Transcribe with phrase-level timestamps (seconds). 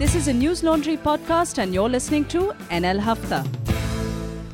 [0.00, 3.44] This is a News Laundry podcast, and you're listening to NL Hafta.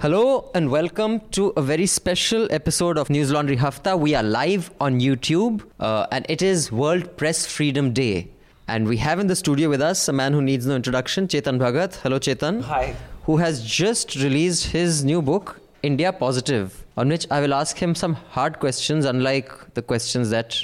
[0.01, 3.97] Hello and welcome to a very special episode of News Laundry Hafta.
[3.97, 8.27] We are live on YouTube uh, and it is World Press Freedom Day.
[8.67, 11.61] And we have in the studio with us a man who needs no introduction, Chetan
[11.61, 11.95] Bhagat.
[11.95, 12.63] Hello, Chetan.
[12.63, 12.97] Hi.
[13.27, 17.95] Who has just released his new book, India Positive, on which I will ask him
[17.95, 20.59] some hard questions, unlike the questions that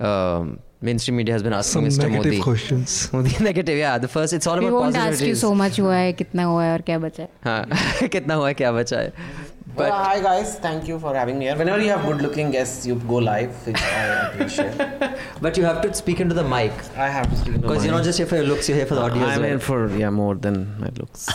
[0.00, 2.09] um, mainstream media has been asking Some Mr.
[2.09, 2.41] negative Modi.
[2.43, 3.09] questions.
[3.13, 3.97] Modi negative, yeah.
[3.97, 5.41] The first, it's all We about won't ask you positivities.
[5.41, 8.53] so much हुआ है कितना हुआ है और क्या बचा है हाँ, कितना हुआ है
[8.63, 9.45] क्या बचा है
[9.79, 11.55] But hi guys, thank you for having me here.
[11.57, 14.79] Whenever you have good-looking guests, you go live, which I appreciate.
[15.39, 16.71] But you have to speak into the mic
[17.03, 17.53] I have to speak.
[17.57, 19.21] into because you're my- not just here for your looks, you're here for the audio
[19.27, 19.49] as I'm well.
[19.51, 21.27] here for yeah more than my looks.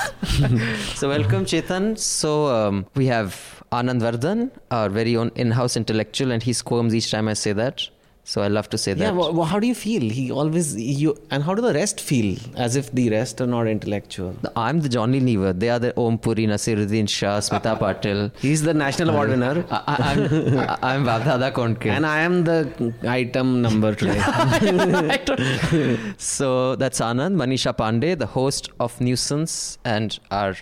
[1.03, 1.89] So welcome, Chetan.
[2.07, 3.39] So um, we have
[3.71, 7.89] Anand Vardhan, our very own in-house intellectual, and he squirms each time I say that.
[8.31, 9.16] So I love to say yeah, that.
[9.16, 10.02] wha- wha- how do you feel?
[10.16, 12.38] He always you and how do the rest feel?
[12.58, 14.36] As if the rest are not intellectual.
[14.58, 15.53] I'm the Johnny Lever.
[15.53, 18.36] They are the Om Puri, Naseeruddin Shah, Smita Patil.
[18.38, 21.86] He's the national award winner, I, I, I'm, Babdada Konke.
[21.86, 24.19] and I am the item number today.
[26.17, 30.53] so that's Anand, Manisha Pandey, the host of Nuisance, and our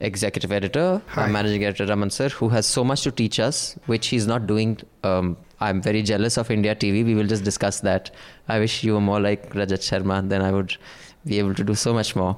[0.00, 4.08] executive editor, our managing editor Raman sir, who has so much to teach us, which
[4.08, 4.78] he's not doing.
[5.02, 7.04] Um, I'm very jealous of India TV.
[7.04, 8.10] We will just discuss that.
[8.48, 10.76] I wish you were more like Rajat Sharma, then I would
[11.24, 12.36] be able to do so much more.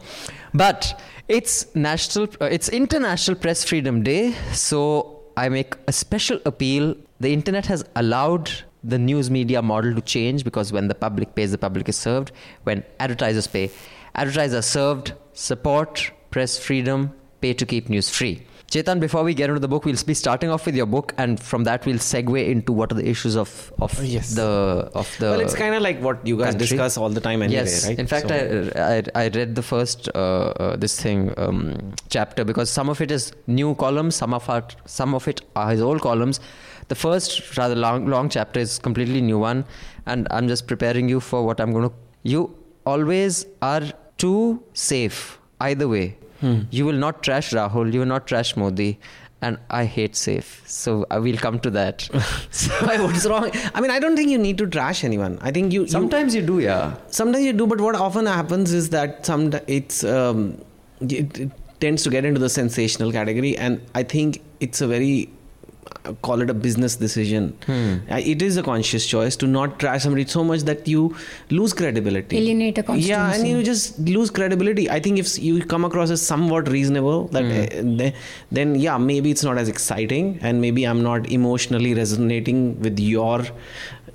[0.55, 6.97] But it's national, uh, it's International Press Freedom Day, so I make a special appeal.
[7.21, 8.51] The internet has allowed
[8.83, 12.33] the news media model to change because when the public pays, the public is served.
[12.65, 13.71] When advertisers pay,
[14.15, 15.13] advertisers served.
[15.33, 18.47] Support press freedom, pay to keep news free.
[18.71, 21.41] Chetan, before we get into the book, we'll be starting off with your book, and
[21.41, 24.35] from that we'll segue into what are the issues of of Yes.
[24.37, 24.45] the
[24.95, 25.27] of the.
[25.31, 26.67] well, it's kind of like what you guys country.
[26.69, 27.89] discuss all the time anyway, yes.
[27.89, 27.99] right?
[27.99, 31.65] In fact, So- I, I I read the first uh, uh, this thing um,
[32.17, 35.69] chapter because some of it is new columns, some of it some of it are
[35.73, 36.41] his old columns.
[36.95, 39.65] The first rather long long chapter is completely new one,
[40.07, 41.95] and I'm just preparing you for what I'm going to.
[42.23, 42.47] You
[42.87, 43.83] always are
[44.17, 45.23] too safe
[45.61, 46.09] either way.
[46.41, 46.61] Hmm.
[46.71, 47.93] You will not trash Rahul.
[47.93, 48.99] You will not trash Modi.
[49.43, 52.03] And I hate safe, so I will come to that.
[52.81, 53.51] Why, what's wrong?
[53.75, 55.39] I mean, I don't think you need to trash anyone.
[55.41, 56.97] I think you you- Sometimes you do, yeah.
[57.09, 60.61] sometimes you do but what often happens is that some it's um,
[61.01, 65.15] it, it tends to get into the sensational category and i think it's a very
[65.25, 65.31] uh,
[66.23, 67.57] call it a business decision.
[67.69, 71.15] Uh, it is a conscious choice to not trash somebody so much that you
[71.51, 72.37] lose credibility.
[72.39, 74.89] Alienate a yeah and you just lose credibility.
[74.91, 78.13] I think if you come across as somewhat reasonable that uh, then,
[78.51, 83.45] then yeah maybe it's not as exciting and maybe i'm not emotionally resonating with your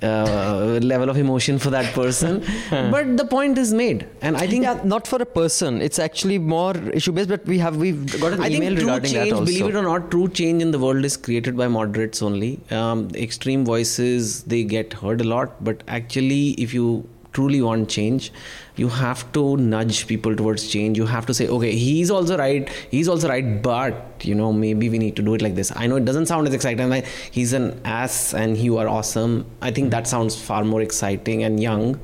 [0.02, 4.64] uh, level of emotion for that person but the point is made and i think
[4.64, 5.80] yeah, not for a person.
[5.82, 7.28] It's actually more issue based.
[7.28, 9.44] But we have we've got an I email think true regarding change, that also.
[9.44, 12.60] believe it or not, true change in the world is created by moderates only.
[12.70, 18.32] Um, extreme voices they get heard a lot, but actually, if you truly want change,
[18.76, 20.98] you have to nudge people towards change.
[20.98, 24.88] You have to say, okay, he's also right, he's also right, but you know, maybe
[24.88, 25.72] we need to do it like this.
[25.76, 26.88] I know it doesn't sound as exciting.
[26.88, 29.46] Like he's an ass and you are awesome.
[29.62, 31.98] I think that sounds far more exciting and young.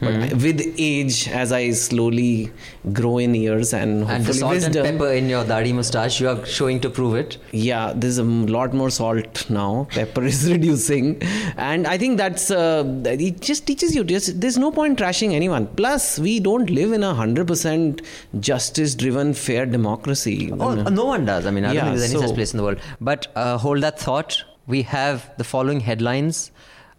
[0.00, 2.52] But I- with age, as I slowly
[2.92, 6.28] grow in years and and the salt wisdom, and pepper in your dadi mustache, you
[6.28, 7.36] are showing to prove it.
[7.52, 11.20] yeah there's a lot more salt now pepper is reducing
[11.56, 15.66] and i think that's uh, it just teaches you just, there's no point trashing anyone
[15.66, 18.04] plus we don't live in a 100%
[18.40, 21.46] justice driven fair democracy Oh, no one does.
[21.46, 22.78] I mean, I Yeah, don't think there's any such place in the world.
[23.00, 24.42] But uh, hold that thought.
[24.66, 26.50] We have the following headlines.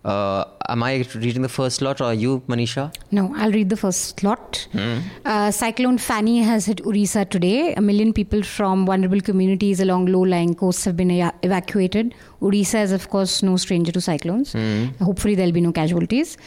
[0.06, 2.96] Uh, am I reading the first lot or you, Manisha?
[3.12, 4.66] No, I'll read the first slot.
[4.72, 5.00] Hmm.
[5.26, 7.74] Uh, Cyclone Fani has hit Orissa today.
[7.74, 12.16] A million people from vulnerable communities along low-lying coasts have been ea- evacuated.
[12.42, 14.54] Orissa is, of course, no stranger to cyclones.
[14.54, 14.86] Hmm.
[15.02, 16.38] Hopefully, there'll be no casualties.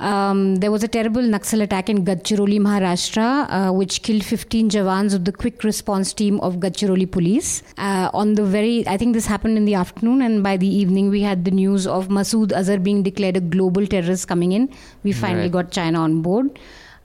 [0.00, 3.28] Um, there was a terrible Naxal attack in Gadchiroli, Maharashtra,
[3.68, 7.62] uh, which killed 15 Jawans of the quick response team of Gadchiroli police.
[7.76, 11.10] Uh, on the very, I think this happened in the afternoon, and by the evening,
[11.10, 14.70] we had the news of Masood Azhar being declared a global terrorist coming in.
[15.04, 15.52] We finally Right.
[15.52, 16.58] got China on board.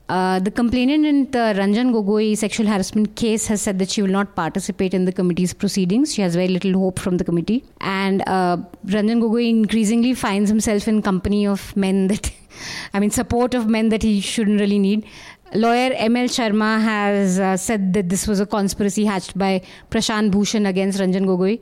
[0.08, 4.12] Uh, the complainant in the Ranjan Gogoi sexual harassment case has said that she will
[4.16, 6.14] not participate in the committee's proceedings.
[6.14, 7.64] She has very little hope from the committee.
[7.80, 12.30] And uh, Ranjan Gogoi increasingly finds himself in company of men that,
[12.94, 15.06] I mean, support of men that he shouldn't really need.
[15.54, 20.66] Lawyer ML Sharma has uh, said that this was a conspiracy hatched by Prashant Bhushan
[20.66, 21.60] against Ranjan Gogoi.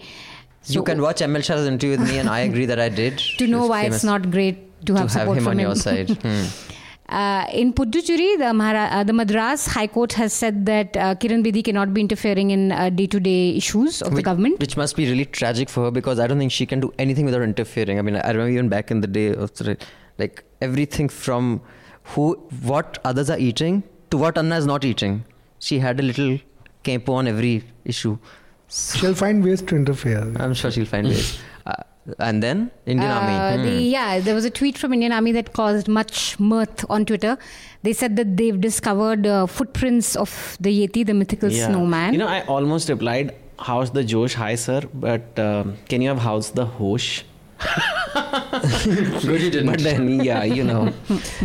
[0.67, 3.19] you can watch ML Sharma's interview with me, and I agree that I did.
[3.39, 5.75] to know why it's not great to have to have support him from on your
[5.77, 6.11] side.
[6.23, 6.45] Hmm.
[7.07, 11.45] Uh, in Puducherry, the, Mahara- uh, the Madras High Court has said that uh, Kiran
[11.45, 14.59] Bedi cannot be interfering in uh, day-to-day issues of the government.
[14.59, 17.27] which must be really tragic for her because I don't think she can do anything
[17.27, 17.99] without interfering.
[17.99, 19.77] I mean, I remember even back in the day of the,
[20.19, 21.61] like everything from
[22.05, 25.25] who, what others are eating to what Anna is not eating.
[25.59, 26.39] She had a little
[26.83, 28.19] campo on every issue.
[28.69, 30.21] She'll find ways to interfere.
[30.37, 31.39] I'm sure she'll find ways.
[31.67, 31.73] Uh,
[32.19, 33.63] and then Indian Uh, Army.
[33.63, 33.83] the, Hmm.
[33.85, 37.39] yeah, there was a tweet from Indian Army that caused much mirth on Twitter.
[37.83, 42.13] They said that they've discovered uh, footprints of the Yeti, the mythical snowman.
[42.13, 44.35] You know, I almost replied, "How's the Josh?
[44.35, 44.83] Hi, sir.
[44.93, 47.25] But um, can you have how's the Hosh?"
[48.15, 49.67] Good you didn't.
[49.67, 50.93] But then, yeah, you know.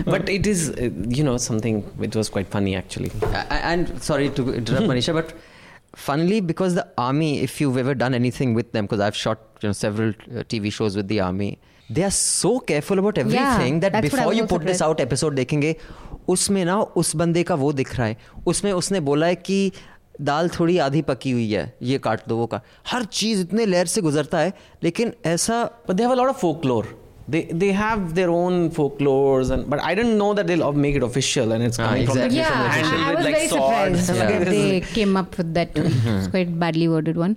[0.05, 1.83] but it is, uh, you know, something.
[2.01, 3.11] It was quite funny actually.
[3.23, 5.33] A- and sorry to interrupt Manisha, but
[5.95, 9.69] funnily because the army, if you've ever done anything with them, because I've shot you
[9.69, 11.57] know several uh, TV shows with the army,
[11.89, 15.35] they are so careful about everything yeah, that I before you put this out episode
[15.35, 15.75] देखेंगे
[16.29, 18.17] उसमें ना उस बंदे का वो दिख रहा है
[18.47, 19.71] उसमें उसने बोला है कि
[20.27, 22.61] दाल थोड़ी आधी पकी हुई है ये काट दो वो का
[22.91, 26.39] हर चीज़ इतने लेयर से गुजरता है लेकिन ऐसा But they have a lot of
[26.41, 26.87] folklore.
[27.33, 31.03] They they have their own folklores, and but I didn't know that they'll make it
[31.07, 32.23] official, and it's Ah, exactly.
[32.23, 34.05] from yeah, the I, handle I with was like very swords.
[34.07, 34.49] surprised Yeah.
[34.53, 35.77] they came up with that.
[35.83, 37.35] It's quite badly worded one.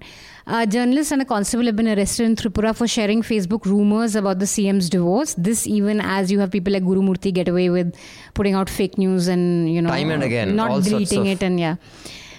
[0.61, 4.41] A journalist and a constable have been arrested in Tripura for sharing Facebook rumors about
[4.45, 5.35] the CM's divorce.
[5.51, 7.93] This even as you have people like Guru Murthy get away with
[8.41, 11.77] putting out fake news and you know Time and again, not deleting it and yeah.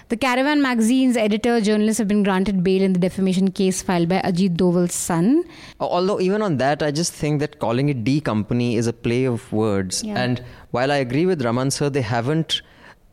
[0.10, 4.22] The Caravan magazine's editor journalists have been granted bail in the defamation case filed by
[4.22, 5.44] Ajit Doval's son.
[5.80, 9.26] Although even on that, I just think that calling it D company is a play
[9.26, 10.04] of words.
[10.04, 10.22] Yeah.
[10.22, 12.62] And while I agree with Raman sir, they haven't.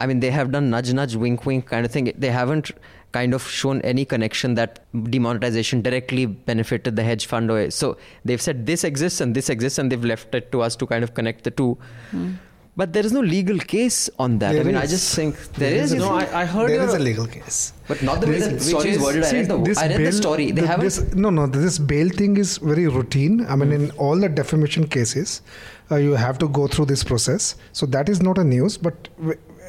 [0.01, 2.13] I mean, they have done nudge, nudge, wink, wink kind of thing.
[2.17, 2.71] They haven't
[3.13, 7.51] kind of shown any connection that demonetization directly benefited the hedge fund.
[7.51, 10.75] Or, so they've said this exists and this exists, and they've left it to us
[10.77, 11.77] to kind of connect the two.
[12.11, 12.33] Hmm.
[12.77, 14.51] But there is no legal case on that.
[14.51, 16.01] I There mean, I just think There there is is.
[16.03, 17.73] a- No, I, I heard There your, is a legal case.
[17.89, 19.25] but not the way There the is- story is which worded.
[19.25, 20.47] I read the, this I read the story.
[20.53, 20.85] They the- haven't.
[20.85, 21.47] this- no, no.
[21.47, 23.45] This bail thing is very routine.
[23.49, 25.43] I mean, in all the defamation cases,
[25.91, 27.57] uh, you have to go through this process.
[27.73, 28.79] So that is not a news.
[28.79, 29.09] But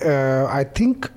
[0.05, 1.09] uh, I think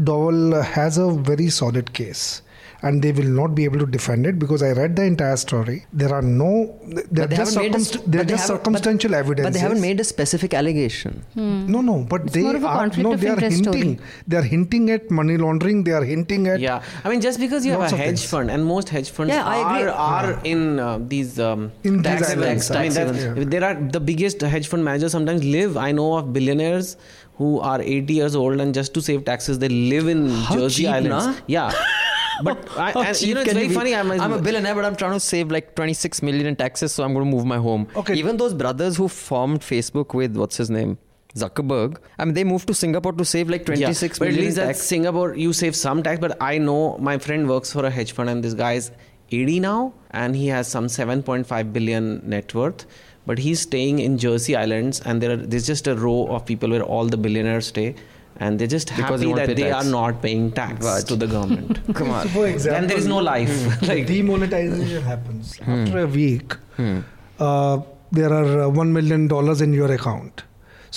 [0.00, 2.42] Doval has a very solid case.
[2.84, 5.86] And they will not be able to defend it because I read the entire story.
[5.92, 8.48] There are no, they're But they just, haven't made a circumst- sp- they're they just
[8.48, 9.46] haven't- but- circumstantial evidence.
[9.46, 11.22] But they haven't made a specific allegation.
[11.36, 13.58] No, no, but It's they more of a are conflict no, of they are interest
[13.62, 13.78] story.
[13.78, 14.00] hinting.
[14.26, 15.84] They are hinting at money laundering.
[15.84, 18.24] They are hinting at Yeah, I mean, just because you have a hedge things.
[18.24, 19.92] fund, and most hedge funds Yeah, I are agree.
[20.10, 22.70] are in uh, these um, In tax these events.
[22.70, 23.50] islands, I mean, tax that's, events.
[23.56, 25.76] there are the biggest hedge fund managers sometimes live.
[25.76, 26.96] I know of billionaires
[27.36, 30.82] who are 80 years old, and just to save taxes, they live in How Jersey
[30.82, 31.26] cheap, Islands.
[31.26, 31.34] na?
[31.46, 31.72] Yeah,
[32.42, 33.74] but oh, I, oh, How and, you know, it's very be?
[33.74, 33.94] funny.
[33.94, 37.04] I'm, I'm a billionaire, but I'm trying to save like 26 million in taxes, so
[37.04, 37.88] I'm going to move my home.
[37.96, 38.14] Okay.
[38.14, 40.98] Even those brothers who formed Facebook with what's his name,
[41.34, 41.98] Zuckerberg.
[42.18, 44.78] I mean, they moved to Singapore to save like 26 but at million least that's
[44.78, 44.86] tax.
[44.86, 46.20] Singapore, you save some tax.
[46.20, 48.90] But I know my friend works for a hedge fund, and this guy is
[49.30, 52.86] 80 now, and he has some 7.5 billion net worth.
[53.24, 56.70] But he's staying in Jersey Islands, and there are, there's just a row of people
[56.70, 57.94] where all the billionaires stay,
[58.44, 59.86] and they're just Because they happy won't that they tax.
[59.86, 61.04] are not paying tax Raj.
[61.10, 61.80] to the government.
[62.00, 62.28] Come on.
[62.36, 63.56] For example, then there is no life.
[63.80, 66.56] the like, demonetization happens after a week.
[66.78, 67.80] Uh,
[68.20, 70.42] there are uh, one million dollars in your account.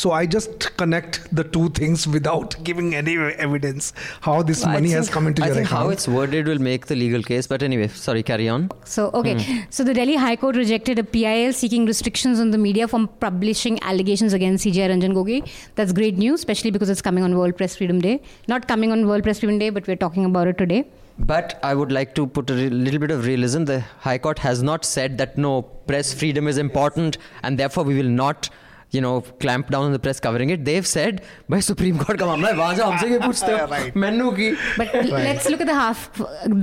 [0.01, 4.89] So I just connect the two things without giving any evidence how this I money
[4.91, 5.83] has come into I your think account.
[5.83, 7.47] how it's worded will make the legal case.
[7.47, 8.69] But anyway, sorry, carry on.
[8.83, 9.35] So, okay.
[9.41, 9.61] Hmm.
[9.69, 13.79] So, the Delhi High Court rejected a PIL seeking restrictions on the media from publishing
[13.83, 15.49] allegations against CJ Ranjan Gogoi.
[15.75, 18.21] That's great news, especially because it's coming on World Press Freedom Day.
[18.49, 20.83] Not coming on World Press Freedom Day, but we're talking about it today.
[21.17, 23.63] But I would like to put a re- little bit of realism.
[23.63, 27.95] The High Court has not said that no, press freedom is important and therefore we
[27.95, 28.49] will not,
[28.94, 30.64] you know, clamp down on the press covering it.
[30.68, 31.20] They've said,
[31.50, 34.96] भाई supreme court का मामला है वहां जाओ हमसे क्यों पूछते हो मैनू की But
[35.26, 36.00] let's look at the half,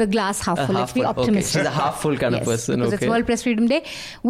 [0.01, 0.75] the glass half A full.
[0.75, 1.09] half let's be full.
[1.11, 1.61] Okay, optimistic.
[1.61, 3.09] she's a half full kind of Yes, person, Because it's okay.
[3.13, 3.79] World Press Freedom Day,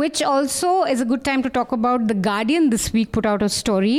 [0.03, 2.07] which also is a good time to talk about.
[2.13, 3.97] The Guardian this week put out a story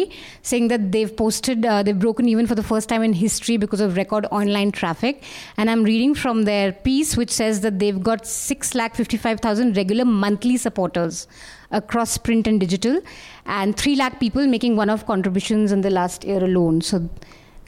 [0.52, 3.81] saying that they've posted, uh, they've broken even for the first time in history because
[3.81, 5.25] of record online traffic.
[5.57, 11.26] And I'm reading from their piece, which says that they've got 6,55,000 regular monthly supporters
[11.74, 13.00] across print and digital,
[13.46, 16.82] and 3 lakh people making one off contributions in the last year alone.
[16.82, 17.10] So,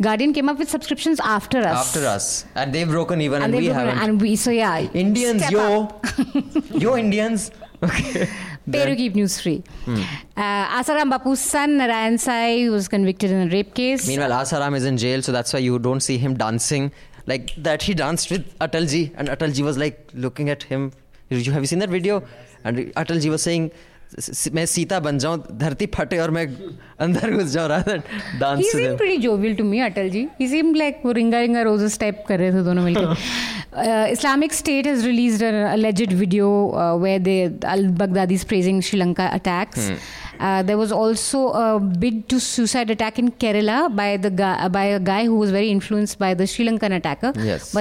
[0.01, 1.95] Guardian came up with subscriptions after us.
[1.95, 2.45] after us.
[2.55, 3.97] And they've broken even and, And, we haven't.
[3.97, 4.79] and we, so yeah.
[4.93, 5.89] Indians, yo.
[6.71, 7.51] yo, Indians.
[7.81, 8.27] Okay.
[8.71, 9.63] Pay to keep news free.
[9.87, 14.07] Uh, Asaram Bapu's son, Narayan Sai, was convicted in a rape case.
[14.07, 16.91] Meanwhile, Asaram is in jail, so that's why you don't see him dancing
[17.27, 17.83] like that.
[17.83, 20.91] He danced with Atalji, and Atalji was like looking at him.
[21.29, 22.23] Have you seen that video?
[22.63, 23.71] And Atalji was saying,
[24.53, 26.45] मैं सीता बन जाऊँ धरती फटे और मैं
[27.05, 28.01] अंदर घुस जाऊँ rather
[28.39, 31.61] dance he seem pretty jovial to me Atal ji he seem like वो रिंगा रिंगा
[31.69, 36.49] रोजेस टाइप कर रहे थे दोनों मिलकर Islamic State has released a alleged video
[37.01, 39.91] where they Al Baghdadi is praising Sri Lanka attacks
[40.37, 44.83] Uh, there was also a bid to suicide attack in Kerala by the guy, by
[44.85, 47.73] a guy who was very influenced by the Sri Lankan attacker, yes.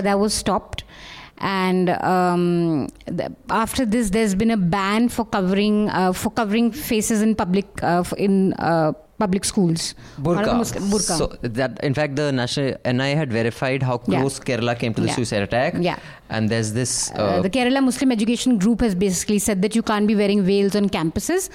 [1.38, 7.22] And um, the, after this, there's been a ban for covering uh, for covering faces
[7.22, 9.94] in public uh, in uh, public schools.
[10.20, 10.56] Burqa.
[10.56, 11.18] Muslim- burqa.
[11.18, 14.20] So that, in fact, the national NI had verified how Yeah.
[14.20, 15.14] close Kerala came to the Yeah.
[15.14, 15.74] suicide attack.
[15.80, 15.98] Yeah.
[16.30, 17.10] And there's this.
[17.12, 20.42] Uh, Uh, the Kerala Muslim Education Group has basically said that you can't be wearing
[20.44, 21.50] veils on campuses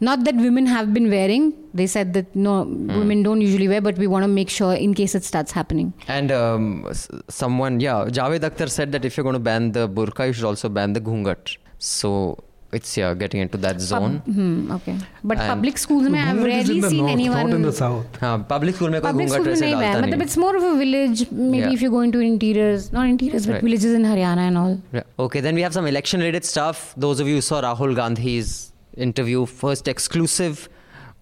[0.00, 2.98] not that women have been wearing they said that no mm.
[2.98, 5.92] women don't usually wear but we want to make sure in case it starts happening.
[6.08, 6.92] And um,
[7.28, 10.44] someone yeah javed akhtar said that if you're going to ban the burqa you should
[10.44, 11.56] also ban the ghungat.
[11.78, 12.38] So
[12.72, 14.20] it's yeah getting into that zone.
[14.20, 14.98] Pub, hmm, okay.
[15.24, 18.20] But and public schools mein i've rarely seen north, anyone not in the south.
[18.20, 21.30] Ha, public school mein koi public nahi hai it's more of a village.
[21.30, 21.72] Maybe yeah.
[21.72, 23.62] if you go into interiors not interiors but right.
[23.62, 24.78] villages in haryana and all.
[24.92, 25.26] Yeah.
[25.26, 26.86] okay then we have some election related stuff.
[26.96, 30.68] Those of you who saw rahul gandhi's interview, first exclusive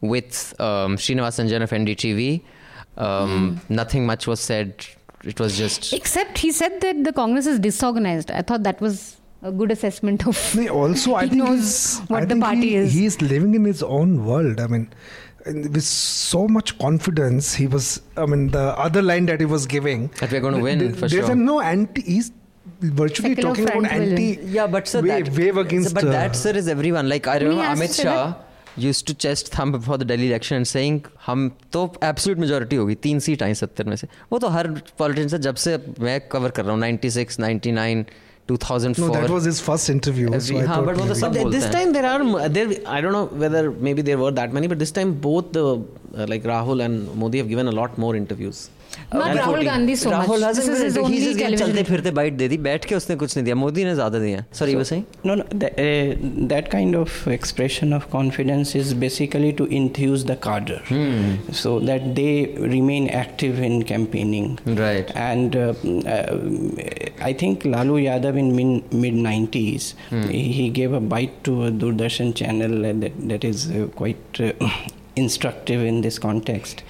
[0.00, 2.42] with um, Sreenivasan Jain of NDTV.
[2.96, 4.86] Um, Nothing much was said.
[5.24, 5.92] It was just.
[5.94, 10.26] except he said that the Congress is disorganized I thought that was a good assessment
[10.26, 12.92] of No, also, I He think knows what I the think party he, is.
[12.92, 14.60] He's living in his own world.
[14.60, 14.92] I mean,
[15.46, 18.02] with so much confidence, he was.
[18.18, 21.08] I mean, the other line that he was giving That we're gonna win, th- for
[21.08, 21.32] there's sure.
[21.32, 22.02] a no anti.
[22.02, 22.30] He's
[22.83, 24.39] virtually Secular talking about front will anti.
[24.57, 25.93] Yeah, but sir, wave, that, wave against.
[25.93, 27.09] But uh, that, sir, is everyone.
[27.09, 28.33] Like, I mean, remember he has Amit to say Shah
[28.77, 32.95] used to chest thumb before the Delhi election and saying, हम तो absolute majority होगी
[33.05, 34.67] तीन seat आई सत्तर में से वो तो हर
[34.99, 38.05] politician से जब से मैं कवर कर रहा हूँ 96, 99,
[38.51, 40.27] 2004 no, that was his first interview.
[40.33, 41.73] Every- so I हाँ, thought but वो तो maybe- सब But th- बोलते this हैं।
[41.73, 44.79] time there are m- there I don't know whether maybe there were that many, but
[44.85, 48.69] this time both the uh, like Rahul and Modi have given a lot more interviews.
[49.11, 49.65] not And Rahul voting.
[49.65, 51.87] Gandhi so Rahul much hasn't this is his been- he's only just getting चलते television
[51.89, 54.71] फिरते bite दे दी बैठ के उसने कुछ नहीं दिया मोदी ने ज्यादा दिया sorry
[54.71, 59.51] you were saying No, no, that, uh, that kind of expression of confidence is basically
[59.61, 60.99] to enthuse the cadre
[61.61, 62.29] so that they
[62.75, 64.47] remain active in campaigning.
[64.83, 65.11] Right.
[65.29, 65.73] And uh,
[66.17, 66.37] uh,
[67.31, 68.53] I think Lalu Yadav in
[69.05, 69.89] mid 90s,
[70.29, 74.41] he, he gave a bite to a Doordarshan channel uh, that, that is uh, quite
[74.41, 74.69] uh,
[75.15, 76.83] instructive in this context.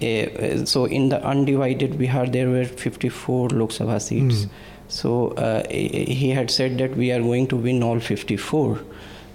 [0.00, 4.46] Uh, uh, so in the undivided Bihar, there were 54 Lok Sabha seats.
[4.88, 8.78] So uh, he he had said that we are going to win all 54.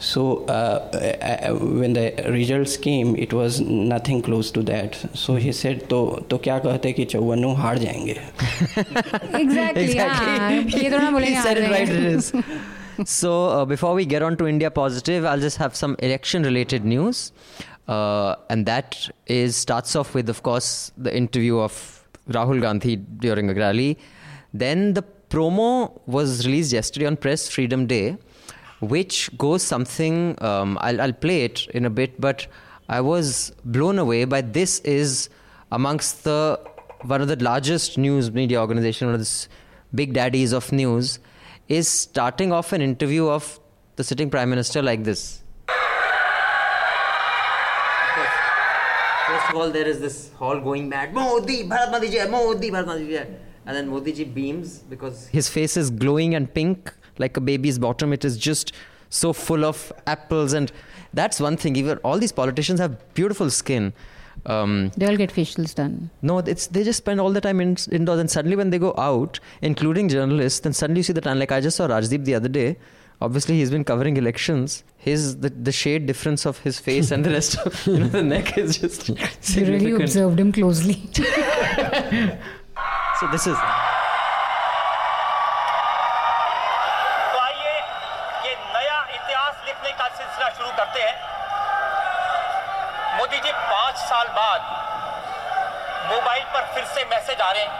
[0.01, 4.95] So uh, uh, when the results came, it was nothing close to that.
[5.13, 8.15] So he said, तो तो क्या कहते कि चौवन्नों हार जाएंगे
[9.41, 13.65] exactly हाँ ये थोड़ा बोलेंगे he said it हार right जाएंगे। it is so uh,
[13.65, 17.31] before we get on to india positive i'll just have some election related news
[17.88, 23.50] uh, and that is starts off with of course the interview of rahul gandhi during
[23.50, 23.98] a rally.
[24.52, 28.16] Then the promo was released yesterday on press freedom day
[28.80, 32.46] which goes something um, I'll, I'll play it in a bit but
[32.88, 35.28] i was blown away by this is
[35.72, 36.60] amongst the
[37.02, 39.46] one of the largest news media organization one of the
[39.94, 41.18] big daddies of news
[41.68, 43.58] is starting off an interview of
[43.96, 45.42] the sitting prime minister like this
[49.26, 51.12] First of all, there is this hall going mad.
[51.14, 53.16] Modi, Bharat Modi ji, Modi, Bharat Modi ji.
[53.66, 57.78] And then Modi ji beams because his face is glowing and pink like a baby's
[57.78, 58.12] bottom.
[58.12, 58.72] It is just
[59.08, 60.70] so full of apples, and
[61.12, 61.76] that's one thing.
[61.76, 63.92] Even all these politicians have beautiful skin.
[64.46, 67.76] Um, they all get facials done no, it's they just spend all the time in,
[67.92, 71.38] indoors, and suddenly when they go out, including journalists, then suddenly you see the tan.
[71.38, 72.76] Like I just saw Rajdeep the other day.
[73.20, 74.82] Obviously, he's been covering elections.
[74.98, 78.22] His the, the shade difference of his face and the rest of you know the
[78.22, 79.16] neck is just you
[79.66, 80.94] really observed him closely
[83.20, 83.56] So this is
[87.32, 87.74] तो आइए
[88.46, 91.14] ये नया इतिहास लिखने का सिलसिला शुरू करते हैं
[93.20, 94.60] मोदी जी पाँच साल बाद
[96.12, 97.72] मोबाइल पर फिर से मैसेज आ रहे हैं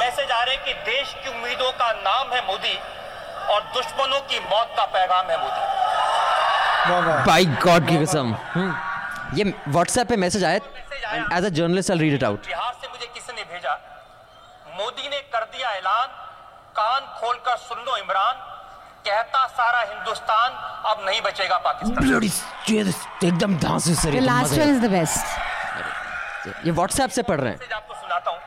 [0.00, 2.76] मैसेज आ रहे हैं कि देश की उम्मीदों का नाम है मोदी
[3.54, 5.62] और दुश्मनों की मौत का पैगाम है मोदी।
[7.26, 8.72] By God की कसम। हम्म,
[9.38, 10.58] ये व्हाट्सएप पे मैसेज आया।
[11.36, 13.74] As a journalist I read it out Bihar से मुझे किसी ने भेजा।
[14.76, 16.08] मोदी ने कर दिया ऐलान।
[16.76, 18.34] कान खोलकर सुन लो इमरान।
[19.06, 20.50] कहता सारा हिंदुस्तान
[20.90, 21.98] अब नहीं बचेगा पाकिस्तान।
[23.24, 25.26] एकदम धांसू sir the last one is the best
[26.66, 28.40] ये व्हाट्सएप से पढ़ रहे हैं। मैसेज आपको सुनाता हूँ।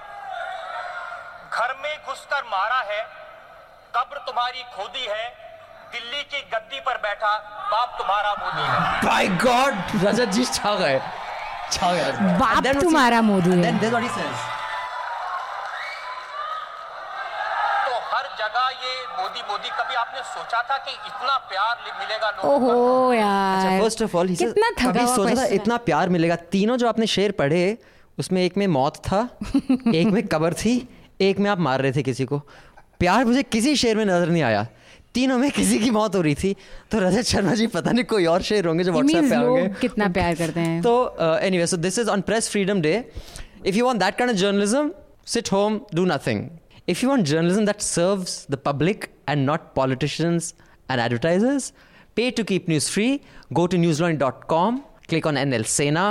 [1.52, 3.02] घर में घुसकर मारा है।
[3.96, 5.26] कब्र तुम्हारी खोदी है
[5.94, 7.32] दिल्ली की गद्दी पर बैठा
[7.72, 11.00] बाप तुम्हारा मोदी है। By God, Rajat ji छा गए।
[11.72, 14.44] छा गए। बाप तुम्हारा मोदी है। then that's what he says.
[17.88, 22.60] तो हर जगह ये मोदी मोदी कभी आपने सोचा था कि इतना प्यार मिलेगा लोगों
[22.60, 22.74] का?
[22.74, 26.36] ओहो यार। फ़र्स्ट ऑफ़ ऑल कितना कभी सोचा था इतना प्यार मिलेगा?
[26.58, 27.64] तीनों जो आपने शेर पढ़े
[28.18, 29.28] उसमें एक में मौत था
[29.96, 30.78] एक में कबर थी
[31.22, 32.42] एक में आप मार रहे थे किसी को।
[33.00, 34.68] प्यार मुझे किसी शेर में नज़र नहीं आया।
[35.14, 36.56] तीनों में किसी की मौत हो रही थी।
[36.92, 40.08] तो रजत शर्मा जी पता नहीं कोई और शेर होंगे जो व्हाट्सएप पे होंगे कितना
[40.18, 40.94] प्यार करते हैं। तो
[41.42, 42.94] anyway so this is on press freedom day
[43.66, 44.92] if you want that kind of journalism
[45.34, 46.48] sit home do nothing
[46.90, 50.54] if you want journalism that serves the public and not politicians
[50.92, 51.74] and advertisers
[52.18, 53.12] pay to keep news free.
[53.58, 54.80] Go to newslaundry.com
[55.12, 56.06] click on nl sena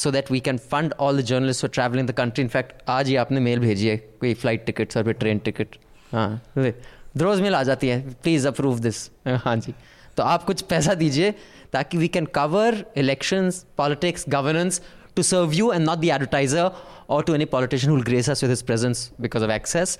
[0.00, 2.44] so that we can fund all the journalists who are traveling the country.
[2.46, 5.76] In fact आज ही आपने mail भेजी है कोई flight tickets और फिर train ticket
[6.16, 6.72] हाँ
[7.16, 9.08] द्रोज मिल आ जाती है। प्लीज़ अप्रूव दिस
[9.44, 9.74] हाँ जी।
[10.16, 11.34] तो आप कुछ पैसा दीजिए
[11.72, 14.80] ताकि we can cover elections politics governance
[15.16, 16.70] to serve you and not the advertiser
[17.10, 19.98] और to any politician will grace us with his presence because of access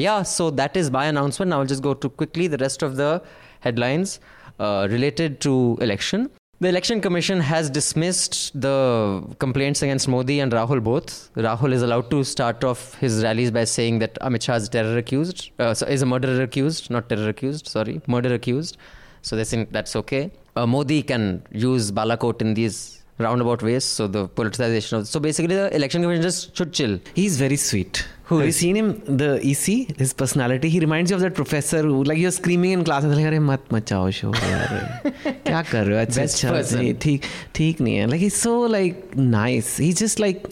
[0.00, 3.20] या so that is my announcement now just go to quickly the rest of the
[3.64, 4.18] headlines
[4.60, 6.28] related to election
[6.58, 11.30] The Election Commission has dismissed the complaints against Modi and Rahul both.
[11.34, 14.96] Rahul is allowed to start off his rallies by saying that Amit Shah is terror
[14.96, 18.78] accused, uh, so is a murderer accused, not terror accused, sorry, murder accused.
[19.20, 20.30] So they think that's okay.
[20.56, 23.84] Uh, Modi can use Balakot in these roundabout ways.
[23.84, 26.98] So the politicization of so basically the election commission just should chill.
[27.14, 28.89] He's very sweet Who have you seen him?
[29.21, 30.69] The EC, his personality.
[30.69, 33.03] He reminds you of that professor who, like, you're screaming in class.
[33.03, 36.77] Like, अरे मत मचाओ show क्या कर रहे हो अच्छा Best अच्छा person.
[36.77, 37.25] नहीं, ठीक
[37.55, 39.01] ठीक नहीं है like he's so like
[39.33, 40.47] nice he's just like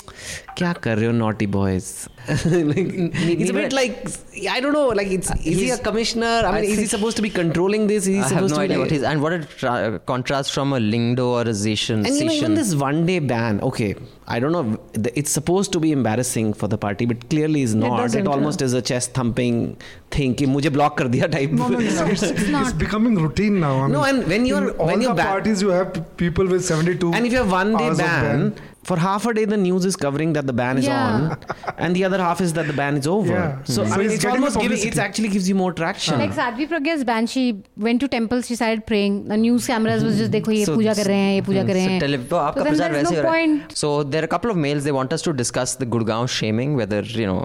[0.57, 2.09] क्या कर naughty boys?
[2.29, 4.09] It's a bit like
[4.51, 6.43] I don't know like it's uh, is he a commissioner?
[6.47, 8.07] I mean is he supposed to be controlling this?
[8.07, 10.73] Is I supposed have no to idea be, what he's and what a contrast from
[10.73, 13.95] a Lyngdoh or a Seshan and even this one day ban okay
[14.27, 14.81] I don't know
[15.23, 18.15] it's supposed to be embarrassing for the party but clearly is not.
[18.15, 19.77] It, uh, almost is a chest thumping
[20.11, 22.79] thing कि मुझे block कर दिया type it's, not.
[22.79, 26.47] becoming routine now no and when you're when all you're the parties you have people
[26.47, 29.85] with 72 and if you have one day ban for half a day the news
[29.91, 31.15] is covering that the ban is yeah.
[31.15, 31.39] on
[31.79, 33.63] and the other half is that the ban is over yeah.
[33.65, 33.89] so, mm-hmm.
[33.89, 37.05] so, i mean it's almost giving it actually gives you more traction like sadhvi pragya's
[37.11, 37.45] ban she
[37.77, 38.47] went to temples.
[38.47, 41.35] she started praying the news cameras was just dekho ye so, puja kar rahe hain
[41.39, 41.73] ye puja hmm.
[41.73, 43.77] kar rahe hain so, tele- so, so there's no point.
[43.83, 46.81] so there are a couple of mails they want us to discuss the gurgaon shaming
[46.83, 47.43] whether you know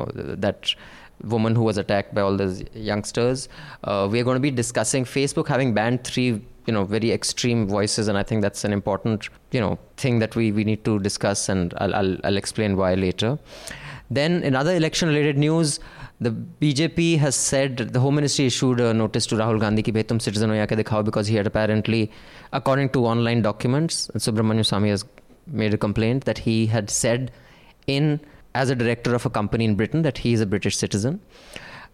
[0.48, 0.76] that
[1.34, 3.50] woman who was attacked by all those youngsters
[3.84, 6.30] uh, we are going to be discussing facebook having banned three
[6.70, 10.36] you know very extreme voices and i think that's an important you know thing that
[10.42, 13.32] we we need to discuss and i'll i'll, I'll explain why later
[14.20, 15.80] then in other election related news
[16.22, 20.20] the BJP has said the Home Ministry issued a notice to Rahul Gandhi ki tum
[20.20, 22.12] citizen ke dikhao because he had apparently,
[22.52, 25.06] according to online documents, Subramanian Swamy has
[25.48, 27.32] made a complaint that he had said
[27.88, 28.20] in
[28.54, 31.22] as a director of a company in Britain that he is a British citizen.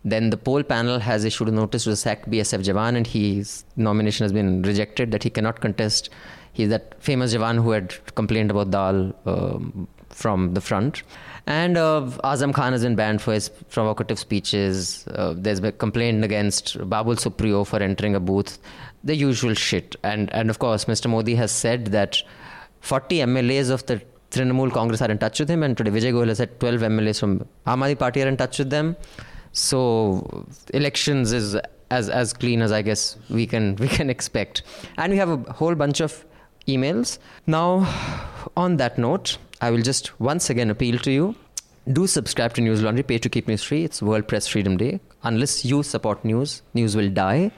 [0.06, 3.66] Then the poll panel has issued a notice to the sacked BSF Jawan and his
[3.76, 6.12] nomination has been rejected that he cannot contest.
[6.54, 11.02] He's that famous Jawan who had complained about Dal um, from the front.
[11.48, 15.08] And uh, Azam Khan has been banned for his provocative speeches.
[15.08, 18.60] Uh, there's been complaint against Babul Supriyo for entering a booth.
[19.04, 19.96] The usual shit.
[20.04, 21.10] And, and of course, Mr.
[21.10, 22.22] Modi has said that
[22.82, 26.28] 40 MLAs of the Trinamool Congress are in touch with him, and today Vijay Goel
[26.28, 28.96] has said 12 MLAs from Aam Aadmi Party are in touch with them.
[29.56, 31.58] So elections is
[31.90, 34.64] as as clean as I guess we can we can expect,
[34.98, 36.26] and we have a whole bunch of
[36.68, 37.20] emails.
[37.48, 37.88] Now,
[38.58, 41.36] on that note, I will just once again appeal to you.
[41.94, 43.04] Do subscribe to News Laundry.
[43.04, 43.86] Pay to keep news free.
[43.86, 45.00] It's World Press Freedom Day.
[45.24, 47.52] Unless you support news, news will die.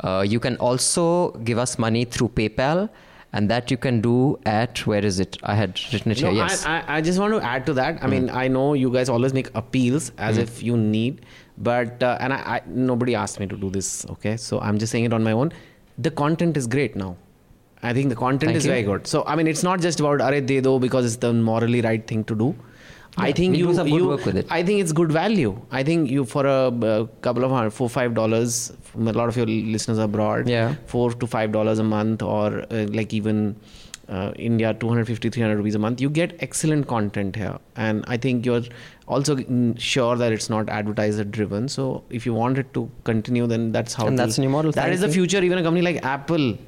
[0.00, 2.90] Uh, you can also give us money through PayPal,
[3.32, 5.38] and that you can do at where is it?
[5.42, 6.38] I had written it No, here.
[6.42, 6.66] Yes.
[6.66, 8.02] I, I, I just want to add to that.
[8.02, 11.24] I mean, I know you guys always make appeals as if you need,
[11.58, 14.04] but uh, and I, I nobody asked me to do this.
[14.06, 15.52] Okay, so I'm just saying it on my own.
[15.98, 17.16] The content is great now.
[17.82, 18.70] I think the content Thank is you.
[18.70, 19.06] very good.
[19.06, 22.06] So I mean, it's not just about are de do because it's the morally right
[22.06, 22.54] thing to do.
[23.16, 24.46] I think you do some good you- work with it.
[24.50, 25.60] I think it's good value.
[25.70, 28.72] I think you for a uh, couple of hundred, four five dollars.
[28.96, 30.48] A lot of your listeners abroad.
[30.48, 30.74] Yeah.
[30.86, 33.56] Four to five dollars a month, or uh, like even
[34.08, 38.44] uh, India 250 300 rupees a month you get excellent content here and I think
[38.44, 38.62] you're
[39.06, 43.46] also mm, sure that it's not advertiser driven so if you want it to continue
[43.46, 45.82] then that's how And that's a new model, that is the future even a company
[45.82, 46.58] like Apple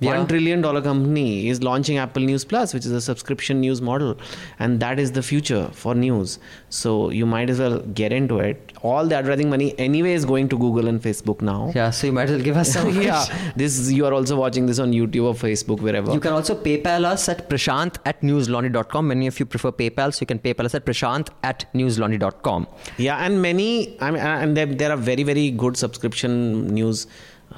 [0.00, 0.16] Yeah.
[0.16, 4.16] One trillion dollar company is launching Apple News Plus, which is a subscription news model,
[4.58, 6.38] and that is the future for news.
[6.70, 8.72] So you might as well get into it.
[8.82, 11.70] All the advertising money anyway is going to Google and Facebook now.
[11.74, 12.88] Yeah, so you might as well give us some.
[13.02, 13.26] yeah.
[13.56, 16.12] This you are also watching this on YouTube or Facebook, wherever.
[16.12, 19.08] You can also PayPal us at prashant at newslaundry.com.
[19.08, 22.66] Many of you prefer PayPal, so you can PayPal us at prashant at newslaundry.com.
[22.96, 27.06] Yeah, and many, I mean, and there, there are very, very good subscription news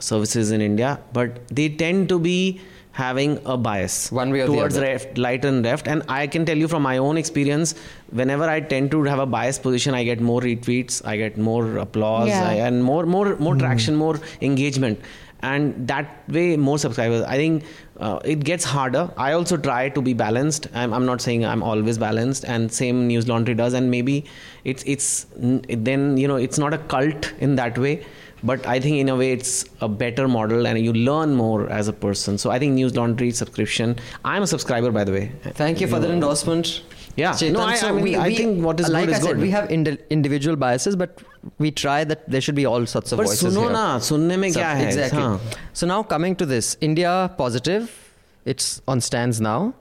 [0.01, 2.61] services in India, but they tend to be
[2.93, 4.87] having a bias One way or the towards other.
[4.87, 5.89] left, light and left.
[5.89, 7.75] And I can tell you from my own experience,
[8.11, 11.79] whenever I tend to have a biased position, I get more retweets, I get more
[11.79, 12.47] applause, Yeah.
[12.47, 15.01] I, and more, more, more traction, more engagement.
[15.45, 17.23] And that way, more subscribers.
[17.25, 17.65] I think
[17.99, 19.11] uh, it gets harder.
[19.17, 20.69] I also try to be balanced.
[20.73, 23.73] I'm, I'm not saying I'm always balanced, and same News Laundry does.
[23.73, 24.25] And maybe
[24.63, 28.05] it's it's then you know it's not a cult in that way
[28.43, 31.89] but i think in a way it's a better model and you learn more as
[31.89, 35.81] a person so i think news laundry subscription i'm a subscriber by the way thank
[35.81, 36.83] you, you for the endorsement
[37.17, 37.53] yeah Chetan.
[37.53, 39.41] no I, so I, mean, we, I think what is like good I said, good.
[39.41, 41.23] we have individual biases but
[41.59, 43.73] we try that there should be all sorts of but voices suno here.
[43.73, 44.85] na, sunne mein so, kya hai?
[44.85, 47.99] exactly so now coming to this india positive
[48.45, 49.75] it's on stands now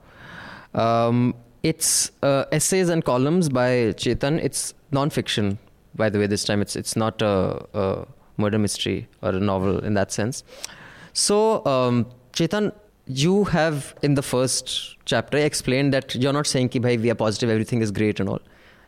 [0.74, 3.68] um, it's uh, essays and columns by
[4.04, 5.58] chetan it's non-fiction
[5.94, 7.34] by the way this time it's it's not a,
[7.74, 8.06] a
[8.44, 10.44] murder mystery or a novel in that sense.
[11.24, 12.72] So, um, Chetan,
[13.06, 17.14] you have in the first chapter explained that you're not saying ki bhai we are
[17.22, 18.40] positive everything is great and all.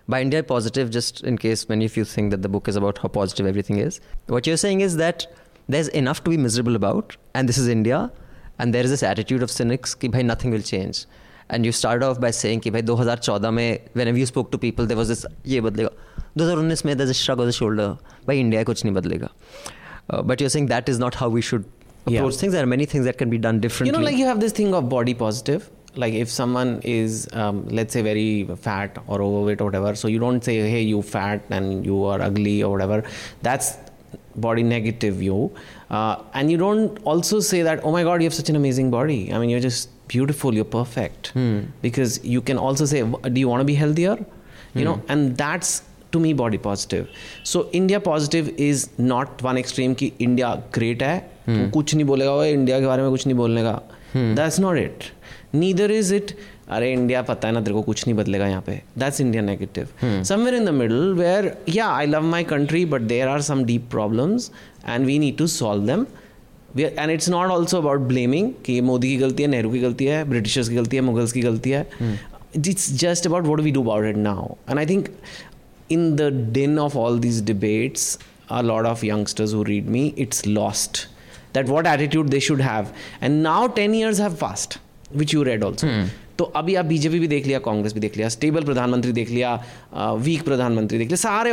[0.09, 2.99] By india positive just in case many of you think that the book is about
[2.99, 4.01] how positive everything is.
[4.27, 5.27] What you're saying is that
[5.69, 8.01] there's enough to be miserable about and this is india
[8.59, 11.05] and there is this attitude of cynics ki bhai nothing will change.
[11.51, 14.97] And you start off by saying ki bhai 2014 whenever you spoke to people there
[15.05, 15.91] was this ye badlega
[16.38, 17.90] 2019 में there's a shrug of the shoulder
[18.28, 19.30] भाई India कुछ नहीं बदलेगा
[20.14, 21.68] uh, but you're saying that is not how we should
[22.12, 22.20] Yeah.
[22.20, 24.28] approach things there are many things that can be done differently You know, like you
[24.28, 25.66] have this thing of body positive.
[26.04, 28.24] Like if someone is, um, let's say, very
[28.68, 32.18] fat or overweight or whatever, so you don't say, "Hey, you fat and you are
[32.28, 32.98] ugly" or whatever.
[33.48, 33.70] That's
[34.46, 35.38] body negative view,
[36.00, 38.92] uh, and you don't also say that, "Oh my God, you have such an amazing
[38.98, 40.60] body." I mean, you're just beautiful.
[40.62, 41.32] You're perfect.
[41.88, 43.04] Because you can also say,
[43.38, 44.18] "Do you want to be healthier?"
[44.82, 45.76] You know, and that's
[46.15, 47.07] to me body positive
[47.45, 51.71] so India positive is not one extreme कि India great है hmm.
[51.73, 53.81] कुछ नहीं बोलेगा वो India के बारे में कुछ नहीं बोलने का
[54.17, 55.05] that's not it
[55.55, 56.37] neither is it
[56.69, 59.89] अरे इंडिया पता है ना तेरे को कुछ नहीं बदलेगा यहाँ पे that's India negative
[60.03, 63.89] somewhere in the middle where या I love my country but there are some deep
[63.91, 64.51] problems
[64.89, 66.07] and we need to solve them
[66.79, 70.25] and it's not also about blaming कि मोदी की गलती है नेहरू की गलती है
[70.29, 71.87] ब्रिटिशर्स की गलती है मुगल्स की गलती है
[72.57, 75.09] it's just about what we do about it now and I think
[75.94, 78.18] in the din of all these debates
[78.50, 81.08] a lot of youngsters who read me it's lost
[81.54, 84.80] that what attitude they should have and now 10 years have passed
[85.22, 85.94] which you read also
[86.40, 89.54] तो अभी आप BJP भी देख लिया कांग्रेस भी देख लिया stable प्रधानमंत्री देख लिया
[90.28, 91.52] वीक प्रधानमंत्री देख लिया सारे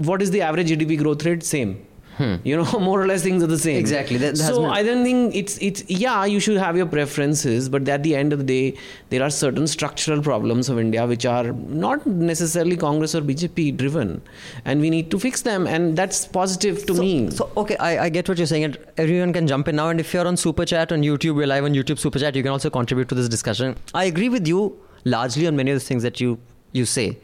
[0.00, 1.74] what is the average GDP growth rate same
[2.17, 2.35] Hmm.
[2.43, 3.77] you know more or less things are the same.
[3.77, 4.17] Exactly.
[4.17, 7.69] That- that so been- i don't think it's it's yeah you should have your preferences
[7.69, 8.77] but at the end of the day
[9.09, 11.51] there are certain structural problems of india which are
[11.85, 14.21] not necessarily congress or bjp driven
[14.65, 17.29] and we need to fix them and that's positive to so, me.
[17.31, 19.99] so okay I, I get what you're saying and everyone can jump in now and
[19.99, 22.51] if you're on super chat on youtube we're live on youtube super chat you can
[22.51, 23.75] also contribute to this discussion.
[23.93, 26.39] I agree with you largely on many of the things that you
[26.71, 27.17] you say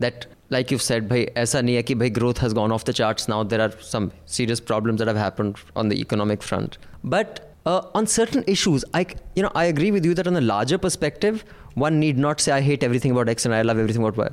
[0.00, 2.95] that like you've said bhai aisa nahi hai ki bhai growth has gone off the
[2.99, 6.77] charts now there are some serious problems that have happened on the economic front
[7.15, 10.39] but uh, on certain issues i c- you know i agree with you that on
[10.41, 11.43] a larger perspective
[11.87, 14.29] one need not say i hate everything about x and i love everything about y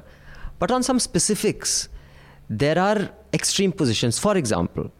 [0.64, 1.74] but on some specifics
[2.62, 2.98] there are
[3.36, 4.18] extreme positions.
[4.24, 4.90] For example,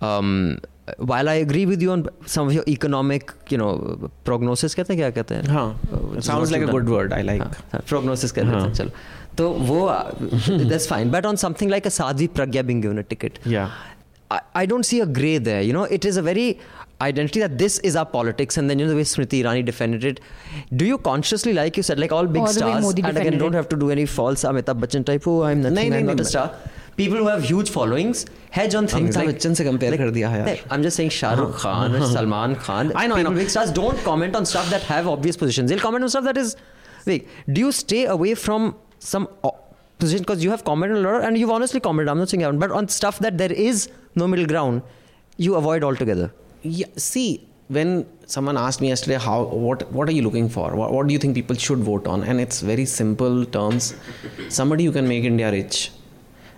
[0.00, 0.58] um,
[0.98, 3.70] while I agree with you on some of your economic, you know,
[4.28, 5.44] prognosis कहते हैं क्या कहते हैं?
[5.54, 6.84] हाँ, Uh, which is sounds what like you've a done.
[6.84, 7.42] good word, I like.
[7.42, 8.72] हाँ, हाँ, prognosis कहते हैं हाँ.
[8.74, 8.90] चलो.
[9.38, 9.80] तो वो
[10.68, 11.10] that's fine.
[11.10, 13.70] But on something like a Sadhvi Pragya being given a ticket, Yeah.
[14.30, 15.60] I, I don't see a grey there.
[15.62, 16.58] You know, it is a very
[17.00, 20.04] identity that this is our politics, and then you know the way Smriti Irani defended
[20.04, 20.20] it.
[20.74, 23.10] Do you consciously, like you said, like all big Or the way stars, Modi and
[23.10, 23.56] again, defended don't it.
[23.56, 25.26] have to do any false Amitabh Bachchan type.
[25.26, 25.76] Oh, I'm nothing.
[25.76, 26.54] नहीं, I'm नहीं, not a नहीं, star.
[26.96, 29.16] People who have huge followings hedge on things.
[29.16, 31.94] Amitabh like, Bachchan से compare कर दिया है यार। नहीं, I'm just saying Shahrukh Khan
[32.00, 32.92] or Salman Khan.
[32.94, 33.38] I know, I people, know.
[33.40, 35.70] Big stars don't comment on stuff that have obvious positions.
[35.70, 36.56] They'll comment on stuff that is.
[37.06, 39.27] Wait, do you stay away from some
[39.97, 42.09] position because you have commented a lot and you've honestly commented.
[42.09, 44.81] I'm not saying you haven't, but on stuff that there is no middle ground,
[45.37, 46.31] you avoid altogether.
[46.61, 50.75] Yeah, see, when someone asked me yesterday, how what what are you looking for?
[50.75, 52.23] What, what do you think people should vote on?
[52.23, 53.95] And it's very simple terms:
[54.49, 55.91] somebody who can make India rich,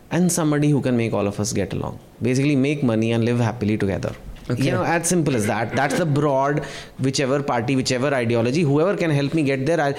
[0.09, 1.99] and somebody who can make all of us get along.
[2.21, 4.15] Basically, make money and live happily together.
[4.49, 4.63] Okay.
[4.63, 5.75] You know, as simple as that.
[5.75, 6.65] That's the broad,
[6.99, 9.79] whichever party, whichever ideology, whoever can help me get there.
[9.79, 9.95] I,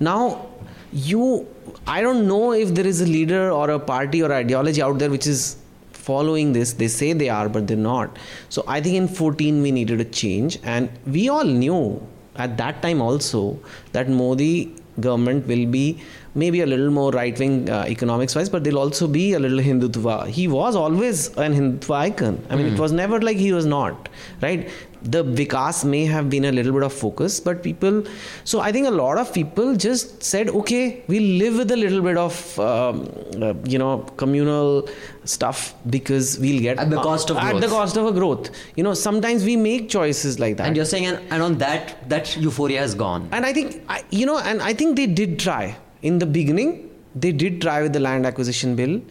[0.00, 0.46] now,
[0.92, 1.46] you,
[1.86, 5.10] I don't know if there is a leader or a party or ideology out there
[5.10, 5.56] which is
[5.92, 6.72] following this.
[6.74, 8.16] They say they are, but they're not.
[8.48, 12.82] So I think in 14 we needed a change, and we all knew at that
[12.82, 13.58] time also
[13.92, 16.00] that Modi government will be
[16.34, 19.58] maybe a little more right wing uh, economics wise, but they'll also be a little
[19.58, 20.28] Hindutva.
[20.28, 22.44] He was always an Hindutva icon.
[22.50, 24.08] I mean, it was never like he was not,
[24.42, 24.68] right?
[25.04, 28.04] The Vikas may have been a little bit of focus, but people,
[28.44, 32.00] so I think a lot of people just said, okay, we'll live with a little
[32.00, 33.06] bit of, um,
[33.42, 34.88] uh, you know, communal
[35.24, 38.48] stuff because we'll get At the cost of at the cost of a growth.
[38.76, 40.66] You know, sometimes we make choices like that.
[40.68, 43.28] And you're saying, and, and on that, that euphoria has gone.
[43.32, 45.76] And I think, I- you know, and I think they did try.
[46.00, 49.02] In the beginning, they did try with the land acquisition bill,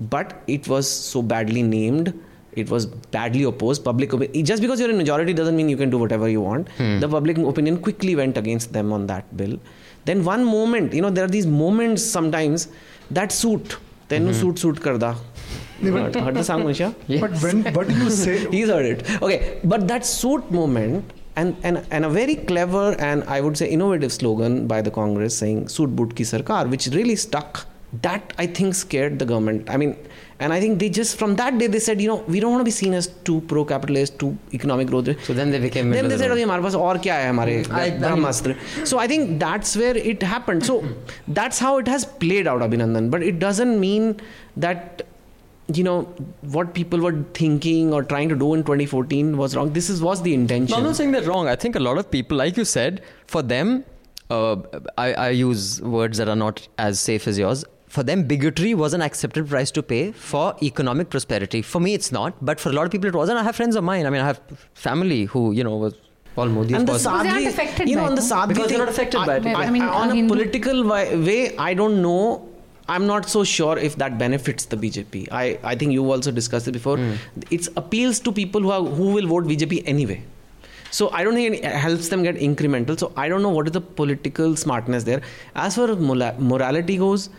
[0.00, 2.14] but it was so badly named.
[2.56, 3.84] It was badly opposed.
[3.84, 6.68] Public opinion, just because you're in majority doesn't mean you can do whatever you want.
[6.72, 7.00] Hmm.
[7.00, 9.58] The public opinion quickly went against them on that bill.
[10.04, 12.68] Then one moment, you know, there are these moments sometimes
[13.10, 13.76] that suit.
[14.08, 14.40] Tenu hmm.
[14.40, 15.16] suit suit karda.
[15.82, 16.94] Heard heard the song, Manisha?
[17.20, 18.48] But when what do you say?
[18.56, 19.22] He's heard it.
[19.22, 23.68] Okay, but that suit moment and, and and a very clever and I would say
[23.68, 27.66] innovative slogan by the Congress saying "Suit boot ki sarkar," which really stuck.
[28.02, 29.70] That I think scared the government.
[29.70, 29.96] I mean,
[30.39, 32.61] and I think they just from that day they said, you know, we don't want
[32.61, 35.09] to be seen as too pro-capitalist, too economic growth.
[35.25, 37.15] So then they became Then they middle said, of the okay, हमारे पास और क्या
[37.15, 38.55] है हमारे I- I mean- Brahmastra.
[38.93, 40.65] So I think that's where it happened.
[40.71, 40.79] So
[41.27, 43.09] that's how it has played out, Abhinandan.
[43.17, 44.09] But it doesn't mean
[44.57, 45.03] that
[45.77, 45.97] you know
[46.57, 49.71] what people were thinking or trying to do in 2014 was wrong.
[49.73, 50.71] This is was the intention.
[50.71, 51.47] No, I'm not saying that wrong.
[51.47, 53.83] I think a lot of people, like you said, for them,
[54.31, 54.55] uh,
[54.97, 57.63] I, I use words that are not as safe as yours.
[57.94, 61.62] For them, bigotry was an accepted price to pay for economic prosperity.
[61.62, 63.28] For me, it's not, but for a lot of people, it was.
[63.28, 64.04] And I have friends of mine.
[64.04, 64.40] I mean, I have
[64.86, 65.94] family who, you know, was
[66.36, 66.74] all Modi.
[66.74, 68.48] and the was- they aren't sadly, affected you know, by on the no?
[68.48, 69.46] Because they're not affected I- by it.
[69.46, 72.48] I, I mean, I- on a political wi- way, I don't know.
[72.96, 75.28] I'm not so sure if that benefits the BJP.
[75.30, 76.96] I, I think you also discussed it before.
[76.98, 77.14] Hmm.
[77.60, 80.20] It appeals to people who are, who will vote BJP anyway.
[80.90, 82.98] So I don't think it helps them get incremental.
[82.98, 85.22] So I don't know what is the political smartness there.
[85.54, 87.30] As far as morality goes,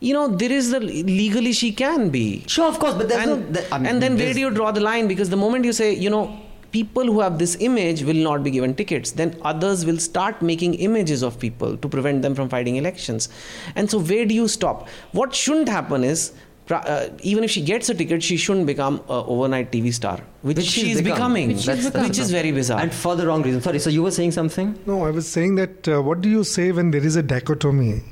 [0.00, 3.46] you know, there is the legally she can be Sure, of course, but there's and,
[3.46, 3.52] no.
[3.52, 5.08] that- I mean, and then where do you draw the line?
[5.08, 6.38] Because the moment you say, you know,
[6.70, 10.74] people who have this image will not be given tickets, then others will start making
[10.74, 13.28] images of people to prevent them from fighting elections.
[13.74, 14.88] And so, where do you stop?
[15.12, 16.32] What shouldn't happen is.
[16.70, 20.58] Uh, even if she gets a ticket, she shouldn't become an overnight TV star, which,
[20.58, 21.14] Which she's she's become.
[21.32, 22.78] becoming, Which she's which, is very bizarre.
[22.80, 23.62] And for the wrong reason.
[23.62, 24.78] Sorry, so you were saying something?
[24.84, 28.02] No, I was saying that uh, what do you say when there is a dichotomy?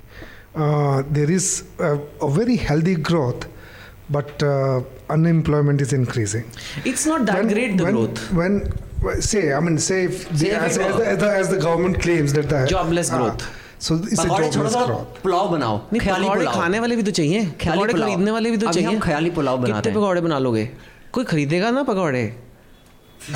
[0.55, 3.47] Uh, there is a, a very healthy growth,
[4.09, 6.43] but uh, unemployment is increasing.
[6.83, 8.19] it's not that great, the when, growth.
[8.39, 8.57] When,
[9.01, 11.17] well, say, I mean, say if the, Say if as, we as, go- the, as,
[11.19, 13.45] the, as the government claims that the Jobless Ah, growth.
[13.79, 15.21] so it's a पकौड़े छोड़ो jobless सा growth.
[15.23, 18.31] Pulao बनाओ नहीं ख्याली पकौड़े पुलाव खाने वाले भी तो चाहिए ख्याली पकौड़े पुलाव। खरीदने
[18.31, 20.65] वाले भी तो अभी चाहिए हम ख्याली पुलाव बना कितने रहे हैं। पकौड़े बना लोगे
[21.13, 22.25] कोई खरीदेगा ना पकौड़े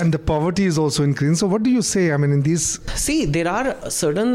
[0.02, 1.36] And the poverty is also increasing.
[1.40, 2.12] So, what do you say?
[2.12, 2.68] I mean, in these
[3.08, 4.32] See, there are certain,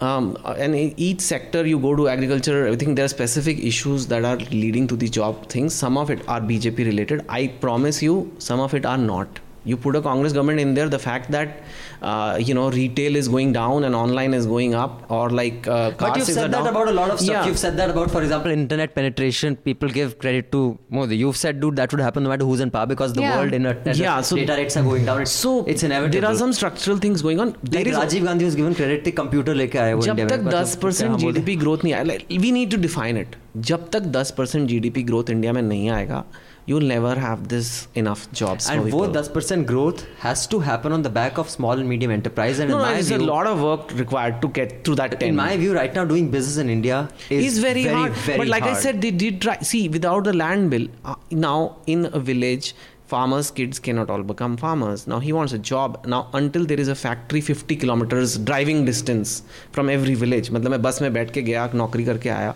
[0.00, 4.24] um, and in each sector you go to agriculture, think there are specific issues that
[4.24, 5.74] are leading to the job things.
[5.74, 7.24] Some of it are BJP related.
[7.28, 9.40] I promise you, some of it are not.
[9.64, 11.62] You put a Congress government in there, the fact that
[12.01, 15.91] uh, you know retail is going down and online is going up, or like uh,
[15.91, 16.67] car But you've sales are said that down.
[16.75, 17.35] about a lot of stuff.
[17.35, 17.45] Yeah.
[17.51, 19.55] You've said that about, for example, internet penetration.
[19.69, 21.17] People give credit to Modi.
[21.17, 23.37] You've said, dude, that would happen no matter who's in power because the Yeah.
[23.39, 25.21] world internet Yeah, so- data rates are going down.
[25.27, 26.19] It's, so it's inevitable.
[26.19, 27.55] There are some structural things going on.
[27.63, 30.27] There like is Rajiv Gandhi was given credit कि computer लेके आए वो जब India
[30.37, 33.17] तक में 10 percent हाँ, बोल दे। GDP growth नहीं आया we need to define
[33.17, 33.35] it
[33.71, 36.23] जब तक 10 परसेंट जीडीपी ग्रोथ इंडिया में नहीं आएगा
[36.69, 41.05] you will never have this enough jobs And वो 10% growth has to happen on
[41.07, 42.59] the back of small and medium enterprise.
[42.65, 44.95] And no, in no, my there's a view, lot of work required to get to
[45.01, 48.17] that 10 in my view, right now doing business in India is is very, hard
[48.27, 48.83] very but like i hard.
[48.85, 51.57] said they did try see without the land bill uh, now
[51.95, 52.69] in a village
[53.13, 56.91] farmers kids cannot all become farmers now he wants a job now until there is
[56.93, 59.33] a factory 50 kilometers driving distance
[59.77, 62.53] from every village मतलब मैं बस में बैठ के गया नौकरी करके आया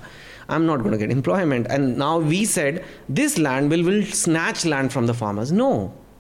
[0.50, 1.66] I'm not going to get employment.
[1.70, 5.52] And now we said this land bill will snatch land from the farmers.
[5.52, 5.72] No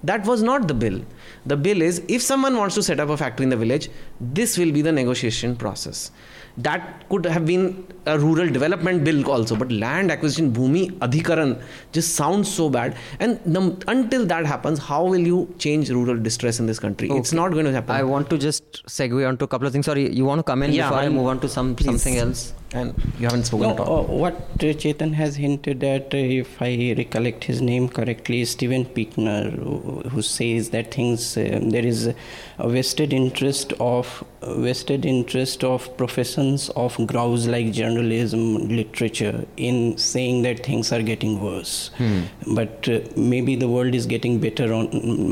[0.02, 1.00] that was not the bill.
[1.46, 3.90] The bill is if someone wants to set up a factory in the village
[4.20, 6.10] this will be the negotiation process.
[6.56, 11.62] That could have been a rural development bill also but land acquisition bhumi adhikaran
[11.92, 12.96] just sounds so bad.
[13.18, 17.10] And the, until that happens how will you change rural distress in this country?
[17.10, 17.94] It's not going to happen.
[17.94, 19.86] I want to just segue on to a couple of things.
[19.86, 21.86] Sorry, you want to come in Yeah, before I I'm- move on to some please.
[21.86, 22.54] something else?
[22.72, 24.04] And you haven't spoken No, at all.
[24.04, 28.50] uh, what uh, Chetan has hinted at, uh, if I recollect his name correctly, is
[28.50, 32.14] Steven Pinker, who, who says that things uh, there is
[32.58, 40.42] a vested interest of vested interest of professions of grouse like journalism, literature, in saying
[40.42, 41.90] that things are getting worse.
[42.46, 44.86] But uh, maybe the world is getting better on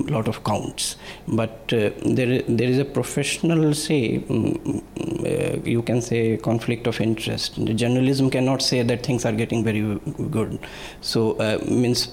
[0.08, 0.96] a lot of counts.
[1.28, 4.82] But uh, there there is a professional say, mm,
[5.24, 7.27] uh, you can say conflict of interest.
[7.36, 9.82] The journalism cannot say that things are getting very
[10.30, 10.58] good.
[11.00, 12.08] So uh, means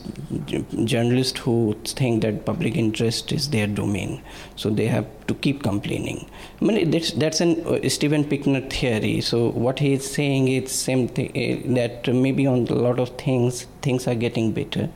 [0.83, 4.21] journalists who think that public interest is their domain,
[4.55, 6.29] so they have to keep complaining.
[6.61, 9.21] I mean, that's that's an uh, Steven Pinker theory.
[9.21, 13.09] So what he is saying is same thing uh, that maybe on a lot of
[13.17, 14.89] things things are getting better.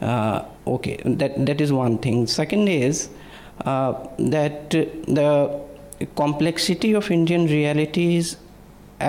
[0.00, 2.26] Uh, okay, that that is one thing.
[2.26, 3.08] Second is
[3.64, 5.60] uh, that the
[6.16, 8.36] complexity of Indian realities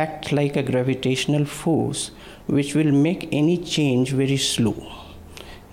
[0.04, 2.12] act like a gravitational force
[2.48, 4.76] which will make any change very slow.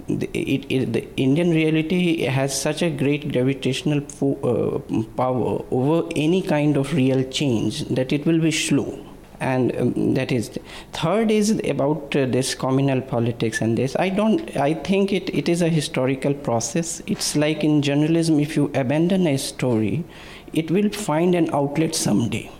[0.09, 6.09] The, it, it, the Indian reality has such a great gravitational fo- uh, power over
[6.17, 9.07] any kind of real change that it will be slow.
[9.41, 10.59] And um, that is
[10.93, 13.97] third is about uh, this communal politics and this.
[13.97, 17.03] I don't i think it, it is a historical process.
[17.07, 20.05] It's like in journalism if you abandon a story
[20.53, 22.51] it will find an outlet someday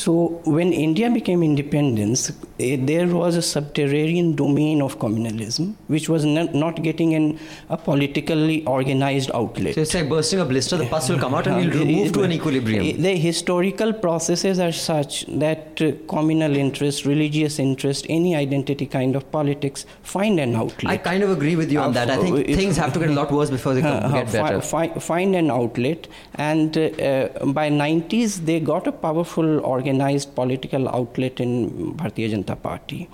[0.00, 0.12] so
[0.44, 2.30] when India became independence,
[2.60, 7.38] eh, there was a subterranean domain of communalism, which was not, not getting an,
[7.70, 9.74] a politically organized outlet.
[9.74, 12.12] So it's like bursting a blister, the pus will come out and Uh, we'll move
[12.12, 13.00] to an eh, equilibrium.
[13.00, 19.30] The historical processes are such that uh, communal interest, religious interest, any identity kind of
[19.32, 20.92] politics find an outlet.
[20.92, 22.10] I kind of agree with you on Uh, that.
[22.10, 24.60] I think things have to get a lot worse before they uh, uh, get better.
[24.60, 30.88] fi- find an outlet and uh, uh, by 90s they got a powerful organized political
[30.88, 31.52] outlet in
[31.94, 33.08] bharatiya janata party.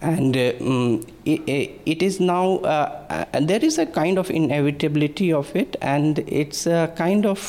[0.00, 5.32] And uh, mm, it, it is now uh, uh, there is a kind of inevitability
[5.32, 7.40] of it and it's a kind of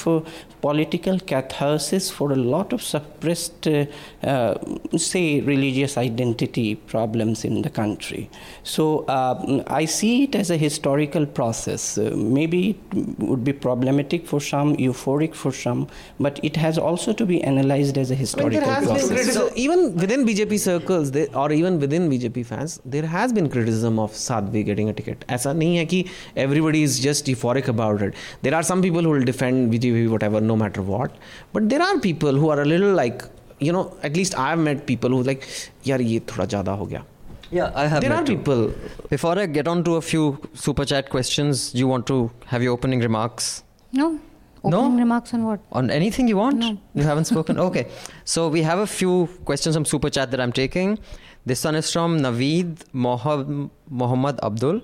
[0.62, 3.86] political catharsis for a lot of suppressed uh,
[4.23, 4.55] uh,
[4.97, 8.29] say religious identity problems in the country
[8.63, 14.27] so uh, i see it as a historical process uh, maybe it would be problematic
[14.27, 15.87] for some euphoric for some
[16.19, 18.95] but it has also to be analyzed as a I mean, historical there has been
[18.95, 23.49] process criticism, even within BJP circles, they, or even within BJP fans, there has been
[23.49, 25.25] criticism of Sadhvi getting a ticket.
[25.29, 26.05] ऐसा नहीं है कि
[26.37, 28.15] everybody is just euphoric about it.
[28.43, 31.13] There are some people who will defend BJP whatever, no matter what.
[31.53, 33.23] But there are people who are a little like,
[33.66, 35.48] you know, at least I've met people who like,
[35.88, 37.04] यार ये थोड़ा ज़्यादा हो गया.
[37.52, 38.02] Yeah, I have.
[38.02, 38.72] There are people.
[39.10, 42.64] Before I get on to a few super chat questions, do you want to have
[42.64, 44.20] your opening remarks No.
[44.64, 44.90] No?
[44.90, 45.60] Remarks on what?
[45.72, 46.58] on anything you want?
[46.58, 46.78] No.
[46.96, 47.60] You haven't spoken?
[47.60, 47.86] Okay.
[48.24, 50.98] So we have a few questions from super chat that I'm taking.
[51.46, 54.82] This one is from Naveed Mohammad Abdul.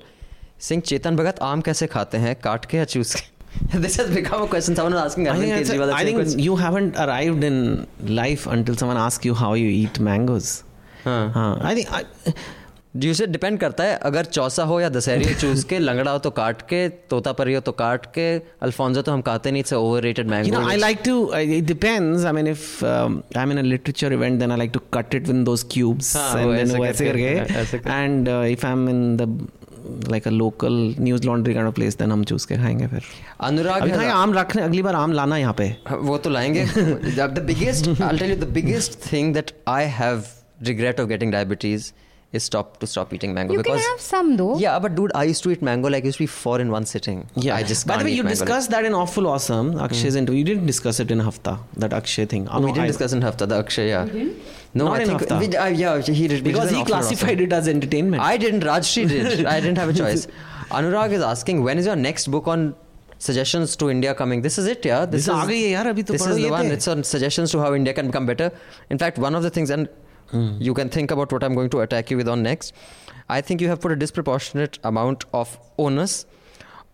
[0.57, 3.38] Saying Chetan Bhagat आम कैसे खाते हैं काट के या चूस के
[3.73, 6.55] this has become a question someone was asking Arvind I think, a, I think you
[6.55, 7.88] haven't arrived in
[8.21, 10.63] life until someone asks you how you eat mangoes.
[11.03, 12.33] हाँ हाँ आई थिंक
[12.95, 16.29] जी उसे डिपेंड करता है अगर चौसा हो या दशहरी चूज़ के लंगड़ा हो तो
[16.39, 18.25] काट के तोता परी हो तो काट के
[18.65, 22.47] अल्फोंजो तो हम खाते नहीं it's overrated mango I like to it depends I mean
[22.47, 26.15] if I mean a literature event then I like to cut it in those cubes
[26.15, 29.47] and if I am in the
[30.12, 33.04] uh, a local news laundry kind of place, then हम चूस के खाएँगे फिर.
[33.49, 35.75] अनुराग अभी खाएँगे आम रखने अगली बार आम लाना यहाँ पे.
[36.10, 36.65] वो तो लाएँगे
[37.39, 40.30] the biggest I'll tell you the biggest thing that I have
[40.69, 41.91] regret of getting diabetes
[42.38, 44.58] is stop to stop eating mango You because, can have some though.
[44.63, 46.69] yeah but dude I used to eat mango like it used to be four in
[46.73, 47.56] one sitting Yeah.
[47.56, 50.17] I just By the way, you mango like- that in Awful Awesome, Akshay's mm.
[50.19, 50.39] interview.
[50.41, 52.47] You didn't discuss it in Hafta, that Akshay thing.
[52.52, 54.06] Oh, we didn't I, discuss in Hafta the Akshay yeah
[54.73, 55.55] No, not I think enough.
[55.55, 58.21] Uh, yeah, he did because he classified it as entertainment.
[58.21, 58.62] I didn't.
[58.62, 59.45] Rajshri did.
[59.45, 60.27] I didn't have a choice.
[60.69, 62.75] Anurag is asking when is your next book on
[63.17, 64.41] suggestions to India coming.
[64.41, 65.05] This is it, yeah.
[65.05, 66.67] This, this is, yaar, abhi this is the one.
[66.67, 68.51] It's on suggestions to how India can become better.
[68.89, 69.89] In fact, one of the things, and
[70.32, 70.55] hmm.
[70.60, 72.73] you can think about what I'm going to attack you with on next.
[73.27, 76.25] I think you have put a disproportionate amount of onus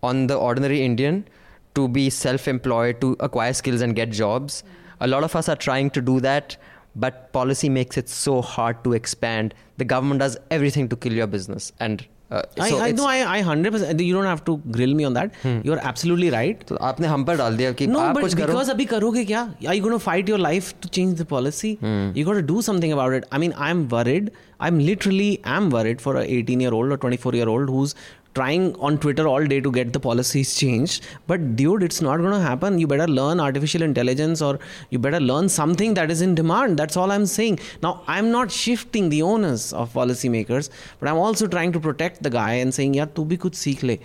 [0.02, 1.26] on the ordinary Indian
[1.74, 4.64] to be self-employed, to acquire skills and get jobs.
[5.00, 6.56] A lot of us are trying to do that
[6.95, 11.27] but policy makes it so hard to expand the government does everything to kill your
[11.27, 13.99] business and uh, I, so I it's- know, I, I 100%.
[14.01, 15.33] You don't have to grill me on that.
[15.69, 16.61] You're absolutely right.
[16.67, 19.23] तो आपने हम पर डाल दिया कि No, आप but कुछ करो because अभी करोगे
[19.31, 19.41] क्या?
[19.67, 21.71] Are you going to fight your life to change the policy?
[21.81, 23.27] You got to do something about it.
[23.33, 24.31] I mean, I'm worried.
[24.61, 27.95] I'm literally am worried for a 18 year old or 24 year old who's
[28.36, 31.06] trying on Twitter all day to get the policies changed.
[31.32, 32.78] But dude, it's not going to happen.
[32.82, 34.58] You better learn artificial intelligence or
[34.90, 36.78] you better learn something that is in demand.
[36.82, 37.58] That's all I'm saying.
[37.82, 40.70] Now, I'm not shifting the onus of policymakers,
[41.00, 43.82] but I'm also trying to protect the guy and saying, yeah, tu bhi kuch seekh
[43.90, 43.96] le.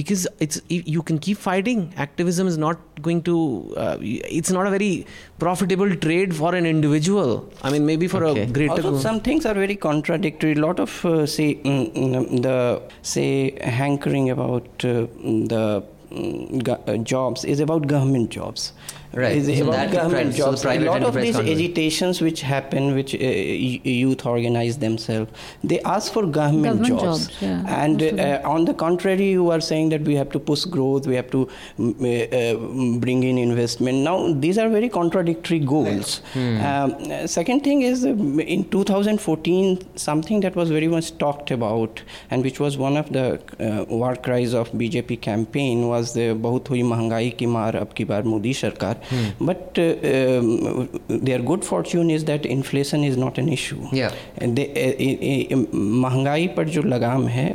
[0.00, 1.80] Because it's you can keep fighting.
[2.06, 3.36] Activism is not going to.
[3.76, 3.96] Uh,
[4.40, 5.06] it's not a very
[5.44, 7.32] profitable trade for an individual.
[7.62, 8.42] I mean, maybe for Okay.
[8.42, 8.72] a greater.
[8.72, 10.52] Also, some things are very contradictory.
[10.52, 12.56] A lot of uh, say mm, mm, the
[13.14, 13.26] say
[13.80, 15.06] hankering about uh,
[15.52, 18.72] the mm, uh, jobs is about government jobs.
[19.12, 19.36] Right.
[19.36, 20.62] Is so about government jobs.
[20.62, 25.32] So a lot of these agitations which happen, which uh, youth organize themselves,
[25.64, 27.26] they ask for government, government jobs.
[27.26, 30.64] jobs yeah, and uh, on the contrary, you are saying that we have to push
[30.64, 31.48] growth, we have to
[31.78, 33.98] mm, uh, uh, bring in investment.
[33.98, 36.18] Now, these are very contradictory goals.
[36.32, 36.60] Hmm.
[36.60, 42.44] Um, second thing is uh, in 2014, something that was very much talked about and
[42.44, 46.82] which was one of the uh, war cries of BJP campaign was the Bahut Hui
[46.82, 48.99] Mahangai Ki Mar Ab Ki Baar Modi Sarkar.
[49.11, 49.47] Hmm.
[49.49, 50.87] But uh, um,
[51.29, 53.79] their good fortune is that inflation is not an issue.
[53.93, 54.11] Yeah.
[54.59, 55.65] दे- ए- ए- ए-
[56.03, 57.47] महंगाई पर जो लगाम है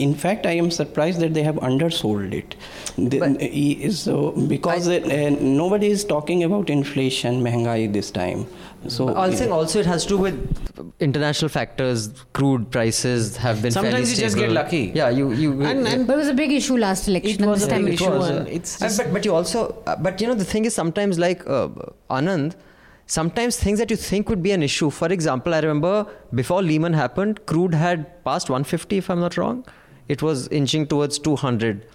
[0.00, 2.54] in fact I am surprise that they have अंडरसोल्ड it
[3.94, 4.16] so
[4.48, 4.88] because
[5.42, 8.44] no body is talking about inflation महंगाई this time
[8.87, 12.07] So I was saying also it has to do with international factors.
[12.33, 14.81] Crude prices have been Sometimes fairly you just get lucky.
[14.95, 15.51] Yeah, you you.
[15.71, 17.43] And- and- But it was a big issue last election.
[17.43, 18.11] It was this a time big it issue.
[18.11, 18.29] was.
[18.29, 21.19] and it's just- but but you also uh, but you know the thing is sometimes
[21.25, 21.67] like uh,
[22.19, 22.57] Anand,
[23.19, 24.89] sometimes things that you think would be an issue.
[24.89, 25.93] For example, I remember
[26.41, 29.63] before Lehman happened, crude had passed 150 if I'm not wrong.
[30.13, 31.85] It was inching towards 200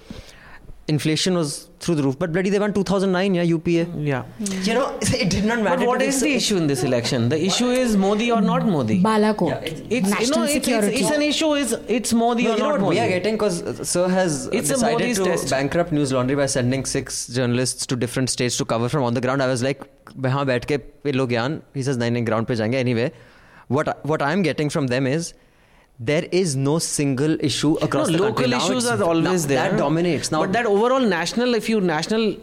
[0.88, 2.18] inflation was through the roof.
[2.18, 3.70] But bloody, they won 2009, yeah, UPA.
[3.98, 4.24] Yeah.
[4.38, 5.76] You know, it did not matter.
[5.78, 7.28] But what is the issue in this election?
[7.28, 9.00] The issue is Modi or not Modi.
[9.02, 9.48] Balakot.
[9.50, 10.88] Yeah, it's, it's you know, it's, security.
[10.88, 11.52] It's, it's, an issue.
[11.54, 12.96] Is it's Modi no, or you know not Modi?
[12.96, 15.50] We are getting because uh, Sir has uh, it's decided to test.
[15.50, 19.20] bankrupt News Laundry by sending six journalists to different states to cover from on the
[19.20, 19.42] ground.
[19.42, 19.82] I was like,
[20.22, 21.32] "Haan, baitke pe log
[21.74, 23.12] He says, nine ground pe jayenge anyway."
[23.68, 25.34] What what I'm getting from them is
[25.98, 28.56] there is no single issue across no, the local country.
[28.56, 29.70] Issues are always now there.
[29.70, 30.40] That dominates now.
[30.40, 32.36] But that overall national, if you national,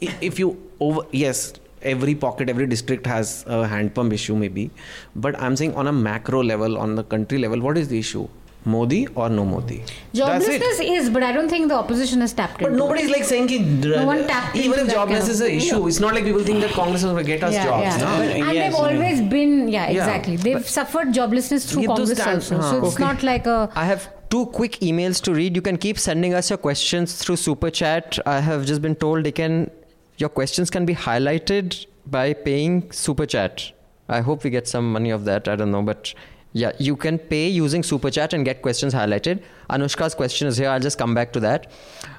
[0.00, 4.70] if you over yes, every pocket, every district has a hand pump issue maybe,
[5.16, 8.28] but I'm saying on a macro level, on the country level, what is the issue?
[8.64, 9.82] Modi or no Modi?
[10.14, 13.12] Joblessness is, but I don't think the opposition has tapped But into nobody's it.
[13.12, 15.86] like saying ki, No uh, one tapped even if joblessness jobless kind is an issue,
[15.86, 17.82] it's not like people think that Congress will get us yeah, jobs.
[17.84, 17.96] yeah.
[17.96, 18.18] no?
[18.18, 19.98] But- and yes, they've always been, yeah, Yeah.
[20.04, 20.36] exactly.
[20.36, 22.58] They've suffered joblessness through Ye Congress stand- also.
[22.58, 23.04] हाँ, so it's okay.
[23.04, 23.70] not like a.
[23.74, 25.56] I have two quick emails to read.
[25.56, 28.18] You can keep sending us your questions through Super Chat.
[28.26, 29.70] I have just been told they can,
[30.18, 33.72] your questions can be highlighted by paying Super Chat.
[34.08, 35.48] I hope we get some money of that.
[35.48, 36.12] I don't know, but
[36.52, 39.42] yeah, you can pay using Super Chat and get questions highlighted.
[39.70, 40.68] Anushka's question is here.
[40.68, 41.70] I'll just come back to that.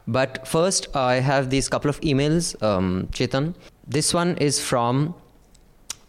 [0.08, 3.56] But first, I have these couple of emails, um, Chetan.
[3.88, 5.14] This one is from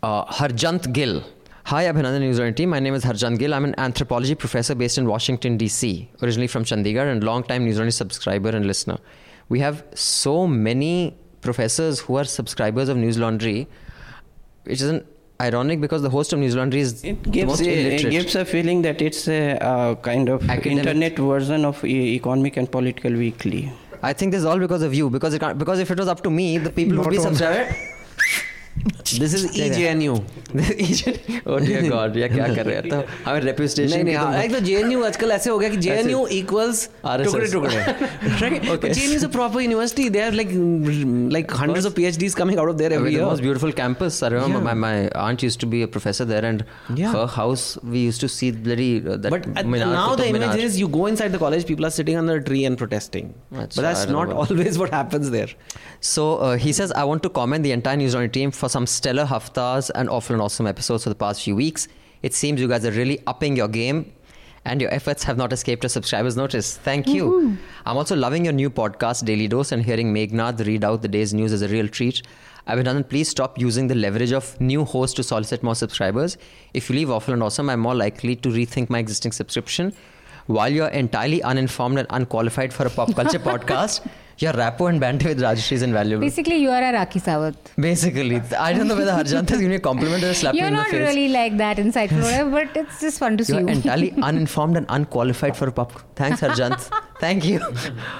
[0.02, 1.24] uh, Harjant Gill.
[1.64, 2.70] Hi, Abhinandan News Laundry team.
[2.70, 3.54] My name is Harjant Gill.
[3.54, 7.92] I'm an anthropology professor based in Washington, D.C., originally from Chandigarh and long-time News Laundry
[7.92, 8.98] subscriber and listener.
[9.48, 13.68] We have so many professors who are subscribers of News Laundry,
[14.64, 15.06] which isn't
[15.46, 18.34] ironic because the host of News Laundry is It the gives most a, it gives
[18.42, 19.40] a feeling that it's a,
[19.70, 20.78] uh kind of Academic.
[20.78, 23.62] internet version of e- economic and political weekly.
[24.02, 25.08] I think this is all because of you.
[25.16, 27.18] Because it can't, because if it was up to me, the people would be
[29.11, 29.21] on- subscribed.
[29.21, 30.15] This is E EJNU.
[31.45, 32.89] oh dear God, ये क्या कर रहे हैं?
[32.89, 35.69] तो हमें reputation नहीं नहीं की तो- हाँ, एक तो JNU आजकल ऐसे हो गया
[35.69, 36.81] कि JNU equals
[37.13, 37.25] RSS.
[37.25, 37.85] टुकड़े टुकड़े
[38.41, 38.87] right Okay.
[38.87, 40.51] but JNU is a proper university they have like
[41.37, 44.21] like hundreds of PhDs coming out of there With every the year most beautiful campus.
[44.23, 44.67] I remember Yeah.
[44.69, 46.65] my, my aunt used to be a professor there, and
[46.95, 47.11] Yeah.
[47.17, 49.29] her house we used to see bloody uh, that.
[49.37, 50.65] but at- Minar, now the Qutub image Minar.
[50.69, 53.75] is you go inside the college people are sitting under a tree and protesting That's-
[53.75, 55.49] but I that's don't not know about- always what happens there
[56.07, 58.85] So uh, he says, I want to commend the entire News Laundry team for some
[59.02, 61.88] stellar haftas and awful and awesome episodes for the past few weeks.
[62.22, 64.12] It seems you guys are really upping your game
[64.64, 66.76] and your efforts have not escaped a subscriber's notice.
[66.76, 67.58] Thank you.
[67.84, 71.34] I'm also loving your new podcast, Daily Dose, and hearing Meghnad read out the day's
[71.34, 72.22] news is a real treat.
[72.68, 76.38] Abhinandan, please stop using the leverage of new hosts to solicit more subscribers.
[76.72, 79.92] If you leave Awful and Awesome, I'm more likely to rethink my existing subscription.
[80.46, 84.06] While you're entirely uninformed and unqualified for a pop culture podcast,
[84.42, 86.20] your rapport and banter with Rajshri is invaluable.
[86.20, 87.56] Basically, you are a Rakhi Sawant.
[87.76, 90.58] Basically, I don't know whether Harjant is giving me a compliment or a slap me
[90.60, 91.00] You're in the not face.
[91.00, 93.68] really like that insightful, whatever, but it's just fun to see You're you.
[93.68, 95.92] entirely uninformed and unqualified for a pop.
[96.16, 96.90] Thanks, Harjant.
[97.20, 97.60] Thank you.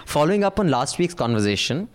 [0.07, 1.89] Following up on last week's conversation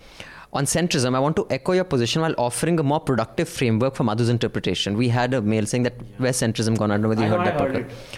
[0.53, 4.03] on centrism, I want to echo your position while offering a more productive framework for
[4.03, 4.97] Madhu's interpretation.
[4.97, 6.91] We had a mail saying that where centrism gone?
[6.91, 7.61] I don't know whether you I heard know, that.
[7.61, 8.17] I heard podcast.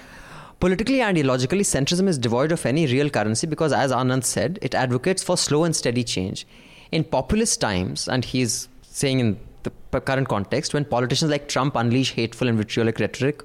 [0.60, 4.76] Politically and ideologically, centrism is devoid of any real currency because, as Anand said, it
[4.76, 6.45] advocates for slow and steady change.
[6.91, 12.12] In populist times, and he's saying in the current context, when politicians like Trump unleash
[12.14, 13.41] hateful and vitriolic rhetoric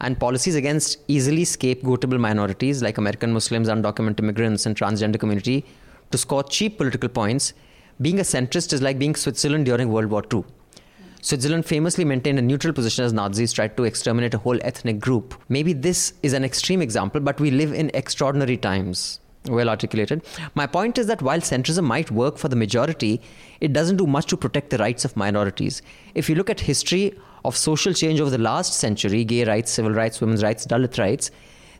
[0.00, 5.64] and policies against easily scapegoatable minorities like American Muslims, undocumented immigrants, and transgender community
[6.10, 7.54] to score cheap political points,
[8.02, 10.44] being a centrist is like being Switzerland during World War II.
[11.24, 15.34] Switzerland famously maintained a neutral position as Nazis tried to exterminate a whole ethnic group.
[15.48, 19.20] Maybe this is an extreme example, but we live in extraordinary times.
[19.48, 20.22] Well articulated.
[20.54, 23.22] My point is that while centrism might work for the majority,
[23.62, 25.80] it doesn't do much to protect the rights of minorities.
[26.14, 29.92] If you look at history of social change over the last century, gay rights, civil
[29.92, 31.30] rights, women's rights, Dalit rights,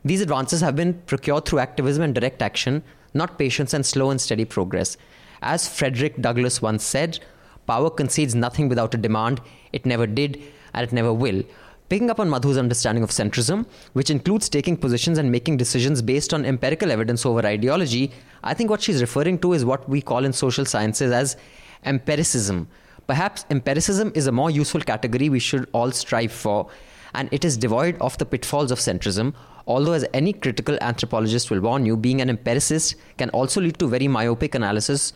[0.03, 2.81] these advances have been procured through activism and direct action,
[3.13, 4.97] not patience and slow and steady progress.
[5.43, 7.19] As Frederick Douglass once said,
[7.67, 9.41] Power concedes nothing without a demand.
[9.73, 10.41] It never did,
[10.73, 11.43] and it never will.
[11.87, 16.33] Picking up on Madhu's understanding of centrism, which includes taking positions and making decisions based
[16.33, 18.11] on empirical evidence over ideology,
[18.43, 21.37] I think what she's referring to is what we call in social sciences as
[21.83, 22.67] empiricism.
[23.05, 26.67] Perhaps empiricism is a more useful category we should all strive for,
[27.13, 29.35] and it is devoid of the pitfalls of centrism.
[29.67, 33.87] Although, as any critical anthropologist will warn you, being an empiricist can also lead to
[33.87, 35.13] very myopic analysis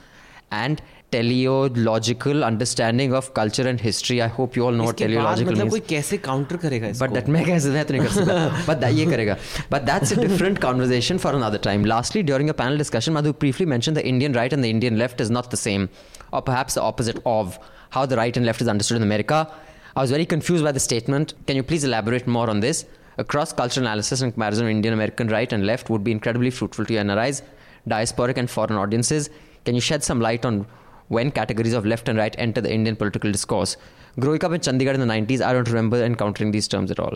[0.51, 4.20] and teleological understanding of culture and history.
[4.22, 5.70] I hope you all know what teleological मतलब means.
[5.70, 8.64] कोई कैसे counter करेगा इसको But that मैं कैसे मैं तो नहीं कर सकता.
[8.66, 9.36] But that ये करेगा.
[9.74, 11.84] But that's a different conversation for another time.
[11.84, 15.20] Lastly, during a panel discussion, Madhu briefly mentioned the Indian right and the Indian left
[15.20, 15.88] is not the same,
[16.32, 17.58] or perhaps the opposite of
[17.90, 19.48] how the right and left is understood in America.
[19.96, 21.34] I was very confused by the statement.
[21.46, 22.86] Can you please elaborate more on this?
[23.18, 26.84] A cross-cultural analysis and comparison of Indian American right and left would be incredibly fruitful
[26.86, 27.42] to analyze
[27.88, 29.30] diasporic and foreign audiences.
[29.64, 30.66] Can you shed some light on
[31.09, 33.77] when categories of left and right enter the Indian political discourse.
[34.19, 37.13] Growing up in Chandigarh in the 90s, I don't remember encountering these terms at all.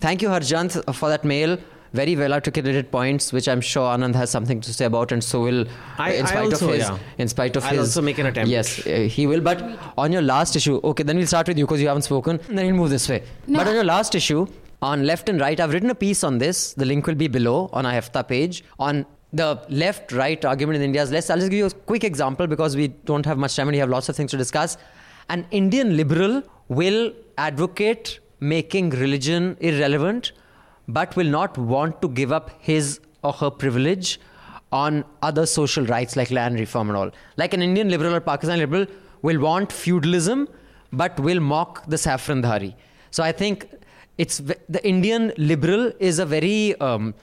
[0.00, 1.58] Thank you, Harjant, for that mail.
[1.92, 5.40] Very well articulated points, which I'm sure Anand has something to say about, and so
[5.42, 5.64] will,
[5.98, 6.98] I- in I spite also, of his, yeah.
[7.18, 7.80] in spite of I'll his.
[7.80, 8.48] also make an attempt.
[8.48, 9.40] Yes, uh, he will.
[9.40, 9.60] But
[9.98, 12.38] on your last issue, okay, then we'll start with you because you haven't spoken.
[12.48, 13.24] Then we'll move this way.
[13.48, 14.46] No, but on your last issue,
[14.82, 16.74] on left and right, I've written a piece on this.
[16.74, 20.82] The link will be below on our Hafta page on the left right argument in
[20.82, 21.30] India is less.
[21.30, 23.78] I'll just give you a quick example because we don't have much time and we
[23.78, 24.76] have lots of things to discuss.
[25.28, 30.32] An Indian liberal will advocate making religion irrelevant,
[30.88, 34.18] but will not want to give up his or her privilege
[34.72, 37.10] on other social rights like land reform and all.
[37.36, 38.86] Like an Indian liberal or Pakistan liberal
[39.22, 40.48] will want feudalism,
[40.92, 42.74] but will mock the saffron dhari.
[43.10, 43.68] So I think
[44.18, 47.14] it's the Indian liberal is a very um,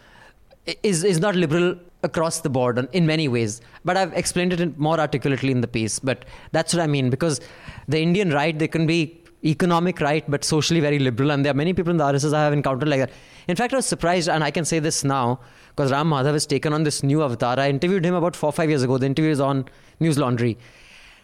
[0.84, 3.62] is is not liberal across the board in many ways.
[3.84, 6.00] But I've explained it more articulately in the piece.
[6.00, 7.42] But that's what I mean because
[7.88, 11.56] the Indian right they can be economic right but socially very liberal and there are
[11.56, 13.12] many people in the RSS I have encountered like that.
[13.48, 15.40] In fact, I was surprised and I can say this now
[15.70, 17.60] because Ram Madhav has taken on this new avatar.
[17.60, 18.98] I interviewed him about four five years ago.
[18.98, 19.66] The interview is on
[20.00, 20.58] News Laundry.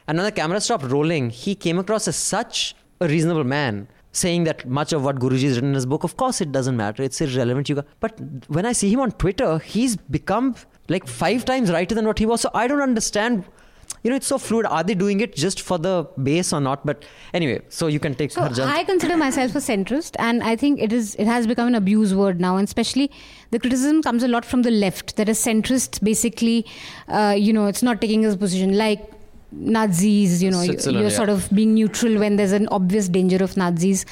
[0.08, 4.46] And when the camera stopped rolling, he came across as such a reasonable man, saying
[4.46, 7.04] that much of what Guruji has written in his book, of course, it doesn't matter.
[7.04, 7.68] It's irrelevant.
[7.68, 10.56] You but when I see him on Twitter, he's become
[10.88, 12.42] like five times righter than what he was.
[12.42, 13.46] So I don't understand.
[14.04, 14.66] You know, it's so fluid.
[14.66, 16.86] Are they doing it just for the base or not?
[16.86, 18.68] But anyway, so you can take So Harjan.
[18.68, 22.14] I consider myself a centrist, and I think it is it has become an abuse
[22.14, 23.12] word now, and especially
[23.52, 25.16] the criticism comes a lot from the left.
[25.16, 26.66] That a centrist basically,
[27.08, 29.13] uh, you know, it's not taking his position like
[29.56, 31.16] Nazis, you know, Switzerland, you're yeah.
[31.16, 34.06] sort of being neutral when there's an obvious danger of Nazis.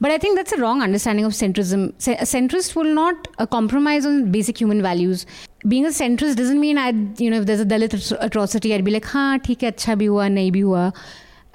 [0.00, 1.88] But I think that's a wrong understanding of centrism.
[2.06, 5.26] A centrist will not uh, compromise on basic human values.
[5.66, 8.92] Being a centrist doesn't mean I, you know, if there's a Dalit atrocity, I'd be
[8.92, 10.92] like, ha, theek hai, acha bhi hua, nahi bhi hua.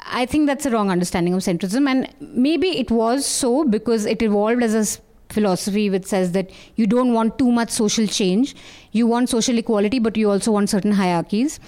[0.06, 1.90] I think that's a wrong understanding of centrism.
[1.90, 6.86] And maybe it was so because it evolved as a philosophy which says that you
[6.86, 8.56] don't want too much social change.
[8.92, 11.60] You want social equality, but you also want certain hierarchies.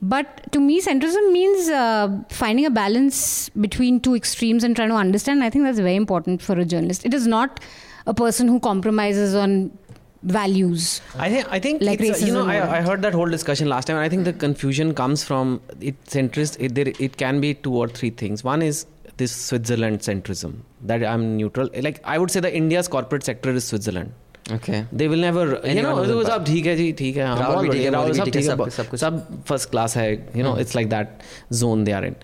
[0.00, 4.94] But to me, centrism means uh, finding a balance between two extremes and trying to
[4.94, 5.42] understand.
[5.42, 7.04] I think that's very important for a journalist.
[7.04, 7.60] It is not
[8.06, 9.76] a person who compromises on
[10.22, 11.00] values.
[11.16, 13.86] I think I think Like it's, you know I, I heard that whole discussion last
[13.86, 13.96] time.
[13.96, 16.56] and I think the confusion comes from it centrist.
[16.60, 18.42] It, there, it can be two or three things.
[18.44, 18.86] One is
[19.16, 21.68] this Switzerland centrism that I'm neutral.
[21.80, 24.12] Like I would say the India's corporate sector is Switzerland.
[24.55, 24.85] okay.
[24.91, 27.23] They will never you Anyone know who will वो सब ठीक है जी ठीक है
[27.25, 28.55] हाँ, राहुल बहुत भी ठीक है, बढ़िया, मोदी राहुल भी सब ठीक है, ठीक है
[28.55, 30.07] सब- ब- सब कुछ। सब फर्स्ट क्लास है
[30.39, 31.23] you know it's like that
[31.61, 32.15] zone they are in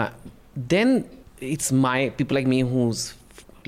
[0.00, 0.08] uh,
[0.74, 0.94] then
[1.54, 3.04] it's my people like me who's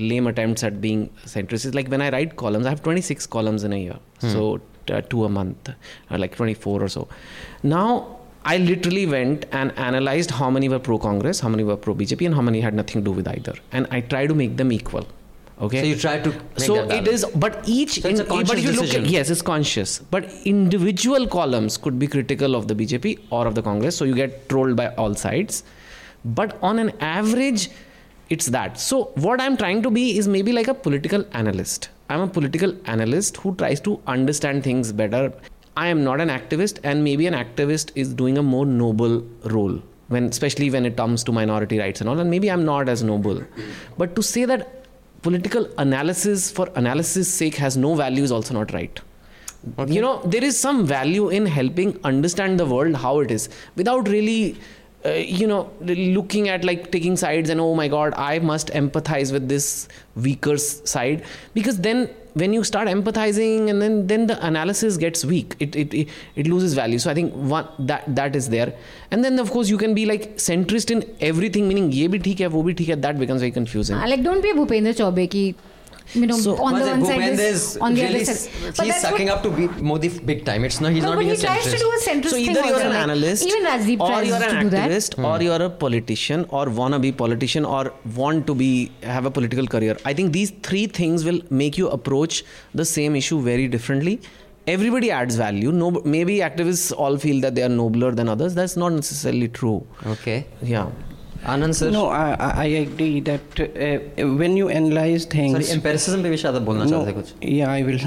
[0.09, 1.01] lame attempts at being
[1.35, 3.97] centrist is like when I write columns I have 26 columns in a year
[4.33, 4.43] so
[4.91, 7.07] uh, two a month uh, like 24 or so
[7.63, 7.87] now
[8.51, 12.25] I literally went and analyzed how many were pro Congress how many were pro BJP
[12.31, 14.71] and how many had nothing to do with either and I try to make them
[14.77, 15.05] equal
[15.60, 15.80] Okay.
[15.80, 18.62] So you try to so it is, but each So it's a in- conscious but
[18.62, 19.98] you look at yes, it's conscious.
[19.98, 24.14] But individual columns could be critical of the BJP or of the Congress, so you
[24.14, 25.64] get trolled by all sides.
[26.24, 27.70] But on an average,
[28.30, 28.78] it's that.
[28.78, 31.88] So what I'm trying to be is maybe like a political analyst.
[32.08, 35.32] I'm a political analyst who tries to understand things better.
[35.76, 39.80] I am not an activist, and maybe an activist is doing a more noble role
[40.08, 42.18] when, especially when it comes to minority rights and all.
[42.18, 43.42] And maybe I'm not as noble,
[43.96, 44.77] but to say that
[45.22, 49.00] political analysis for analysis sake has no value is also not right.
[49.88, 54.08] You know, there is some value in helping understand the world how it is without
[54.08, 54.58] really.
[55.06, 59.32] Uh, you know, looking at like taking sides and oh my god, I must empathize
[59.32, 64.96] with this weaker side because then when you start empathizing and then then the analysis
[64.96, 65.94] gets weak, it it,
[66.36, 66.98] it, loses value.
[66.98, 68.74] So I think one that that is there,
[69.10, 72.48] and then of course you can be like centrist in everything, meaning ye bhi hai,
[72.56, 72.98] wo bhi hai.
[73.06, 73.96] That becomes very confusing.
[73.96, 75.44] Uh, like, don't be a Bhupendra Chaubey ki,
[76.14, 78.74] you know, So, on the one side, Bhupendra is on the really other side.
[78.76, 80.64] But he's that's sucking what- up to be Modi big time.
[80.64, 80.92] It's not.
[80.92, 81.80] He's no, not but being he a tries to centrist.
[81.80, 84.36] do a centrist So thing either you're an like, analyst, even Rajdeep or tries you're
[84.36, 85.42] an to do activist, or hmm.
[85.42, 89.96] you're a politician, or wanna be politician, or want to be have a political career.
[90.04, 92.44] I think these three things will make you approach
[92.74, 94.20] the same issue very differently.
[94.66, 95.72] Everybody adds value.
[95.72, 98.54] No, maybe activists all feel that they are nobler than others.
[98.54, 99.86] That's not necessarily true.
[100.06, 100.46] Okay.
[100.62, 100.90] Yeah.
[101.51, 101.87] Anand sir.
[101.91, 105.55] No, I, I I agree that uh, when you analyze things.
[105.55, 107.33] Sorry, empiricism पे भी शायद आप बोलना no, चाहते कुछ.
[107.55, 107.99] yeah, I will.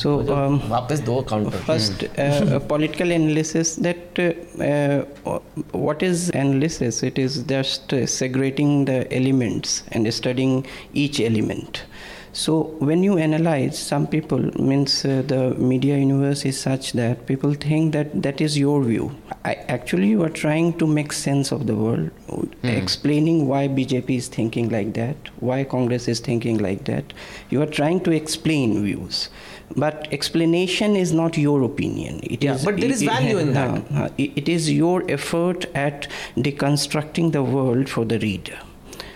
[0.00, 1.60] So, um, वापस दो counter.
[1.68, 5.38] first, uh, a political analysis that uh, uh,
[5.86, 7.02] what is analysis?
[7.10, 10.56] It is just uh, segregating the elements and studying
[11.04, 11.84] each element.
[12.31, 17.53] So when you analyze, some people means uh, the media universe is such that people
[17.55, 19.15] think that that is your view.
[19.43, 22.11] I, actually, you are trying to make sense of the world,
[22.63, 27.13] explaining why BJP is thinking like that, why Congress is thinking like that.
[27.49, 29.29] You are trying to explain views.
[29.75, 32.19] But explanation is not your opinion.
[32.23, 33.69] It Yeah, is- but there is it- value in that.
[33.91, 36.07] uh, uh, it it is your effort at
[36.37, 38.57] deconstructing the world for the reader.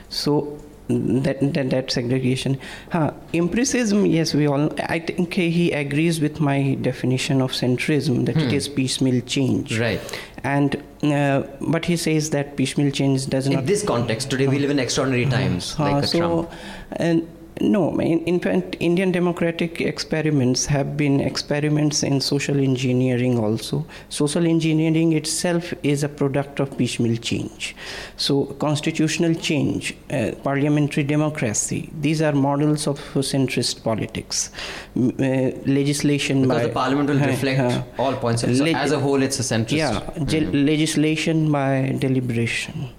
[0.09, 0.57] So
[0.89, 2.59] that, that that segregation.
[2.91, 8.35] Huh, empiricism yes we all i think he agrees with my definition of centrism that
[8.37, 9.79] it is piecemeal change.
[9.79, 10.01] Right.
[10.43, 14.47] and uh, but he says that piecemeal change does In not in this context, today
[14.47, 16.51] we live in extraordinary times, uh, like a so, Trump.
[16.93, 17.27] and
[17.61, 23.85] no, in, in fact, Indian democratic experiments have been experiments in social engineering also.
[24.09, 27.75] Social engineering itself is a product of piecemeal change.
[28.17, 34.49] So, constitutional change, uh, parliamentary democracy, these are models of centrist politics.
[34.95, 38.43] M- uh, legislation Because by the parliament will uh, reflect all points.
[38.43, 39.77] of- So leg- as a whole, it's a centrist.
[39.77, 42.89] yeah, ge- legislation by deliberation.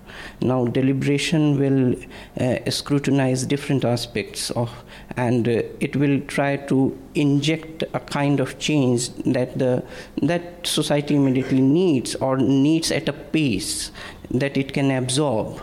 [0.44, 1.94] Now, deliberation will
[2.38, 4.70] uh, scrutinize different aspects of,
[5.16, 9.82] and uh, it will try to inject a kind of change that the
[10.20, 13.90] that society immediately needs or needs at a pace
[14.30, 15.62] that it can absorb.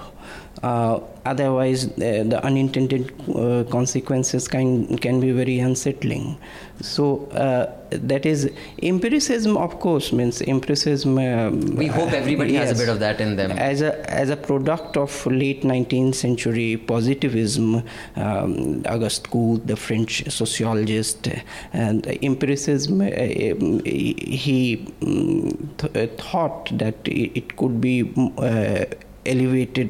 [0.64, 6.40] Uh, otherwise, the unintended uh, consequences can can be very unsettling.
[6.82, 8.50] So uh, that is
[8.82, 9.58] empiricism.
[9.58, 11.18] Of course, means empiricism.
[11.18, 13.52] Um, We hope everybody has a bit of that in them.
[13.52, 17.84] As a as a product of late 19th century positivism,
[18.16, 21.28] um, Auguste Comte, the French sociologist,
[21.74, 28.12] and empiricism, uh, um, he um, th- uh, thought that it it could be.
[28.38, 28.86] Uh,
[29.26, 29.90] elevated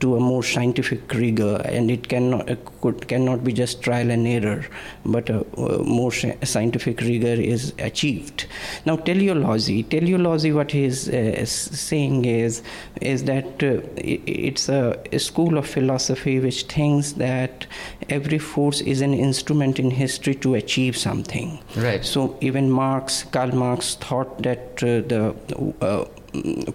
[0.00, 2.48] to a more scientific rigor and it cannot
[2.80, 4.64] could cannot be just trial and error
[5.04, 8.46] but a, uh more sci- scientific rigor is achieved
[8.86, 12.62] now teleology teleology what he is uh, saying is
[13.00, 17.66] is that uh, it's a, a school of philosophy which thinks that
[18.08, 22.04] every force is an instrument in history to achieve something Right.
[22.04, 25.34] so even Marx, Karl Marx thought that uh, the
[25.80, 26.04] uh,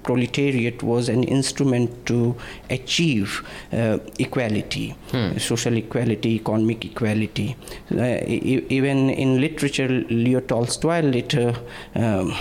[0.03, 2.35] proletariat was an instrument to
[2.69, 4.95] achieve uh, equality,
[5.37, 7.55] social equality, economic equality.
[7.91, 11.55] Uh, e- even in literature, Leo Tolstoy later
[11.95, 12.31] um,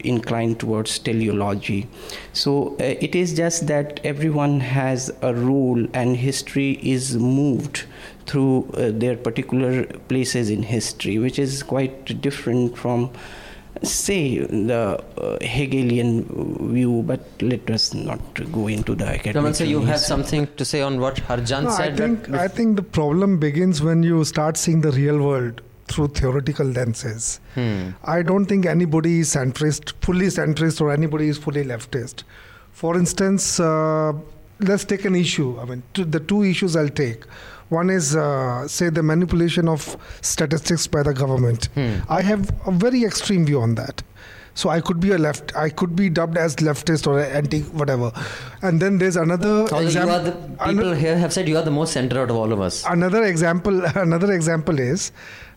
[0.00, 1.86] inclined towards teleology.
[2.32, 7.84] So uh, it is just that everyone has a role, and history is moved
[8.26, 13.10] through uh, their particular places in history, which is quite different from,
[13.82, 16.24] say, the uh, Hegelian
[16.72, 17.02] view.
[17.06, 18.20] But let us not
[18.52, 19.36] go into the academic.
[19.36, 21.96] Raman sir, you have something to say on what Harjan No, I said?
[21.96, 26.66] think I think the problem begins when you start seeing the real world through theoretical
[26.66, 27.40] lenses.
[27.54, 27.90] Hmm.
[28.04, 32.22] I don't think anybody is centrist, fully centrist, or anybody is fully leftist.
[32.72, 34.12] For instance, uh,
[34.60, 35.58] let's take an issue.
[35.60, 37.24] I mean, two, the two issues I'll take.
[37.70, 41.66] One is, uh, say, the manipulation of statistics by the government.
[41.74, 41.96] Hmm.
[42.08, 44.02] I have a very extreme view on that.
[44.56, 48.12] So I could be a left, I could be dubbed as leftist or anti whatever.
[48.62, 50.14] And then there's another you example.
[50.14, 50.32] are the
[50.68, 52.84] people here have said you are the most center out of all of us.
[52.88, 55.10] another example another example is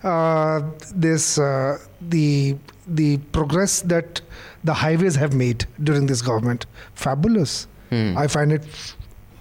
[0.04, 0.62] uh,
[0.96, 4.22] this uh, the the progress that
[4.64, 8.18] the highways have made during this government fabulous Hmm.
[8.18, 8.66] i find it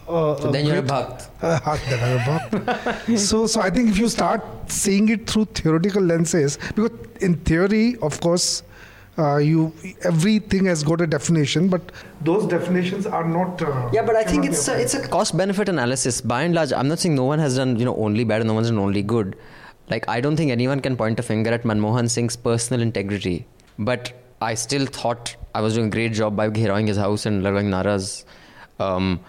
[0.08, 1.28] uh, So then you're a great- bhakt.
[1.42, 3.18] uh, then I'm a bhakt.
[3.18, 6.90] so so i think if you start seeing it through theoretical lenses because
[7.28, 8.62] in theory of course
[9.18, 9.72] uh, you
[10.12, 11.92] everything has got a definition but
[12.30, 15.70] those definitions are not uh, Yeah, but I think it's a, it's a cost benefit
[15.70, 16.20] analysis.
[16.20, 18.48] By and large, I'm not saying no one has done you know only bad and
[18.48, 19.34] no one's done only good.
[19.88, 23.46] Like I don't think anyone can point a finger at Manmohan Singh's personal integrity.
[23.78, 27.42] But I still thought I was doing a great job by ghirawing his house and
[27.42, 28.24] lagawing naras.
[28.78, 29.20] Um,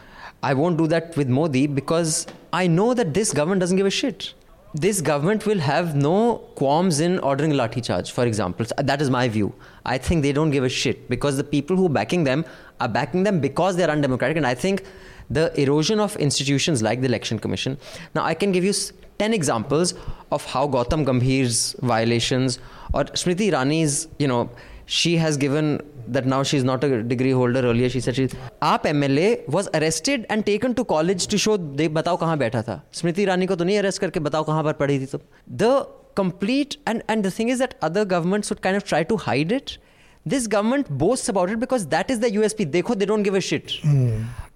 [0.44, 3.92] I won't do that with Modi because I know that this government doesn't give a
[3.92, 4.34] shit.
[4.74, 8.66] This government will have no qualms in ordering lathi charge, for example.
[8.78, 9.54] That is my view.
[9.86, 12.46] I think they don't give a shit because the people who are backing them
[12.80, 14.38] are backing them because they're undemocratic.
[14.38, 14.84] And I think
[15.30, 17.78] the erosion of institutions like the Election Commission.
[18.14, 18.74] Now, I can give you
[19.20, 19.94] 10 examples
[20.32, 22.60] of how Gautam Gambhir's violations
[22.94, 24.50] or Smriti Irani's, you know,
[24.88, 28.28] she has given that now she's not a degree holder earlier she said she
[28.62, 32.82] आप MLA was arrested and taken to college to show देख बताओ कहाँ बैठा था
[33.00, 35.20] स्मृति ईरानी को तो नहीं arrest करके बताओ कहाँ पर पढ़ी थी
[35.64, 35.74] the
[36.16, 39.52] complete and and the thing is that other governments would kind of try to hide
[39.52, 39.78] it
[40.26, 43.46] this government boasts about it because that is the USP देखो they don't give a
[43.50, 43.78] shit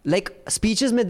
[0.07, 1.03] like speeches में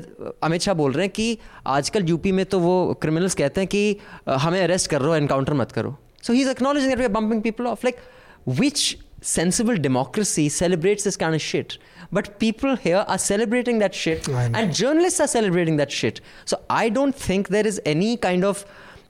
[0.44, 1.38] अमित शाह बोल रहे हैं कि
[1.74, 3.98] आजकल UP में तो वो क्रिमिनल्स कहते हैं कि
[4.46, 7.12] हमें अरेस्ट कर रहे हो एनकाउंटर मत करो so he is acknowledging that we are
[7.12, 8.00] bumping people off like
[8.46, 11.78] which sensible democracy celebrates this kind of shit
[12.12, 16.90] but people here are celebrating that shit and journalists are celebrating that shit so i
[16.90, 18.66] don't think there is any kind of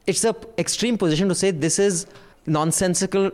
[0.08, 2.06] it's a extreme position to say this is
[2.46, 3.32] nonsensical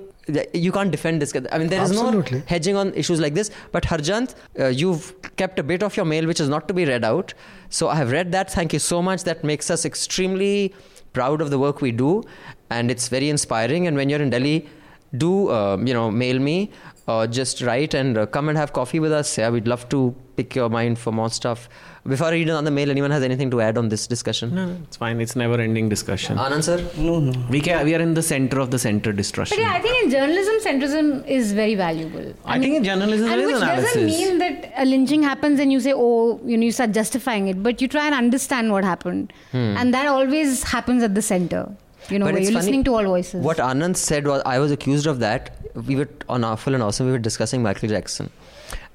[0.53, 2.39] you can't defend this i mean there is Absolutely.
[2.39, 3.49] no hedging on issues like this.
[3.71, 6.85] But Harjant, uh, you've kept a bit of your mail which is not to be
[6.85, 7.33] read out.
[7.69, 8.51] So I have read that.
[8.51, 9.23] Thank you so much.
[9.23, 10.73] That makes us extremely
[11.13, 12.23] proud of the work we do,
[12.69, 13.87] and it's very inspiring.
[13.87, 14.67] And when you're in Delhi,
[15.15, 16.71] do uh, you know mail me.
[17.07, 19.37] Uh, just write and uh, come and have coffee with us.
[19.37, 21.69] Yeah, we'd love to pick your mind for more stuff.
[22.05, 24.53] Before I read another mail, anyone has anything to add on this discussion?
[24.53, 25.21] No, no, it's fine.
[25.21, 26.35] It's never ending discussion.
[26.37, 26.85] Anand sir?
[26.97, 27.47] No, no.
[27.49, 29.55] We, can, we are in the center of the center discussion.
[29.57, 32.33] But yeah, I think in journalism, centrism is very valuable.
[32.43, 33.93] I think in journalism and there is which analysis.
[33.93, 37.47] doesn't mean that a lynching happens and you say, oh, you know, you start justifying
[37.47, 41.69] it, but you try and understand what happened, and that always happens at the center.
[42.09, 42.25] You know.
[42.25, 43.43] But where it's you're funny, listening to all voices.
[43.43, 45.55] What Anand said was, I was accused of that.
[45.87, 48.29] We were on Awful and Awesome, we were discussing Michael Jackson.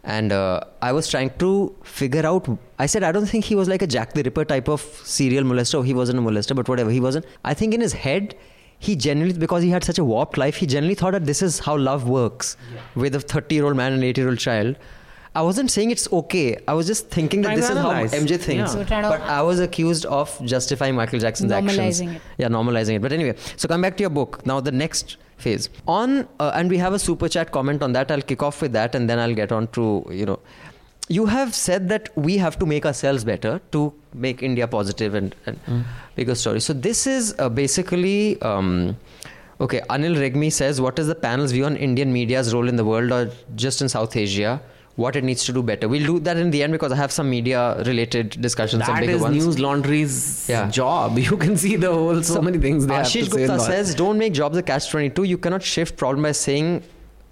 [0.05, 2.49] And uh, I was trying to figure out.
[2.79, 5.45] I said, I don't think he was like a Jack the Ripper type of serial
[5.45, 5.85] molester.
[5.85, 6.91] He wasn't a molester, but whatever.
[6.91, 7.25] He wasn't.
[7.45, 8.35] I think in his head,
[8.81, 11.61] he generally, because he had such a warped life, he generally thought that this is
[11.61, 12.57] how love works
[12.97, 14.77] with a 30 year old man and an 8 year old child.
[15.35, 16.59] I wasn't saying it's okay.
[16.69, 17.93] I was just thinking that Trying this is how.
[17.93, 18.75] MJ thinks.
[18.75, 18.85] Yeah.
[18.85, 21.79] So But I was accused of justifying Michael Jackson's actions.
[21.79, 22.23] Normalizing it.
[22.37, 23.03] Yeah, normalizing it.
[23.03, 24.45] But anyway, so come back to your book.
[24.45, 25.71] Now, the next phase.
[25.89, 28.11] On, uh, and we have a super chat comment on that.
[28.11, 30.39] I'll kick off with that and then I'll get on to, you know.
[31.09, 35.35] You have said that we have to make ourselves better to make India positive and,
[35.47, 36.61] and bigger story.
[36.61, 38.41] So, this is uh, basically.
[38.43, 38.99] Um,
[39.63, 42.85] okay, Anil Regmi says, What is the panel's view on Indian media's role in the
[42.85, 44.61] world or just in South Asia?
[44.97, 45.89] What it needs to do better.
[45.89, 49.23] We'll do that in the end because I have some media related discussions, bigger is
[49.23, 49.37] ones.
[49.37, 50.69] news laundry's Yeah.
[50.71, 51.19] job.
[51.31, 53.37] You can see the whole so, many things they Ashish have to.
[53.39, 55.23] Gupta says, don't make jobs a catch 22.
[55.25, 56.83] You cannot shift problem by saying,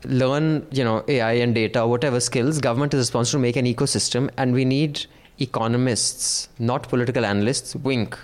[0.05, 2.59] learn, you know, AI and data, whatever skills.
[2.61, 5.05] Government is responsible to make an ecosystem and we need
[5.39, 7.77] economists, not political analysts.
[7.77, 8.17] Wink.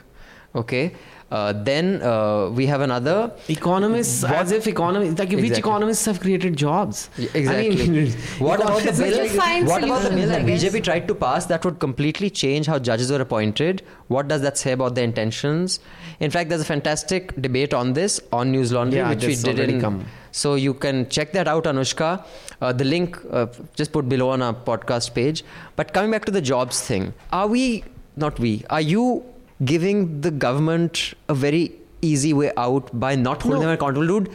[0.55, 0.95] Okay.
[1.29, 3.33] Uh, then uh, we have another.
[3.49, 7.11] Economists, as if economists, like which economists have created jobs?
[7.19, 7.83] Yeah, Exactly.
[7.83, 9.19] I mean, what about the bill?
[9.19, 12.31] are We'll find what about the bill that BJP tried to pass that would completely
[12.31, 13.83] change how judges were appointed?
[14.07, 15.81] What does that say about their intentions?
[16.21, 19.59] In fact, there's a fantastic debate on this on News Laundry, Yeah, which we did
[19.59, 19.81] already in.
[19.81, 20.07] come.
[20.31, 22.25] So you can check that out, Anushka.
[22.61, 25.45] Uh, the link uh, just put below on our podcast page.
[25.75, 27.83] But coming back to the jobs thing, are we
[28.17, 28.65] not we?
[28.71, 29.25] Are you
[29.65, 33.67] giving the government a very easy way out by not holding No.
[33.67, 34.31] them accountable, dude?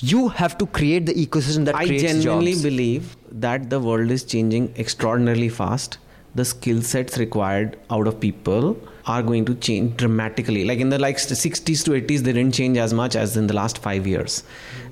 [0.00, 4.24] You have to create the ecosystem that I creates genuinely believe that the world is
[4.24, 5.98] changing extraordinarily fast.
[6.34, 10.64] The skill sets required out of people are going to change dramatically.
[10.64, 13.54] Like in the like 60s to 80s, they didn't change as much as in the
[13.54, 14.42] last five years.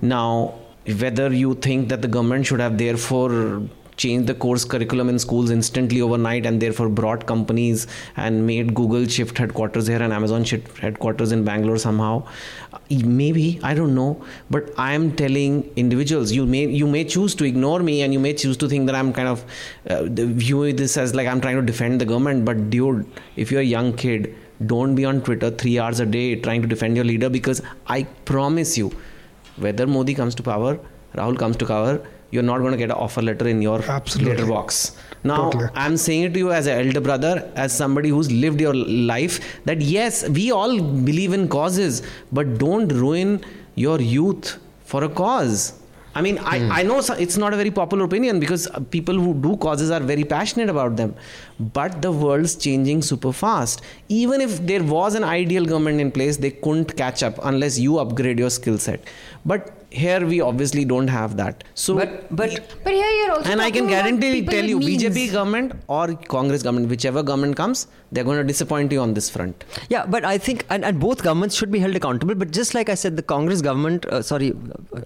[0.01, 0.55] Now,
[1.01, 3.63] whether you think that the government should have therefore
[3.97, 7.87] changed the course curriculum in schools instantly overnight and therefore brought companies
[8.17, 12.27] and made Google shift headquarters here and Amazon shift headquarters in Bangalore somehow.
[12.91, 17.45] Maybe I don't know, but I am telling individuals you may you may choose to
[17.45, 19.45] ignore me and you may choose to think that I'm kind of
[19.89, 22.45] uh, view this as like I'm trying to defend the government.
[22.45, 24.35] But dude, if you're a young kid,
[24.67, 28.05] don't be on Twitter three hours a day trying to defend your leader because I
[28.25, 28.93] promise you,
[29.57, 30.79] whether Modi comes to power,
[31.15, 32.01] Rahul comes to power,
[32.33, 34.33] you're not going to get an offer letter in your Absolutely.
[34.35, 34.97] letterbox.
[35.23, 35.69] Now, Totally.
[35.75, 39.39] I'm saying it to you as an elder brother, as somebody who's lived your life,
[39.67, 42.03] that yes, we all believe in causes,
[42.33, 43.45] but don't ruin
[43.77, 45.79] your youth for a cause.
[46.15, 49.35] I mean, I, I know it's not a very popular opinion because uh, people who
[49.35, 51.15] do causes are very passionate about them.
[51.59, 53.83] But the world's changing super fast.
[54.09, 57.99] Even if there was an ideal government in place, they couldn't catch up unless you
[57.99, 59.01] upgrade your skill set.
[59.47, 61.65] But here we obviously don't have that.
[61.75, 62.51] So, But but
[62.85, 64.87] But here you're also and I can guarantee tell you, with.
[64.87, 69.31] BJP government or Congress government, whichever government comes, they're going to disappoint you on this
[69.31, 69.65] front.
[69.89, 72.35] Yeah, but I think, and, and both governments should be held accountable.
[72.35, 74.53] But just like I said, the Congress government, uh, sorry,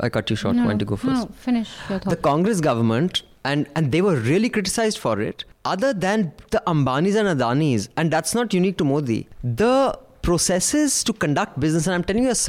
[0.01, 0.57] I cut you short.
[0.57, 1.29] No, Why don't you go first?
[1.29, 2.11] No, finish your thought.
[2.11, 7.17] The Congress government, and, and they were really criticized for it, other than the Ambanis
[7.17, 9.29] and Adanis, and that's not unique to Modi.
[9.43, 12.43] The processes to conduct business and i'm telling you as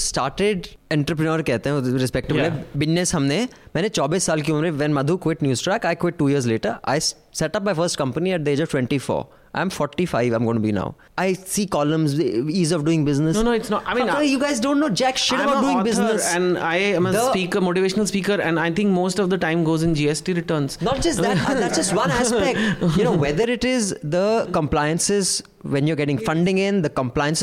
[0.00, 2.52] started who entrepreneur कहते हैं respective yeah.
[2.76, 3.38] Business हमने
[3.76, 6.46] मैंने 24 साल की उम्र में when Madhu quit news track I quit two years
[6.46, 9.22] later I set my first company at the age of 24
[9.54, 13.42] I'm 45 I'm going to be now I see columns ease of doing business No,
[13.42, 13.82] no, it's not.
[13.86, 16.76] I mean, I- you guys don't know jack shit I'm about doing business and I
[16.76, 19.94] am a The- speaker, motivational speaker, and I think most of the time goes in
[19.94, 20.80] GST returns.
[20.82, 22.58] Not just that, uh, that's just one aspect.
[22.98, 27.42] You know, whether it is the compliances when you're getting funding in, the compliance,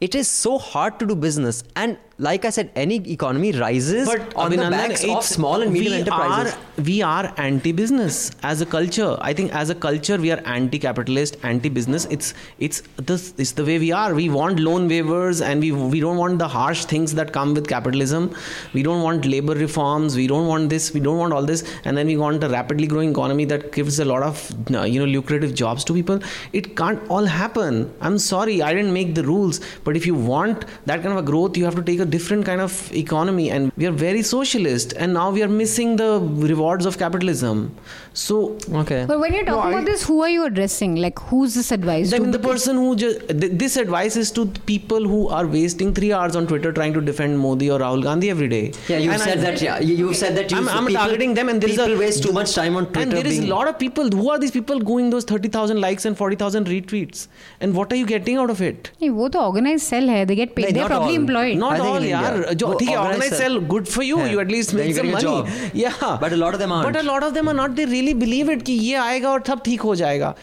[0.00, 1.62] it is so hard to do business.
[1.74, 5.92] And like I said, any economy rises But on the backs of small and medium
[5.92, 6.54] we enterprises.
[6.54, 9.18] Are, we are anti-business as a culture.
[9.20, 12.06] I think as a culture we are anti-capitalist, anti-business.
[12.06, 14.14] It's it's this it's the way we are.
[14.14, 17.68] We want loan waivers and we we don't want the harsh things that come with
[17.68, 18.34] capitalism.
[18.72, 20.16] We don't want labor reforms.
[20.16, 20.94] We don't want this.
[20.94, 21.64] We don't want all this.
[21.84, 24.98] And then we want a rapidly growing economy that gives a lot of uh, you
[25.00, 26.18] know lucrative jobs to people.
[26.54, 27.92] It can't all happen.
[28.00, 29.60] I'm sorry, I didn't make the rules.
[29.84, 32.46] But if you want that kind of a growth, you have to take a different
[32.46, 33.50] kind of economy.
[33.50, 37.76] And we are very socialist, and now we are missing the rewards of capitalism.
[38.15, 39.05] So okay.
[39.07, 40.95] But when you're talking about this, who are you addressing?
[40.97, 42.23] Like, who's this advice I to?
[42.23, 46.11] mean, the person who just th- this advice is to people who are wasting three
[46.11, 48.73] hours on Twitter trying to defend Modi or Rahul Gandhi every day.
[48.89, 49.61] Yeah, you And said I- that.
[49.61, 50.51] Yeah, you, you said that.
[50.51, 52.75] You I'm, I'm people, targeting them, and there is people a waste too much time
[52.75, 53.01] on Twitter.
[53.03, 54.09] And there is a being- lot of people.
[54.09, 57.23] Who are these people going those thirty thousand likes and forty thousand retweets?
[57.61, 58.91] And what are you getting out of it?
[59.01, 60.25] नहीं, वो तो organized cell है.
[60.33, 60.65] They get paid.
[60.65, 61.21] नहीं, They're not probably all.
[61.23, 61.57] employed.
[61.63, 62.53] Not I think all, in India, यार.
[62.65, 63.57] जो वो ठीक है, organized organized cell.
[63.61, 64.19] cell, good for you.
[64.25, 64.31] Yeah.
[64.35, 65.49] You at least Then make you some get a money.
[65.63, 65.73] job.
[65.85, 66.17] Yeah.
[66.27, 66.91] But a lot of them aren't.
[66.91, 67.75] But a lot of them are not.
[67.81, 70.34] They really really believe it कि ये आएगा और सब ठीक हो जाएगा।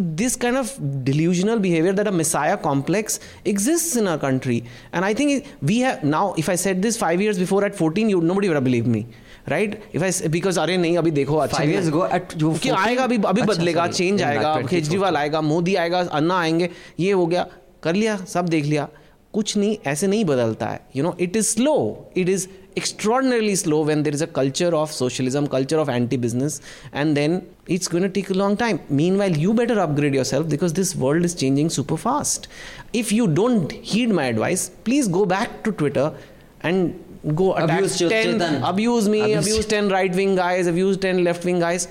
[0.00, 4.62] This kind of delusional behaviour that a messiah complex exist in our country
[4.94, 8.10] and I think we have now if I set this five years before at fourteen
[8.10, 9.06] you know buddy believe me
[9.48, 13.04] right if I because अरे नहीं अभी देखो अच्छा years ago, at, जो कि आएगा
[13.04, 16.70] अभी अभी अच्छा, बदलेगा चेंज आएगा केजरीवाल आएगा मोदी आएगा अन्ना आएँगे
[17.00, 17.46] ये हो गया
[17.82, 18.88] कर लिया सब देख लिया।
[19.32, 21.74] कुछ नहीं ऐसे नहीं बदलता है। You know it is slow
[22.16, 22.46] it is
[22.78, 26.60] extraordinarily slow when there is a culture of socialism culture of anti business
[26.94, 28.78] and then it's going take a long time
[29.16, 32.48] meanwhile you better upgrade yourself because this world is changing super fast
[32.94, 36.18] if you don't heed my advice please go back to Twitter
[36.64, 36.92] and
[37.26, 41.88] go abuse me abuse ten right wing guys abuse ten left wing guys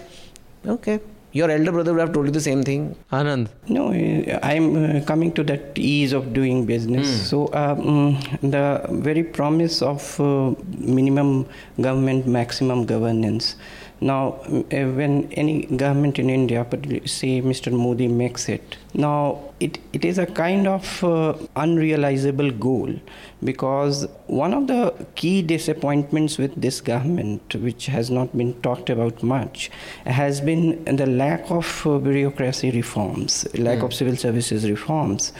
[0.69, 0.97] okay
[1.33, 3.49] your elder brother would have told you the same thing Anand.
[3.67, 7.29] No, uh, I'm uh, coming to that ease of doing business.
[7.29, 11.47] So, um, the very promise of uh, minimum
[11.79, 13.55] government, maximum governance.
[14.01, 17.71] Now, uh, when any government in India, particularly say Mr.
[17.71, 22.93] Modi makes it, now it, it is a kind of uh, unrealizable goal
[23.43, 29.21] because one of the key disappointments with this government, which has not been talked about
[29.23, 29.71] much,
[30.05, 35.33] has been the lack of uh, bureaucracy reforms, lack of civil services reforms,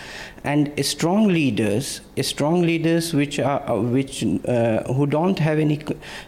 [0.43, 5.80] and strong leaders, strong leaders which are uh, which uh, who don't have any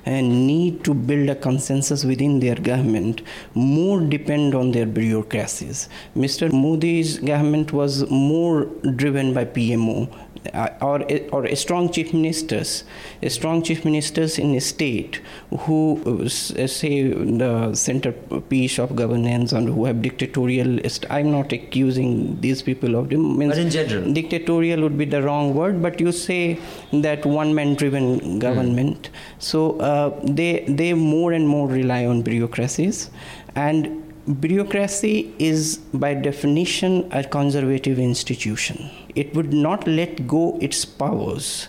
[0.06, 3.22] uh, need to build a consensus within their government,
[3.56, 5.90] more depend on their bureaucracies.
[6.16, 6.52] Mr.
[6.52, 10.10] Modi's government was more driven by PMO
[10.54, 12.84] uh, or or strong chief ministers,
[13.28, 15.22] strong chief ministers in a state
[15.60, 20.80] who uh, say the centerpiece of governance and who have dictatorial.
[21.10, 23.12] I'm not accusing these people of.
[23.12, 25.82] Means but in general, dictatorial would be the wrong word.
[25.82, 26.60] But you say
[26.92, 29.10] that one-man-driven government.
[29.10, 29.44] Mm.
[29.44, 33.10] So uh, they they more and more rely on bureaucracies,
[33.56, 38.90] and bureaucracy is by definition a conservative institution.
[39.16, 41.68] It would not let go its powers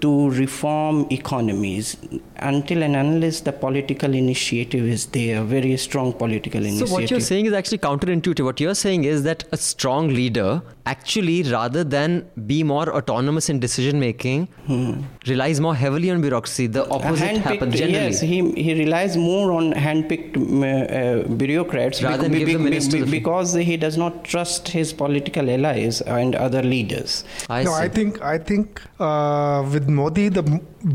[0.00, 1.96] to reform economies
[2.36, 6.88] until and unless the political initiative is there, very strong political initiative.
[6.88, 8.44] So, what you're saying is actually counterintuitive.
[8.44, 13.60] What you're saying is that a strong leader actually, rather than be more autonomous in
[13.60, 15.00] decision making, hmm.
[15.26, 16.66] relies more heavily on bureaucracy.
[16.66, 18.06] The opposite happens generally.
[18.06, 23.52] Yes, he, he relies more on handpicked uh, bureaucrats rather than be, be, be, because
[23.54, 27.24] he does not trust his political allies and other leaders.
[27.48, 27.82] I no, see.
[27.82, 29.41] I think I think uh,
[29.72, 30.42] with Modi the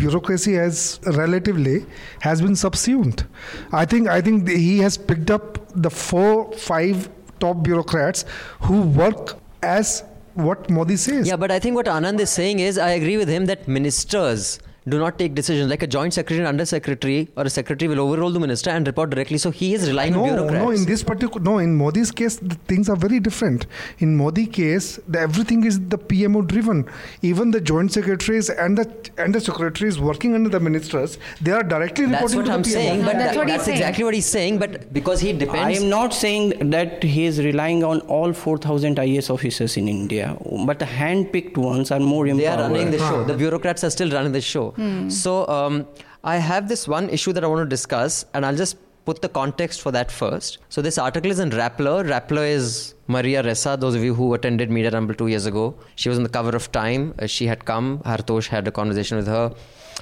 [0.03, 1.85] bureaucracy has relatively
[2.21, 3.25] has been subsumed.
[3.71, 8.25] I think I think he has picked up the four five top bureaucrats
[8.61, 10.03] who work as
[10.35, 11.27] what Modi says.
[11.27, 14.59] Yeah, but I think what Anand is saying is I agree with him that ministers
[14.87, 15.69] do not take decisions.
[15.69, 18.87] Like a joint secretary and under secretary or a secretary will overrule the minister and
[18.87, 19.37] report directly.
[19.37, 20.63] So he is relying no, on bureaucrats.
[20.63, 23.65] No, in this particular, no, in Modi's case, the things are very different.
[23.99, 26.89] In Modi case, the, everything is the PMO driven.
[27.21, 31.63] Even the joint secretaries and the and the secretaries working under the ministers, they are
[31.63, 32.73] directly that's reporting what I'm PMO.
[32.73, 33.03] saying.
[33.03, 34.59] But that's, that, that's exactly what he's saying.
[34.59, 35.79] But because he depends.
[35.79, 40.37] I am not saying that he is relying on all 4,000 IAS officers in India,
[40.65, 42.41] but the hand-picked ones are more empowered.
[42.41, 43.23] They are running the show.
[43.23, 44.73] The bureaucrats are still running the show.
[44.77, 45.09] Hmm.
[45.09, 45.87] So um,
[46.23, 49.29] I have this one issue that I want to discuss, and I'll just put the
[49.29, 50.57] context for that first.
[50.69, 52.05] So this article is in Rappler.
[52.13, 53.79] Rappler is Maria Ressa.
[53.79, 56.55] Those of you who attended Media Rumble two years ago, she was on the cover
[56.55, 57.13] of Time.
[57.17, 57.99] Uh, she had come.
[57.99, 59.53] Hartosh had a conversation with her.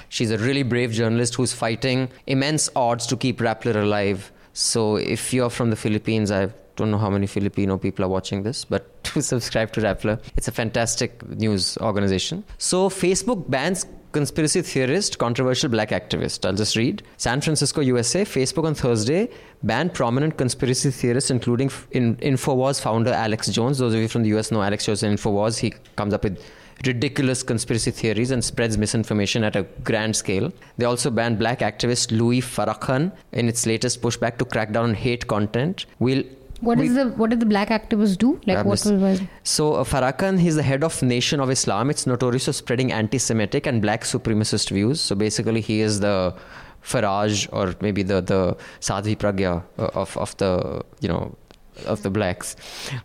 [0.08, 4.32] She's a really brave journalist who's fighting immense odds to keep Rappler alive.
[4.52, 8.42] So if you're from the Philippines, I don't know how many Filipino people are watching
[8.42, 10.20] this, but to subscribe to Rappler.
[10.36, 12.44] It's a fantastic news organization.
[12.58, 16.46] So Facebook bans conspiracy theorist, controversial black activist.
[16.46, 17.02] I'll just read.
[17.18, 19.28] San Francisco, USA, Facebook on Thursday
[19.62, 23.76] banned prominent conspiracy theorists, including in InfoWars founder Alex Jones.
[23.76, 25.58] Those of you from the US know Alex Jones in InfoWars.
[25.58, 26.42] He comes up with
[26.84, 30.52] ridiculous conspiracy theories and spreads misinformation at a grand scale.
[30.78, 34.94] They also banned black activist Louis Farrakhan in its latest pushback to crack down on
[34.94, 35.86] hate content.
[35.98, 36.24] We'll
[36.60, 38.40] what we, is the what did the black activists do?
[38.46, 41.90] Like what was So uh, Farrakhan, he's the head of Nation of Islam.
[41.90, 45.00] It's notorious for spreading anti-Semitic and black supremacist views.
[45.00, 46.34] So basically, he is the
[46.82, 51.36] Farage or maybe the the Sadhvi Pragya uh, of of the you know
[51.84, 52.56] of the blacks.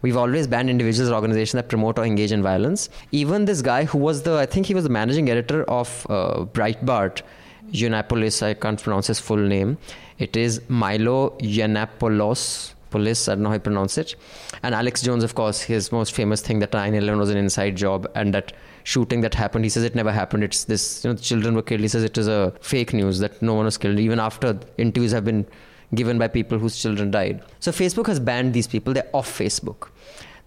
[0.02, 2.90] We've always banned individuals or organizations that promote or engage in violence.
[3.12, 6.46] Even this guy who was the I think he was the managing editor of uh,
[6.46, 7.22] Breitbart.
[7.72, 9.78] Yiannopoulos, I can't pronounce his full name.
[10.20, 13.28] It is Milo Yiannopoulos police.
[13.28, 14.16] I don't know how you pronounce it.
[14.62, 18.08] And Alex Jones, of course, his most famous thing that 9/11 was an inside job,
[18.14, 20.44] and that shooting that happened, he says it never happened.
[20.44, 21.82] It's this, you know, the children were killed.
[21.82, 25.12] He says it is a fake news that no one was killed, even after interviews
[25.12, 25.46] have been
[25.94, 27.44] given by people whose children died.
[27.60, 28.94] So Facebook has banned these people.
[28.94, 29.90] They're off Facebook.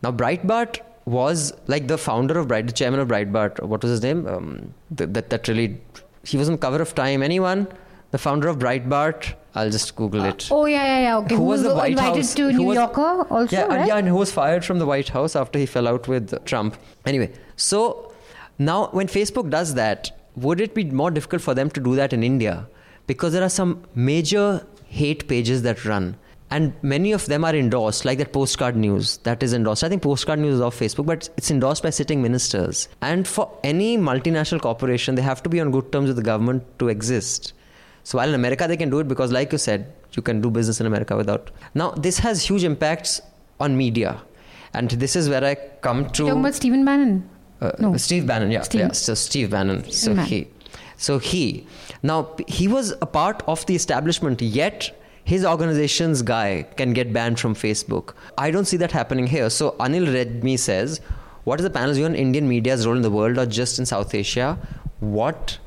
[0.03, 3.63] Now Breitbart was like the founder of Breitbart, the chairman of Breitbart.
[3.63, 4.27] What was his name?
[4.27, 5.81] Um, that that really,
[6.25, 7.23] he was on cover of Time.
[7.23, 7.69] Anyone?
[8.11, 10.51] The founder of Breitbart I'll just Google it.
[10.51, 11.19] Uh, oh yeah, yeah, yeah.
[11.19, 11.35] Okay.
[11.37, 12.35] Who, who was the White invited House?
[12.35, 13.57] to New was, Yorker also?
[13.57, 13.79] Yeah, right?
[13.79, 16.45] and, yeah, and who was fired from the White House after he fell out with
[16.45, 16.77] Trump.
[17.07, 18.13] Anyway, so
[18.59, 22.13] now when Facebook does that, would it be more difficult for them to do that
[22.13, 22.67] in India?
[23.07, 26.17] Because there are some major hate pages that run.
[26.51, 29.83] And many of them are endorsed, like that postcard news that is endorsed.
[29.83, 32.89] I think postcard news is off Facebook, but it's endorsed by sitting ministers.
[33.01, 36.63] And for any multinational corporation, they have to be on good terms with the government
[36.79, 37.55] to exist.
[38.05, 40.51] So while in America they can do it because, like you said, you can do
[40.51, 41.51] business in America without.
[41.75, 43.21] Now this has huge impacts
[43.59, 44.23] on media,
[44.73, 46.23] and this is where I come to.
[46.23, 47.29] You're talking about Stephen Bannon.
[47.61, 47.97] Uh, no.
[47.97, 48.81] Steve Bannon, yeah, Steve.
[48.81, 48.93] yeah.
[48.93, 49.91] So Steve Bannon.
[49.91, 50.49] so he,
[50.97, 51.67] so he.
[52.03, 54.91] Now he was a part of the establishment, yet
[55.25, 58.15] his organization's guy can get banned from Facebook.
[58.37, 59.49] I don't see that happening here.
[59.49, 61.01] So Anil Redmi says,
[61.45, 63.87] "What is the panel's view on Indian media's role in the world or just in
[63.87, 64.59] South Asia?
[65.01, 65.59] What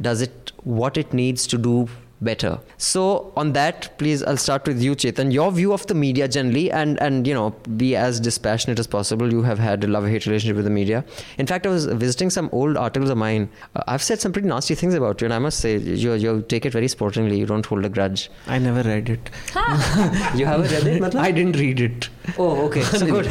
[0.00, 1.88] does it what it needs to do
[2.20, 2.58] better.
[2.78, 5.32] So on that, please, I'll start with you, Chetan.
[5.32, 9.32] Your view of the media generally, and and you know, be as dispassionate as possible.
[9.32, 11.04] You have had a love-hate relationship with the media.
[11.38, 13.48] In fact, I was visiting some old articles of mine.
[13.76, 16.34] Uh, I've said some pretty nasty things about you, and I must say, you you
[16.48, 17.38] take it very sportingly.
[17.38, 18.28] You don't hold a grudge.
[18.48, 19.30] I never read it.
[20.40, 21.20] You haven't read it, matlab?
[21.20, 22.08] I didn't read it.
[22.36, 22.82] Oh, okay.
[22.82, 23.30] So good.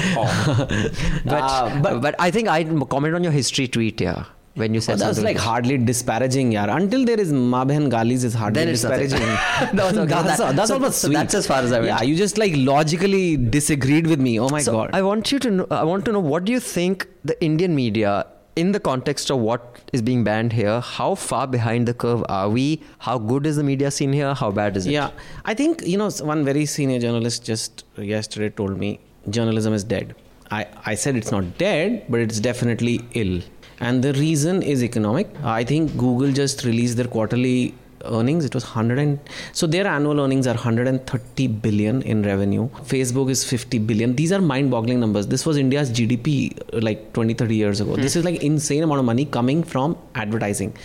[1.25, 4.23] but, Uh, but but I think I'd comment on your history tweet, yeah,
[4.62, 6.68] when you said Oh, that's something like hardly disparaging, yaar.
[6.76, 9.20] Until there is Ma Behan Galis is hardly Then disparaging.
[9.80, 10.14] That was okay.
[10.14, 11.16] that's That- that's so- almost so sweet.
[11.20, 11.91] that's as far as I went.
[11.91, 13.26] Yeah, you just like logically
[13.58, 14.39] disagreed with me.
[14.39, 14.89] Oh my so god.
[15.01, 17.76] I want you to know, I want to know what do you think the Indian
[17.84, 18.16] media
[18.62, 22.49] in the context of what is being banned here, how far behind the curve are
[22.49, 22.82] we?
[23.08, 24.34] How good is the media scene here?
[24.34, 24.91] How bad is it?
[24.93, 25.12] Yeah,
[25.45, 28.99] I think you know one very senior journalist just yesterday told me
[29.30, 30.16] journalism is dead.
[30.49, 33.41] I, I said it's not dead, but it's definitely ill.
[33.80, 35.28] And the reason is economic.
[35.43, 37.75] I think Google just released their quarterly
[38.05, 38.45] earnings.
[38.45, 39.19] It was 100 and
[39.53, 42.69] so their annual earnings are 130 billion in revenue.
[42.86, 44.15] Facebook is 50 billion.
[44.15, 45.28] These are mind-boggling numbers.
[45.28, 47.95] This was India's GDP uh, like 20, 30 years ago.
[47.95, 50.75] This is like insane amount of money coming from advertising.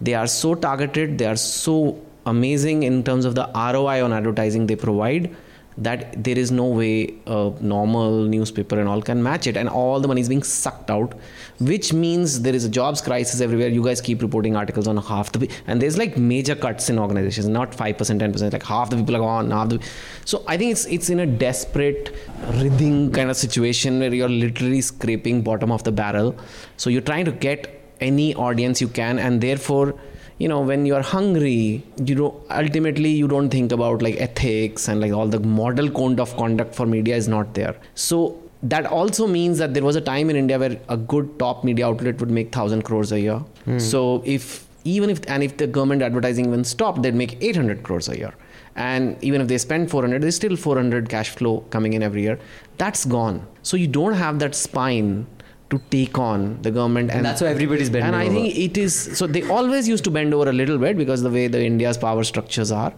[0.00, 1.18] They are so targeted.
[1.18, 5.34] They are so amazing in terms of the ROI on advertising they provide
[5.78, 10.00] that there is no way a normal newspaper and all can match it and all
[10.00, 11.14] the money is being sucked out
[11.58, 13.68] which means there is a jobs crisis everywhere.
[13.68, 17.48] You guys keep reporting articles on half the and there's like major cuts in organizations
[17.48, 19.80] not 5% 10% like half the people are gone half the
[20.24, 22.14] so i think it's it's in a desperate
[22.54, 26.34] writhing kind of situation where you're literally scraping bottom of the barrel.
[26.76, 29.94] So you're trying to get any audience you can and therefore
[30.38, 34.88] you know when you are hungry you don't ultimately you don't think about like ethics
[34.88, 37.76] and like all the model code of conduct for media is not there.
[37.94, 41.64] So that also means that there was a time in india where a good top
[41.64, 43.38] media outlet would make 1000 crores a year.
[43.64, 43.78] Hmm.
[43.78, 48.08] So if even if and if the government advertising even stopped they'd make 800 crores
[48.08, 48.34] a year.
[48.76, 52.38] And even if they spend 400 there's still 400 cash flow coming in every year.
[52.78, 53.46] That's gone.
[53.62, 55.26] So you don't have that spine
[55.70, 58.34] to take on the government And that's why everybody's bending and i over.
[58.34, 61.30] think it is so they always used to bend over a little bit because the
[61.36, 62.92] way the india's power structures are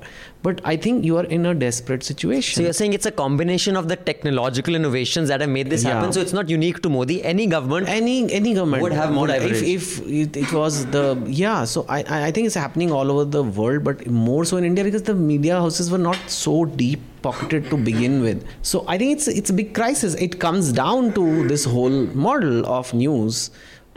[0.48, 3.80] but i think you are in a desperate situation So you're saying it's a combination
[3.82, 5.94] of the technological innovations that have made this Yeah.
[5.94, 6.12] happen.
[6.12, 7.16] So it's not unique to Modi.
[7.32, 9.62] Any government any any government Would have more if, leverage.
[9.76, 9.88] if
[10.20, 11.04] it, it was the
[11.42, 14.68] yeah so I I think it's happening all over the world but more so in
[14.72, 18.46] india because the media houses were not so deep pocketed to begin with.
[18.62, 20.14] So i think it's it's a big crisis.
[20.14, 23.50] It comes down to this whole model of news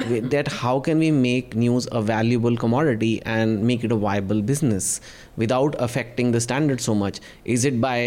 [0.10, 5.00] that how can we make news a valuable commodity and make it a viable business
[5.38, 7.20] without affecting the standard so much?
[7.46, 8.00] Is it by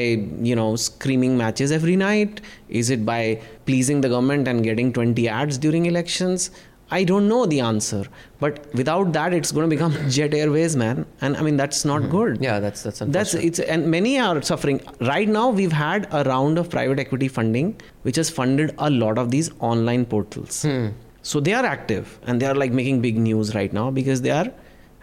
[0.50, 2.40] you know screaming matches every night?
[2.68, 6.50] Is it by pleasing the government and getting 20 ads during elections
[6.90, 8.04] i don't know the answer
[8.40, 11.06] but without that it's going to become jet airways man.
[11.20, 12.38] And i mean that's not good.
[12.40, 14.80] Yeah, that's that's that's it's and many are suffering.
[15.00, 19.18] Right now we've had a round of private equity funding which has funded a lot
[19.18, 20.62] of these online portals.
[20.62, 20.88] Hmm.
[21.22, 24.30] so they are active and they are like making big news right now because they
[24.30, 24.48] are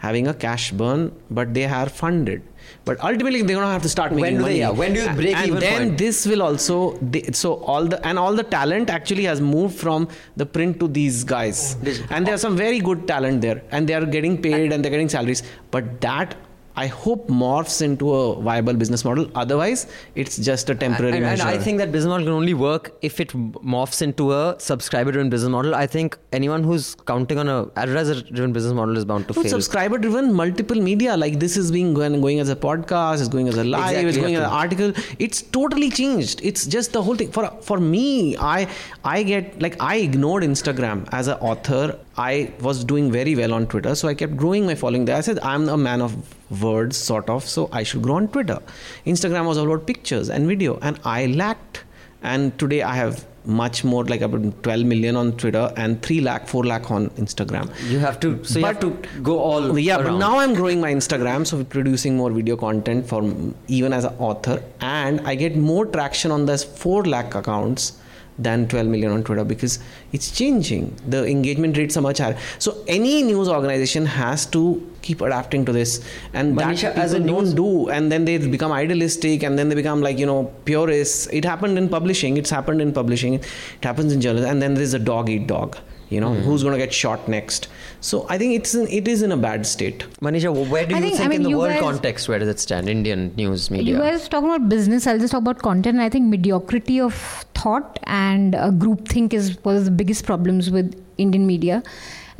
[0.02, 2.44] having a cash burn but they are funded
[2.86, 4.60] but ultimately they're going to have to start making When do they- money.
[4.60, 5.98] yeah, when do you break and even then point?
[5.98, 10.08] this will also they, so all the and all the talent actually has moved from
[10.36, 11.76] the print to these guys
[12.10, 14.92] and there are some very good talent there and they are getting paid and they're
[14.98, 16.36] getting salaries but that
[16.76, 19.30] I hope morphs into a viable business model.
[19.36, 21.48] Otherwise, it's just a temporary and, and measure.
[21.48, 25.50] I think that business model can only work if it morphs into a subscriber-driven business
[25.50, 25.76] model.
[25.76, 29.52] I think anyone who's counting on a advertiser-driven business model is bound to No, fail.
[29.52, 33.48] subscriber driven multiple media like this is being going, going as a podcast it's going
[33.48, 37.02] as a live Exactly, it's going as an article it's totally changed it's just the
[37.04, 38.68] whole thing for for me i
[39.04, 43.68] i get like i ignored instagram as an author i was doing very well on
[43.68, 46.16] twitter so i kept growing my following there i said i'm a man of
[46.62, 47.48] words sort of.
[47.48, 48.60] So i should grow on twitter.
[49.06, 51.84] Instagram was all about pictures and video and i lacked.
[52.24, 56.48] And today i have much more like about 12 million on twitter and 3 lakh
[56.48, 57.72] 4 lakh on instagram.
[57.90, 58.44] You have to.
[58.44, 59.80] So you have But- to go all.
[59.80, 63.24] yeah but now i'm growing my instagram so producing more video content for
[63.68, 67.94] even as an author and i get more traction on those 4 lakh accounts
[68.38, 69.80] than 12 million on twitter because
[70.14, 70.96] it's changing.
[71.08, 72.38] The engagement rates are much higher.
[72.60, 74.62] So any news organization has to
[75.02, 75.94] keep adapting to this
[76.34, 79.58] and Manisha, that as a people news- don't do and then they become idealistic and
[79.60, 83.34] then they become like you know purists it happened in publishing it's happened in publishing
[83.36, 83.46] it
[83.84, 85.78] happens in journalism and then there's a dog eat dog
[86.10, 86.42] you know Hmm.
[86.46, 87.68] who's going to get shot next
[88.08, 90.98] so i think it's in, it is in a bad state Manisha, where do I
[91.00, 92.90] you think- think, I mean, in the world guys- context, where does it stand?
[92.90, 93.94] Indian news media.
[93.96, 95.08] You guys talking about business.
[95.08, 96.00] I'll just talk about content.
[96.00, 97.14] I think mediocrity of
[97.60, 101.82] thought and uh, groupthink is one of the biggest problems with Indian media.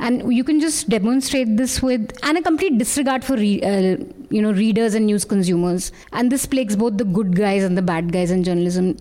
[0.08, 3.96] And you can just demonstrate this with and a complete disregard for re, uh,
[4.36, 7.86] you know readers and news consumers and this plagues both the good guys and the
[7.90, 8.96] bad guys in journalism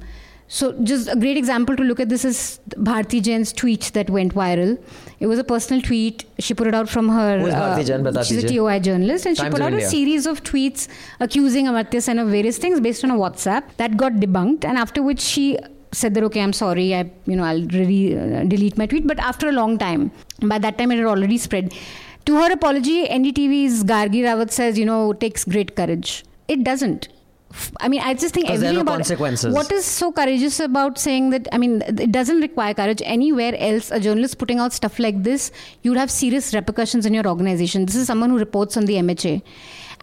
[0.53, 4.35] so, just a great example to look at this is Bharti Jain's tweet that went
[4.35, 4.77] viral.
[5.21, 6.25] It was a personal tweet.
[6.39, 7.39] She put it out from her.
[7.39, 8.05] Who is Bharti Jain?
[8.05, 9.87] Uh, she's a TOI journalist, and she put out India.
[9.87, 10.89] a series of tweets
[11.21, 15.01] accusing Amartya Sen of various things based on a WhatsApp that got debunked, and after
[15.01, 15.57] which she
[15.91, 19.19] said that okay i'm sorry i you know i'll really uh, delete my tweet but
[19.19, 20.11] after a long time
[20.41, 21.73] by that time it had already spread
[22.25, 27.09] to her apology ndtv's gargi rawat says you know takes great courage it doesn't
[27.79, 29.53] I mean, I just think everything no about consequences.
[29.53, 31.47] what is so courageous about saying that.
[31.51, 33.91] I mean, it doesn't require courage anywhere else.
[33.91, 35.51] A journalist putting out stuff like this,
[35.83, 37.85] you'd have serious repercussions in your organization.
[37.85, 39.41] This is someone who reports on the MHA,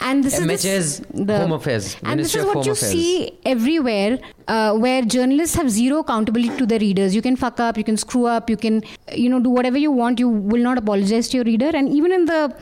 [0.00, 2.92] and this MHA is this, Home Affairs, and this is what you Affairs.
[2.92, 7.14] see everywhere, uh, where journalists have zero accountability to their readers.
[7.14, 9.90] You can fuck up, you can screw up, you can, you know, do whatever you
[9.90, 10.18] want.
[10.18, 12.54] You will not apologize to your reader, and even in the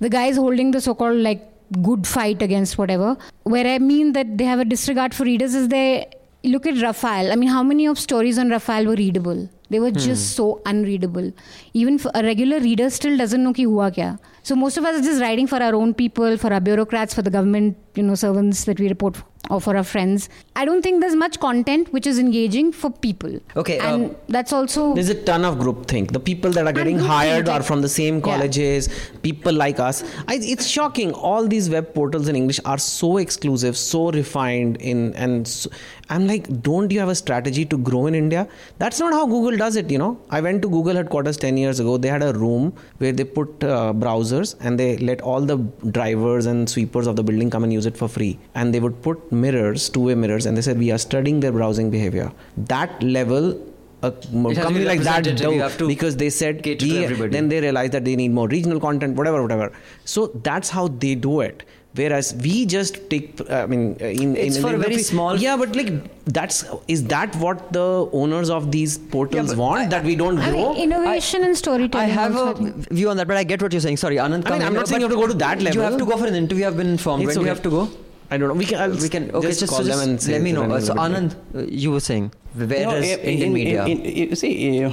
[0.00, 1.50] the guys holding the so-called like
[1.82, 5.68] good fight against whatever, where I mean that they have a disregard for readers is
[5.68, 6.06] they
[6.44, 7.32] look at Rafale.
[7.32, 9.48] I mean, how many of stories on Rafale were readable?
[9.70, 11.32] They were just so unreadable.
[11.72, 14.18] Even for a regular reader still doesn't know ki hua kya.
[14.44, 17.22] So most of us are just writing for our own people, for our bureaucrats, for
[17.22, 19.16] the government, you know, servants that we report
[19.50, 20.28] or for our friends.
[20.56, 23.38] I don't think there's much content which is engaging for people.
[23.56, 26.12] Okay, and um, that's also There's a ton of groupthink.
[26.12, 28.22] The people that are getting hired are from the same Yeah.
[28.22, 28.88] colleges.
[29.22, 30.02] People like us.
[30.28, 31.12] I, it's shocking.
[31.12, 34.76] All these web portals in English are so exclusive, so refined.
[34.78, 35.70] In and so,
[36.10, 38.46] I'm like, don't you have a strategy to grow in India?
[38.78, 39.90] That's not how Google does it.
[39.90, 41.96] You know, I went to Google headquarters ten years ago.
[41.98, 43.92] They had a room where they put uh,
[44.34, 45.56] browsers and they let all the
[45.90, 48.38] drivers and sweepers of the building come and use it for free.
[48.54, 51.90] And they would put mirrors, two-way mirrors, and they said we are studying their browsing
[51.90, 52.32] behavior.
[52.56, 53.60] That level
[54.02, 55.40] uh, a has to company like that representative.
[55.52, 57.30] You do- have to because they said we- everybody.
[57.30, 59.72] then they realized that they need more regional content whatever whatever
[60.04, 61.62] so that's how they do it
[61.98, 65.04] whereas we just take i mean uh, in, It's in, for in a very the-
[65.10, 65.90] small- yeah but like
[66.38, 66.56] that's
[66.94, 67.84] is that what the
[68.22, 71.56] owners of these portals but want I- that we don't I grow mean, innovation and
[71.62, 72.88] storytelling I have also, I a think.
[73.00, 73.98] view on that, but I get what you're saying.
[73.98, 74.46] Sorry, Anand.
[74.46, 75.84] I come mean, in, I'm not saying you have to go to that level You
[75.90, 76.66] have to go for an interview.
[76.66, 77.22] I've been informed.
[77.24, 77.82] It's when do you have to go?
[78.30, 79.24] i don't know we can I'll We can.
[79.38, 80.64] Okay, just, just, call so them and say let me know.
[80.76, 80.94] Uh, so.
[81.06, 83.84] Anand, uh, you were saying where know, is in- Indian in- media?
[83.86, 84.90] in- you see, uh,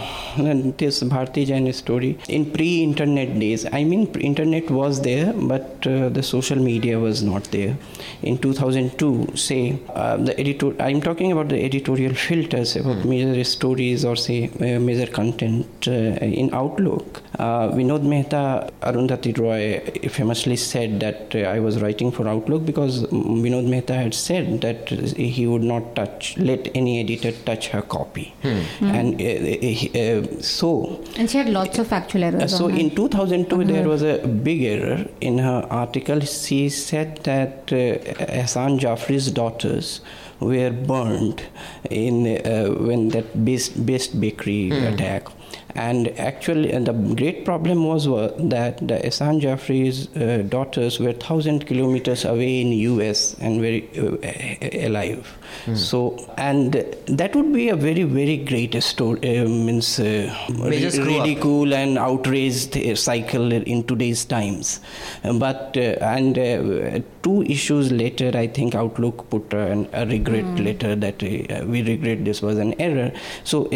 [0.78, 3.66] this Bharti Jain story in pre-internet days.
[3.72, 7.78] I mean, internet was there, but uh, the social media was not there.
[8.24, 10.74] In 2002, say uh, the editor.
[10.82, 15.92] I'm talking about the editorial filters about major stories or say uh, major content uh,
[15.92, 17.22] in Outlook.
[17.38, 19.80] Uh, Vinod Mehta, Arundhati Roy
[20.10, 24.62] famously said that uh, I was writing for Outlook because mm, Vinod Mehta had said
[24.62, 28.34] that he would not touch, let any editor touch her copy.
[28.44, 32.44] And uh, he- uh, so, And she had lots of factual errors.
[32.44, 32.80] uh, so on her.
[32.80, 36.20] in 2002, there was a big error in her article.
[36.22, 40.02] She said that uh, Hassan Jaffri's daughters
[40.40, 41.44] were burned
[41.90, 45.28] in uh, when that best, best bakery attack.
[45.74, 51.14] And actually, and the great problem was uh, that the Hassan Jaffri's uh, daughters were
[51.14, 55.38] thousand kilometers away in US and were uh, alive.
[55.76, 56.74] So, and
[57.08, 59.20] that would be a very, very great story.
[59.40, 61.26] Uh, means uh, Major ri- up.
[61.26, 64.80] ridicule and outraged uh, cycle in today's times.
[65.24, 70.96] But uh, and uh, two issues later, I think Outlook put an, a regret letter
[70.96, 73.12] that uh, we regret this was an error.
[73.44, 73.70] So uh,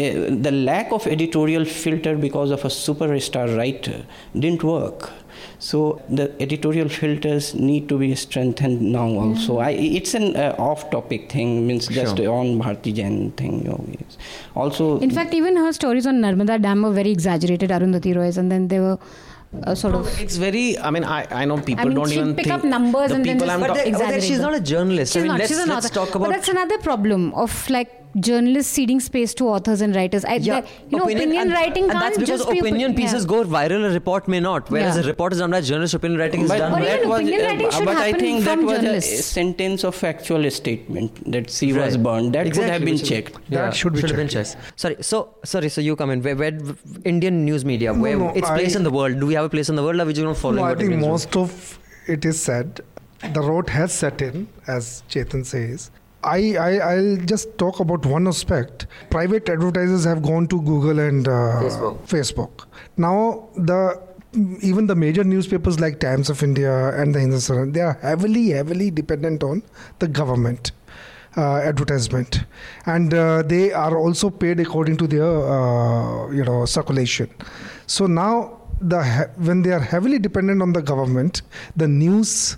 [0.46, 4.04] the lack of editorial filter because of a superstar writer
[4.38, 5.10] didn't work.
[5.68, 5.78] So
[6.18, 9.58] the editorial filters need to be strengthened now also.
[9.68, 12.34] I, it's an uh, off-topic thing, means just Sure.
[12.38, 13.54] on Bharti Jain thing.
[13.64, 14.18] You know, yes.
[14.54, 18.52] Also, In fact, even her stories on Narmada Dam were very exaggerated, Arundhati Roy's, and
[18.56, 18.98] then they were
[19.64, 20.06] uh, sort of.
[20.20, 22.64] it's very i mean i, I know people I mean, don't even pick think up
[22.64, 24.60] numbers the and then people just i'm but talking they- okay, exaggerate she's not a
[24.60, 25.12] journalist.
[25.12, 25.38] She's I mean, not.
[25.38, 25.94] let's, she's an let's author.
[26.00, 30.24] talk But about that's another problem of like journalists ceding space to authors and writers.
[30.24, 32.94] I, yeah, the- you know, opinion, and, writing and can't that's because just be opinion
[32.94, 33.28] pieces yeah.
[33.28, 34.70] go viral, a report may not.
[34.70, 35.02] Whereas Yeah.
[35.02, 36.96] a report is done by a journalist, opinion writing is but done Or by.
[36.96, 39.94] even opinion uh, writing should but I happen think that from was a sentence of
[39.94, 42.02] factual statement that she was Right.
[42.04, 42.32] burned.
[42.34, 43.50] That Exactly, could have been which is- checked.
[43.50, 44.80] That should be have been checked, checked.
[44.80, 46.22] Sorry, so sorry, so you come in.
[46.22, 46.58] Where, where
[47.04, 49.20] Indian news media, where no, its I- place in the world?
[49.20, 50.64] Do we have a place in the world, or we just not following?
[50.64, 52.80] No, I think most of it is said.
[53.34, 55.90] The road has set in, as Chetan says.
[56.34, 58.86] I, I I'll just talk about one aspect.
[59.10, 61.32] Private advertisers have gone to Google and uh,
[61.64, 61.98] Facebook.
[62.14, 62.66] Facebook.
[62.96, 63.80] Now the
[64.60, 66.72] even the major newspapers like Times of India
[67.02, 69.62] and the Hindustan, they are heavily heavily dependent on
[70.00, 70.72] the government.
[71.38, 72.44] Uh, advertisement
[72.86, 77.28] and uh, they are also paid according to their uh, you know circulation
[77.86, 81.42] so now the he- when they are heavily dependent on the government,
[81.76, 82.56] the news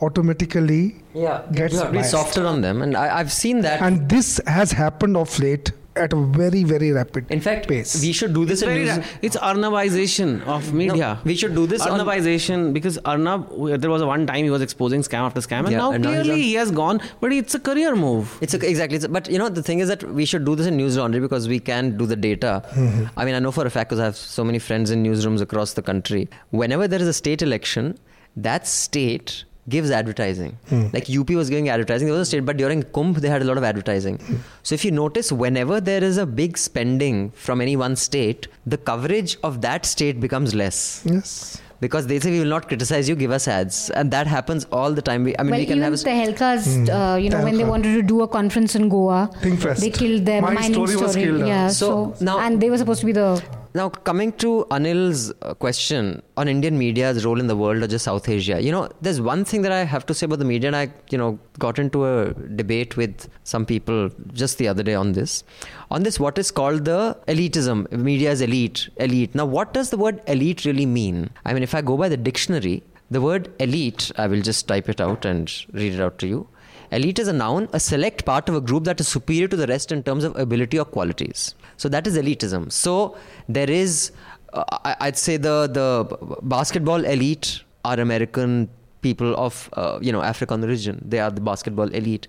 [0.00, 2.10] automatically Yeah, gets you have to be biased.
[2.12, 3.80] softer on them, and I, I've seen that.
[3.82, 8.00] and this has happened of late at a very very rapid in fact, pace.
[8.00, 11.18] we should do this It's, in ra- it's Arnabization of media.
[11.24, 13.48] we should do this on- because Arnab,
[13.80, 16.04] there was a one time he was exposing scam after scam, and Yeah, now and
[16.04, 17.00] now clearly on- he has gone.
[17.20, 18.38] But it's a career move.
[18.40, 20.54] It's a, exactly, it's a- but you know the thing is that we should do
[20.54, 22.62] this in news laundry because we can do the data.
[22.70, 23.04] Mm-hmm.
[23.18, 25.40] I mean, I know for a fact because I have so many friends in newsrooms
[25.40, 26.28] across the country.
[26.50, 27.98] Whenever there is a state election,
[28.36, 29.44] that state
[29.76, 30.52] gives advertising.
[30.96, 32.06] Like UP was giving advertising.
[32.08, 34.18] There was a state, but during Kumbh they had a lot of advertising.
[34.62, 38.78] So if you notice, whenever there is a big spending from any one state, the
[38.92, 41.02] coverage of that state becomes less.
[41.16, 41.34] yes.
[41.82, 44.92] Because they say we will not criticize you, give us ads, and that happens all
[44.96, 45.22] the time.
[45.28, 46.66] We, I mean, well, we can even have a, the Helkas,
[46.96, 49.80] uh, you know, when they wanted to do a conference in Goa, Thinkfest.
[49.84, 50.42] they killed them.
[50.44, 51.88] My mining story was killed, uh, Yeah, So,
[52.18, 53.42] so, now- and they were supposed to be the
[53.72, 58.04] Now, coming to Anil's uh, question on Indian media's role in the world or just
[58.04, 60.68] South Asia, you know, there's one thing that I have to say about the media,
[60.68, 64.94] and I, you know, got into a debate with some people just the other day
[64.94, 65.44] on this.
[65.92, 69.36] On this, what is called the elitism, media is elite, elite.
[69.36, 71.30] Now, what does the word elite really mean?
[71.44, 74.88] I mean, if I go by the dictionary, the word elite, I will just type
[74.88, 76.48] it out and read it out to you.
[76.92, 79.66] Elite is a noun, a select part of a group that is superior to the
[79.66, 81.54] rest in terms of ability or qualities.
[81.76, 82.70] So that is elitism.
[82.72, 83.16] So
[83.48, 84.12] there is,
[84.52, 84.64] uh,
[85.00, 88.68] I'd say the the basketball elite are American
[89.02, 91.02] people of uh, you know African origin.
[91.06, 92.26] They are the basketball elite.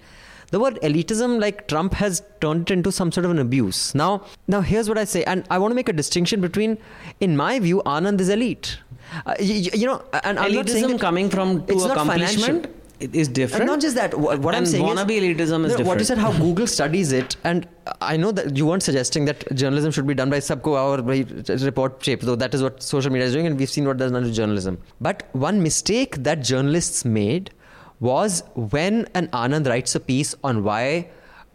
[0.52, 3.96] The word elitism, like Trump, has turned it into some sort of an abuse.
[3.96, 6.78] Now, now here's what I say, and I want to make a distinction between,
[7.22, 8.78] in my view, Anand is elite.
[9.26, 12.81] Uh, you, you know, and I'm not saying elitism coming from to accomplishment financial.
[13.02, 13.62] It is different.
[13.62, 14.18] And not just that.
[14.18, 17.12] What, what I'm saying wannabe is, elitism is No, What you said, how Google studies
[17.12, 17.68] it, and
[18.00, 21.26] I know that you weren't suggesting that journalism should be done by subco or by
[21.66, 24.12] report shape, though that is what social media is doing, and we've seen what that's
[24.12, 24.78] done to journalism.
[25.00, 27.52] But one mistake that journalists made
[28.00, 31.10] was when an Anand writes a piece on why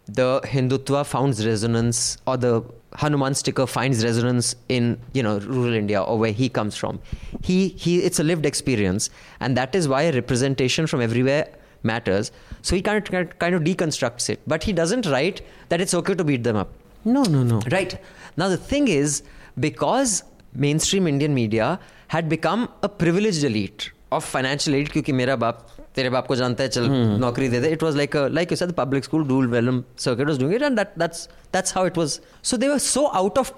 [0.07, 2.63] the Hindutva finds resonance or the
[2.96, 7.00] Hanuman sticker finds resonance in you know rural India or where he comes from.
[7.42, 9.10] He he it's a lived experience,
[9.40, 11.48] and that is why representation from everywhere
[11.82, 12.30] matters.
[12.62, 16.14] So he kind of kind of deconstructs it, but he doesn't write that it's okay
[16.14, 16.78] to beat them up.
[17.04, 17.60] no, no, no.
[17.70, 17.98] Right.
[18.36, 19.22] Now, the thing is,
[19.58, 20.22] because
[20.54, 25.66] mainstream Indian media had become a privileged elite of financial elite, क्योंकि मेरा बाप
[25.97, 26.89] तेरे बाप को जानता है चल
[27.25, 30.39] नौकरी दे दे। Was was like like you said public school rule Welham circuit was
[30.39, 33.53] doing it and that that's that's how it was so they were so out of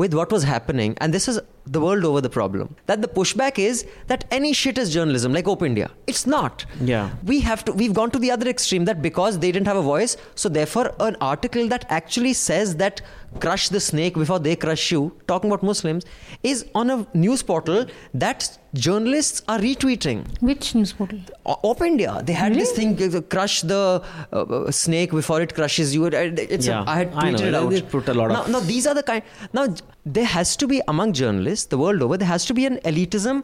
[0.00, 1.38] with what was happening and this is
[1.74, 2.68] the world over the problem.
[2.90, 3.82] That the pushback is
[4.12, 5.90] that any shit is journalism like OpIndia.
[6.12, 6.64] It's not.
[6.90, 7.10] Yeah.
[7.30, 9.84] We have to we've gone to the other extreme that because they didn't have a
[9.88, 13.02] voice so therefore an article that actually says that
[13.44, 16.08] crush the snake before they crush you talking about muslims
[16.54, 17.86] is on a news portal
[18.26, 21.18] that journalists are retweeting which news portal?
[21.44, 25.94] O- Op India, they had this thing, uh, crush the uh, snake before it crushes
[25.94, 26.06] you.
[26.06, 27.38] It- It's Yeah, a, I had I know.
[27.38, 27.70] tweeted it out.
[27.70, 29.22] They put a lot now, of- now, these are the kind.
[29.52, 29.66] Now,
[30.06, 32.16] there has to be among journalists the world over.
[32.16, 33.42] There has to be an elitism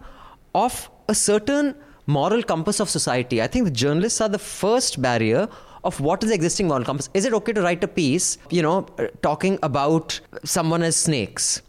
[0.55, 1.75] of a certain
[2.07, 3.43] moral compass of society.
[3.43, 5.47] I think the journalists are the first barrier
[5.85, 7.09] of what is the existing moral compass.
[7.15, 11.63] Is it okay to write a piece, you know, uh, talking about someone as snakes?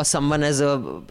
[0.00, 0.68] Or someone as a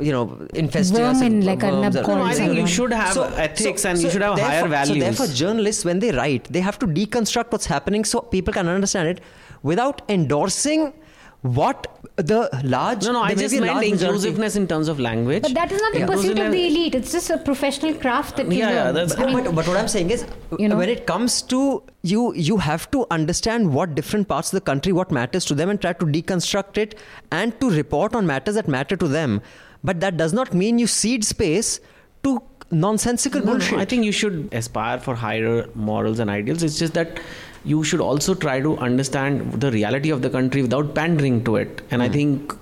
[0.07, 0.21] you know
[0.61, 3.17] infestious Vermin, like worms Arnab or- calls No, I think you should have
[3.47, 4.95] ethics and you should have higher therefore- values.
[4.97, 8.67] So therefore, journalists, when they write, they have to deconstruct what's happening so people can
[8.77, 9.21] understand it
[9.71, 10.81] without endorsing
[11.41, 11.87] what
[12.17, 13.05] the large.
[13.05, 15.43] no, no, I just be a meant inclusiveness in terms of language.
[15.43, 16.05] But that is not the Yeah.
[16.07, 16.95] pursuit of the elite.
[16.95, 18.95] It's just a professional craft that you Yeah, yeah, learn.
[18.95, 20.25] that's- I mean, but, but what I'm saying is,
[20.57, 20.75] You know?
[20.75, 24.91] when it comes to you, you have to understand what different parts of the country,
[24.91, 26.95] what matters to them, and try to deconstruct it
[27.31, 29.41] and to report on matters that matter to them.
[29.81, 31.79] But that does not mean you cede space
[32.23, 33.79] to nonsensical No, no, bullshit.
[33.79, 36.61] I think you should aspire for higher morals and ideals.
[36.63, 37.19] It's just that
[37.73, 41.81] you should also try to understand the reality of the country without pandering to it.
[41.91, 42.07] And Hmm.
[42.07, 42.55] I think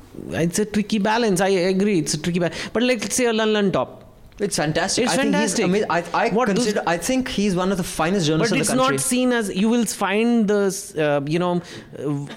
[0.47, 1.41] it's a tricky balance.
[1.41, 2.69] I agree, it's a tricky balance.
[2.73, 4.03] But like, let's say a Lallantop.
[4.45, 5.03] It's fantastic.
[5.05, 5.87] It's I think he's fantastic.
[5.91, 6.81] ama- I, I consider.
[6.85, 9.85] I think he's one of the finest journalists But it's not seen as you will
[9.85, 10.59] find the
[11.05, 11.53] uh, you know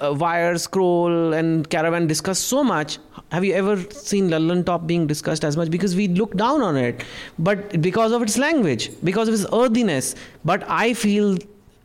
[0.07, 2.99] uh, wire scroll and caravan discussed so much.
[3.33, 5.71] Have you ever seen Lallantop being discussed as much?
[5.71, 7.05] Because we look down on it,
[7.51, 10.15] but because of its language, because of its earthiness.
[10.53, 11.37] But I feel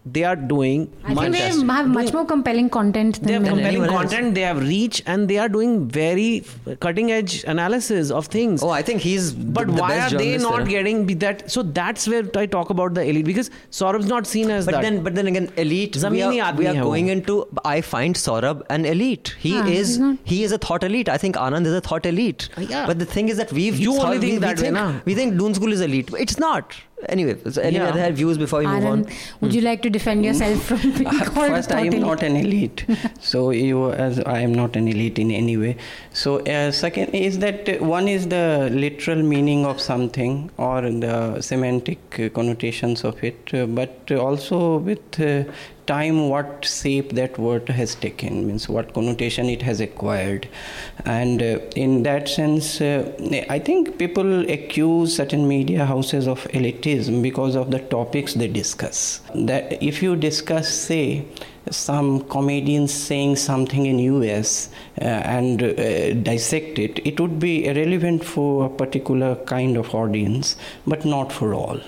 [0.06, 3.44] they are doing I much, think they have much more compelling content than they have
[3.44, 4.02] compelling anyone else.
[4.02, 6.44] content they have reach and they are doing very
[6.80, 9.32] cutting edge analysis of things Oh, I think he's.
[9.34, 10.68] but the, the why are they not there.
[10.84, 14.66] getting that so that's where i talk about the elite because Saurabh's not seen as
[14.66, 15.96] But that then, but then again, elite.
[16.10, 17.48] We are, we are going into.
[17.64, 19.36] I find Saurabh an elite.
[19.40, 20.00] He Ah, is.
[20.24, 21.10] He is a thought elite.
[21.10, 22.50] I think Anand is a thought elite.
[22.58, 22.86] Uh, yeah.
[22.86, 23.78] But the thing is that we've.
[23.80, 25.00] You only we, think we that way, think, na?
[25.06, 26.12] We think Doon School is elite.
[26.20, 26.76] It's not.
[27.10, 27.90] Anyway, so any Yeah.
[27.90, 29.06] other views before we move on?
[29.42, 32.36] would you like to defend yourself from being called First, I am totally- not an
[32.38, 32.86] elite,
[33.20, 35.76] so you as I am not an elite in any way.
[36.14, 41.42] So uh, second is that uh, one is the literal meaning of something or the
[41.42, 45.44] semantic uh, connotations of it, uh, but also with uh,
[45.88, 50.48] time what shape that word has taken means what connotation it has acquired.
[51.06, 53.12] And uh, in that sense uh,
[53.50, 59.22] i think people accuse certain media houses of elitism because of the topics they discuss.
[59.34, 61.26] That if you discuss say
[61.72, 64.70] some comedians saying something in us
[65.02, 70.56] uh, and uh, dissect it it would be relevant for a particular kind of audience
[70.86, 71.80] but not for all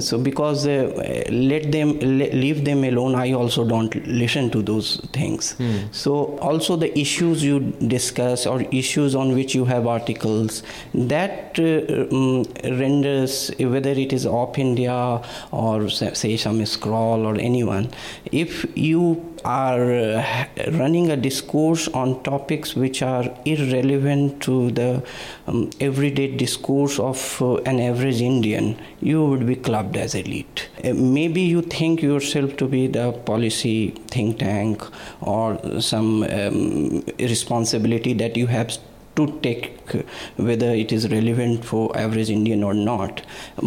[0.00, 5.56] so because uh, let them leave them alone i also don't listen to those things.
[5.92, 10.62] So also the issues you discuss or issues on which you have articles
[10.94, 12.44] that uh, um,
[12.78, 17.90] renders whether it is op india or say some scroll or anyone
[18.32, 25.02] if you are uh, running a discourse on topics which are irrelevant to the
[25.46, 30.68] um, everyday discourse of uh, an average Indian, you would be clubbed as elite.
[30.84, 34.82] Uh, maybe you think yourself to be the policy think tank
[35.20, 38.76] or some um, responsibility that you have
[39.18, 39.66] to take
[40.48, 43.22] whether it is relevant for average indian or not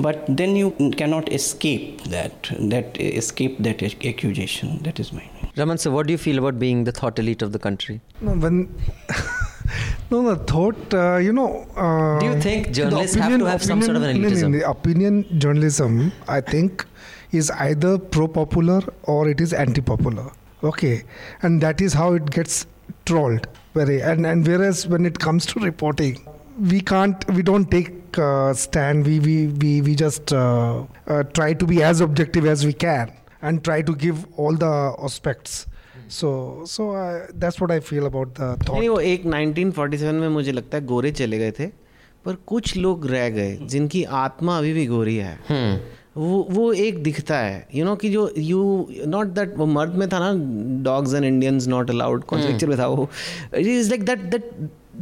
[0.07, 0.72] but then you
[1.02, 3.84] cannot escape that that escape that
[4.14, 5.23] accusation that is my
[5.57, 7.99] Raman, so what do you feel about being the thought elite of the country?
[8.22, 8.73] No, when
[10.11, 11.68] no, the thought, uh, you know.
[11.76, 14.48] Uh, Do you think the journalists have to have some sort of an opinion- no,
[14.48, 14.60] no, elitism?
[14.60, 16.86] the opinion journalism, I think,
[17.32, 20.32] is either pro-popular or it is anti-popular.
[20.64, 21.03] Okay,
[21.41, 22.65] and that is how it gets
[23.06, 23.48] trolled.
[23.73, 26.19] Very and and whereas when it comes to reporting,
[26.60, 29.06] we can't, we don't take uh, stand.
[29.06, 33.14] We we we we just uh, uh, try to be as objective as we can
[33.41, 34.73] and try to give all the
[35.10, 35.68] aspects.
[36.10, 38.77] So so uh, that's what I feel about the thought.
[38.80, 41.68] नहीं वो एक 1947 में मुझे लगता है गोरे चले गए थे
[42.26, 45.38] पर कुछ लोग रह गए जिनकी आत्मा अभी भी गोरी है
[46.16, 50.08] वो वो एक दिखता है। यू नो कि जो यू नॉट दैट वो मर्द में
[50.10, 50.32] था ना
[50.84, 53.10] dogs and Indians not allowed कौन सा पिक्चर में था वो।
[53.54, 54.52] It is like that that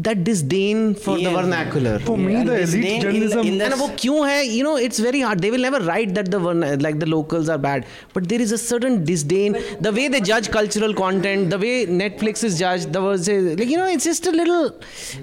[0.06, 1.34] that disdain for the Yes.
[1.34, 3.42] vernacular For me, Yeah, the this elite day in- journalism.
[3.50, 6.14] in the- and वो क्यों है you know it's very hard they will never write
[6.16, 7.84] that the verna- like the locals are bad
[8.16, 9.54] but there is a certain disdain
[9.86, 11.70] the way they judge cultural content the way
[12.00, 13.28] Netflix is judged the was
[13.60, 14.66] like you know it's just a little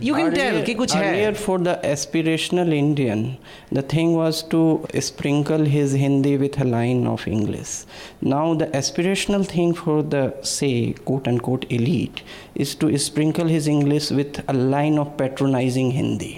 [0.10, 3.26] you can tell कि कुछ earlier है for the aspirational Indian,
[3.80, 4.62] the thing was to
[5.10, 7.76] sprinkle his Hindi with a line of English.
[8.36, 10.24] Now the aspirational thing for the
[10.56, 10.72] say
[11.12, 12.24] quote unquote elite
[12.65, 16.31] is to sprinkle his English with a line of patronizing Hindi,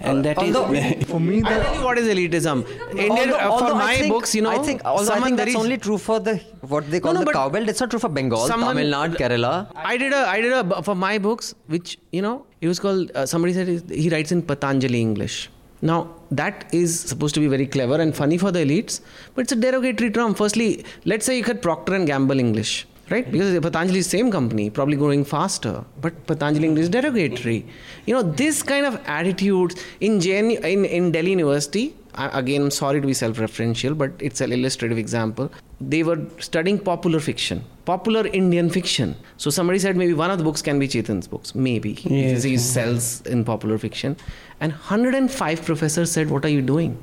[0.00, 2.58] and that is Although- For me, I tell you what is elitism
[2.90, 5.52] Indian Although- uh, for my think- books you know I think, although I think that's
[5.52, 6.34] very- only true for the
[6.74, 7.68] what they call no, the but cow belt.
[7.74, 9.52] It's not true for Bengal, Someone- Tamil Nadu, Kerala.
[9.94, 13.10] I did a I did a for my books which you know it was called
[13.14, 15.36] uh, somebody said he- he writes in Patanjali English.
[15.88, 15.98] Now
[16.40, 18.94] that is supposed to be very clever and funny for the elites,
[19.34, 20.34] but it's a derogatory term.
[20.42, 20.68] Firstly,
[21.12, 22.72] let's say you had Procter and Gamble English,
[23.10, 23.30] right?
[23.30, 27.66] Because Patanjali is same company, probably growing faster, but Patanjali English is derogatory.
[28.06, 31.94] You know this kind of attitudes in in in Delhi University.
[32.18, 35.50] Again, I'm sorry to be self-referential, but it's an illustrative example.
[35.80, 39.16] They were studying popular fiction, popular Indian fiction.
[39.36, 42.56] So somebody said maybe one of the books can be Chetan's books, maybe because he
[42.56, 44.16] sells in popular fiction.
[44.60, 46.96] And 105 professors said, "What are you doing?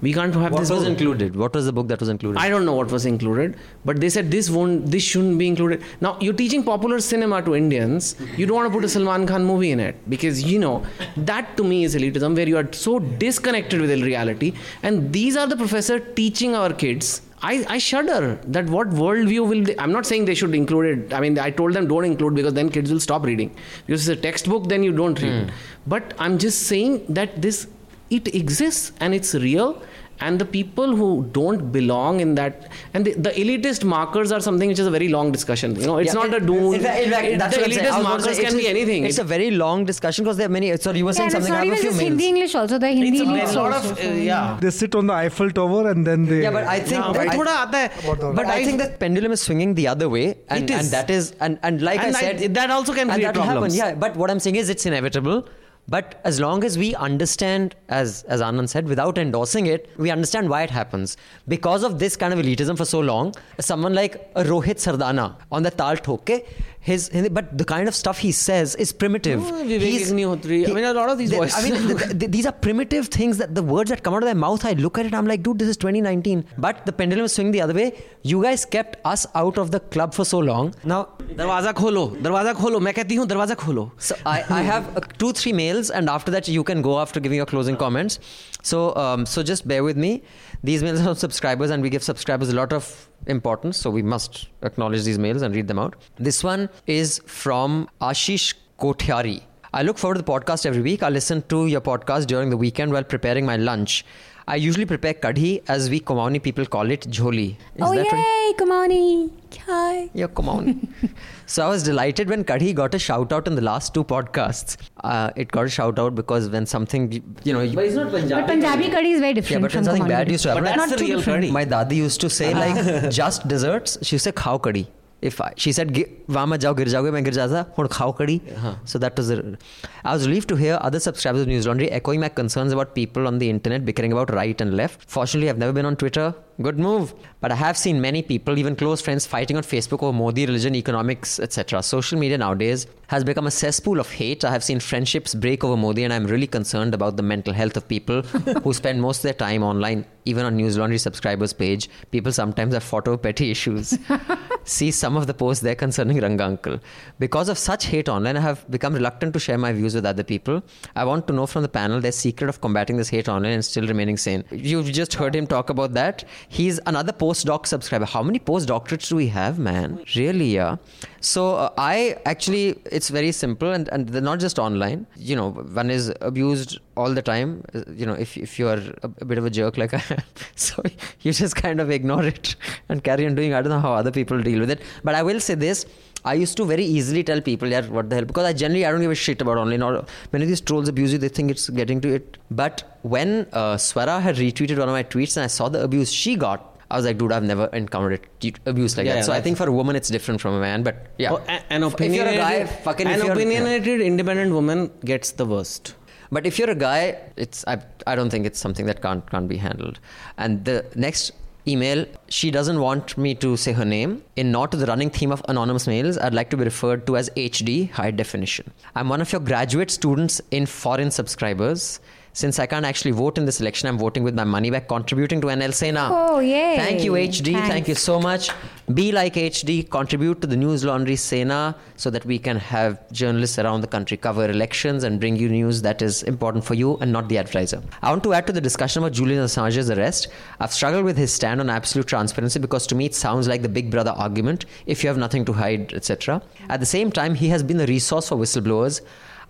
[0.00, 1.36] We can't have What this." What was book." included?
[1.36, 2.40] What was the book that was included?
[2.40, 5.82] I don't know what was included, but they said this won't, this shouldn't be included.
[6.00, 8.14] Now you're teaching popular cinema to Indians.
[8.36, 10.84] You don't want to put a Salman Khan movie in it because you know
[11.16, 14.52] that to me is elitism, where you are so disconnected with reality.
[14.82, 17.22] And these are the professor teaching our kids.
[17.40, 21.14] I, I shudder that what worldview will they, I'm not saying they should include it.
[21.14, 23.54] I mean, I told them don't include because then kids will stop reading.
[23.86, 25.44] Because it's a textbook, then you don't read.
[25.44, 25.54] Hmm.
[25.86, 27.68] But I'm just saying that this
[28.10, 29.82] it exists and it's real
[30.20, 34.68] and the people who don't belong in that and the, the, elitist markers are something
[34.68, 35.76] which is a very long discussion.
[35.76, 36.74] You know it's yeah, not it, a doom.
[36.74, 39.04] in fact, in fact that's the elitist markers say, can be anything.
[39.04, 41.52] it's a very long discussion because there are many sorry you were saying yeah, something
[41.52, 44.58] I have a few Hindi English also the Hindi English lot also, of, uh, yeah.
[44.60, 47.92] They sit on the Eiffel Tower and then they yeah but I think yeah, that,
[47.94, 51.32] I, but I think that pendulum is swinging the other way and, and that is
[51.40, 53.76] and, and like and I said that also can create problems.
[53.76, 55.48] Yeah but what I'm saying is it's inevitable.
[55.93, 60.49] But as long as we understand, as as Anand said, without endorsing it, we understand
[60.49, 61.17] why it happens.
[61.53, 65.63] Because of this kind of elitism for so long, someone like a Rohit Sardana on
[65.63, 66.31] the Tal Thoke,
[66.79, 69.43] his, his but the kind of stuff he says is primitive.
[69.45, 70.69] Oh, Vivek He's- Agnihotri.
[70.69, 71.59] I mean, a lot of these they- voices.
[71.65, 74.27] I mean, th- th- these are primitive things that the words that come out of
[74.31, 74.65] their mouth.
[74.65, 76.45] I look at it, I'm like, dude, this is 2019.
[76.57, 77.87] But the pendulum is swinging the other way.
[78.21, 80.73] You guys kept us out of the club for so long.
[80.85, 81.01] Now,
[81.37, 85.31] दरवाजा खोलो दरवाजा खोलो मैं कहती हूँ दरवाजा खोलो so I, I have uh, two,
[85.33, 88.18] three mails, and after that you can go after giving your closing comments.
[88.62, 90.22] So, um, so just bear with me.
[90.62, 93.76] These mails are from subscribers, and we give subscribers a lot of importance.
[93.76, 95.94] So we must acknowledge these mails and read them out.
[96.18, 99.42] This one is from Ashish Kothyari.
[99.72, 101.02] I look forward to the podcast every week.
[101.02, 104.04] I listen to your podcast during the weekend while preparing my lunch.
[104.52, 107.48] I usually prepare kadhi, as we Kumaoni people call it, jholi.
[107.50, 108.28] Is Oh, that right?
[108.28, 109.30] yay, Kamani.
[109.66, 110.08] Hi.
[110.20, 110.70] Yeah, come on.
[111.46, 114.76] so I was delighted when Kadhi got a shout out in the last two podcasts.
[115.04, 117.04] Uh, it got a shout out because when something,
[117.44, 118.40] you know, but it's not Punjabi.
[118.40, 120.32] But Punjabi Punjabi curry is very yeah, different but from something Kumani bad curry.
[120.38, 121.42] used to happen, But that's Not the real different.
[121.44, 121.50] curry.
[121.58, 123.98] my dadi used to say like just desserts.
[124.02, 124.86] She used to say khao kadi
[125.20, 125.92] if I, she said
[126.28, 128.40] Vama jao gir jaoge main gir jata hun khao kadi
[128.84, 132.28] so that was I was relieved to hear other subscribers of News Laundry echoing my
[132.28, 135.10] concerns about people on the internet bickering about right and left.
[135.10, 136.34] Fortunately I've never been on Twitter.
[136.60, 137.14] Good move.
[137.40, 140.74] But I have seen many people, even close friends, fighting on Facebook over Modi, religion,
[140.74, 141.82] economics, etc.
[141.84, 144.44] Social media nowadays has become a cesspool of hate.
[144.44, 147.76] I have seen friendships break over Modi, and I'm really concerned about the mental health
[147.76, 148.22] of people
[148.64, 151.88] who spend most of their time online, even on News Laundry subscribers page.
[152.10, 153.96] People sometimes have fought over petty issues.
[154.64, 156.80] See some of the posts there concerning Ranga Uncle.
[157.20, 160.24] Because of such hate online, I have become reluctant to share my views with other
[160.24, 160.62] people.
[160.96, 163.64] I want to know from the panel their secret of combating this hate online and
[163.64, 164.44] still remaining sane.
[164.50, 166.24] You've just heard him talk about that.
[166.50, 168.06] He's another postdoc subscriber.
[168.06, 170.02] How many postdoctorates do we have, man?
[170.16, 170.76] Really, yeah.
[171.20, 175.06] So uh, I actually, it's very simple and, and they're not just online.
[175.16, 177.64] You know, one is abused all the time.
[177.94, 180.22] You know, if, if you're a, a bit of a jerk like I am,
[180.56, 180.82] so
[181.20, 182.56] you just kind of ignore it
[182.88, 183.52] and carry on doing.
[183.52, 185.84] I don't know how other people deal with it, but I will say this.
[186.24, 188.90] I used to very easily tell people, yeah, what the hell, because I generally I
[188.90, 189.82] don't give a shit about online.
[189.82, 192.38] Or many of these trolls abuse you, they think it's getting to it.
[192.50, 196.10] But when uh, Swara had retweeted one of my tweets and I saw the abuse
[196.10, 199.24] she got, I was like, dude, I've never encountered it- abuse like Yeah, that.
[199.26, 200.82] so I think for a woman it's different from a man.
[200.82, 203.32] But yeah, Oh, an if you're a guy, opinionated, fucking an you're, yeah.
[203.32, 205.94] opinionated independent woman gets the worst.
[206.32, 209.48] But if you're a guy, it's I, I don't think it's something that can't can't
[209.48, 209.98] be handled.
[210.36, 211.32] And the next
[211.68, 214.22] email, she doesn't want me to say her name.
[214.36, 217.30] In not the running theme of anonymous mails, I'd like to be referred to as
[217.30, 218.72] HD, high definition.
[218.94, 222.00] I'm one of your graduate students in foreign subscribers.
[222.38, 225.40] Since I can't actually vote in this election, I'm voting with my money back, contributing
[225.40, 226.08] to NL Sena.
[226.12, 226.76] Oh, yay.
[226.76, 227.54] Thank you, HD.
[227.66, 228.50] Thank you so much.
[228.94, 233.58] Be like HD, contribute to the News Laundry Sena so that we can have journalists
[233.58, 237.12] around the country cover elections and bring you news that is important for you and
[237.12, 237.82] not the advertiser.
[238.02, 240.28] I want to add to the discussion about Julian Assange's arrest.
[240.60, 243.68] I've struggled with his stand on absolute transparency because to me it sounds like the
[243.68, 246.40] big brother argument if you have nothing to hide, etc.
[246.68, 249.00] At the same time, he has been a resource for whistleblowers.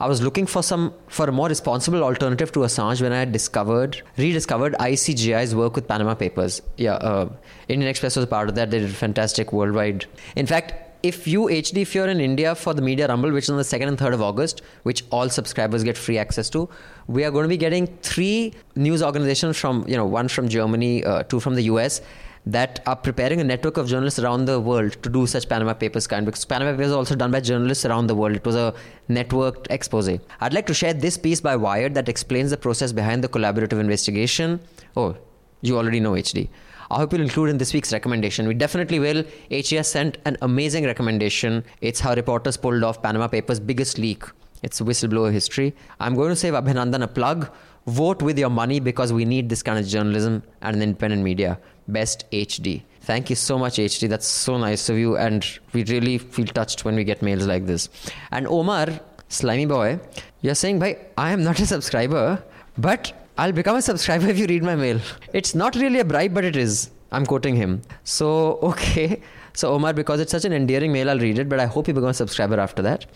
[0.01, 3.33] I was looking for some for a more responsible alternative to Assange when I had
[3.33, 6.62] discovered rediscovered ICIJ's work with Panama Papers.
[6.77, 7.29] Yeah, uh,
[7.69, 8.70] Indian Express was a part of that.
[8.70, 10.07] They did fantastic worldwide.
[10.37, 13.51] In fact, if you HD, if you're in India for the Media Rumble, which is
[13.51, 16.69] on the second and third of August, which all subscribers get free access to,
[17.09, 21.05] we are going to be getting three news organizations from you know one from Germany,
[21.05, 22.01] uh, two from the US
[22.49, 26.07] that are preparing a network of journalists around the world to do such Panama Papers
[26.07, 28.37] kind because Panama Papers is also done by journalists around the world.
[28.37, 28.75] It was a
[29.11, 30.09] networked expose.
[30.41, 33.79] I'd like to share this piece by Wired that explains the process behind the collaborative
[33.79, 34.61] investigation.
[34.97, 35.15] Oh,
[35.61, 36.49] you already know HD.
[36.91, 38.49] I hope you'll include in this week's recommendation.
[38.49, 39.25] We definitely will.
[39.51, 41.65] HES sent an amazing recommendation.
[41.83, 44.25] It's how reporters pulled off Panama Papers' biggest leak.
[44.62, 45.75] It's whistleblower history.
[46.01, 47.51] I'm going to save Abhinandan a plug.
[47.89, 51.59] Vote with your money because we need this kind of journalism and an independent media.
[51.89, 52.82] Best HD.
[53.02, 54.09] Thank you so much, HD.
[54.09, 57.65] That's so nice of you, and we really feel touched when we get mails like
[57.65, 57.89] this.
[58.31, 58.89] And Omar,
[59.28, 59.98] slimy boy,
[60.43, 62.43] you're saying, "Bhai, I am not a subscriber,
[62.77, 65.01] but I'll become a subscriber if you read my mail."
[65.32, 66.90] It's not really a bribe, but it is.
[67.10, 67.81] I'm quoting him.
[68.05, 68.28] So
[68.73, 69.23] okay.
[69.55, 71.94] So Omar, because it's such an endearing mail, I'll read it, but I hope you
[71.94, 73.06] become a subscriber after that.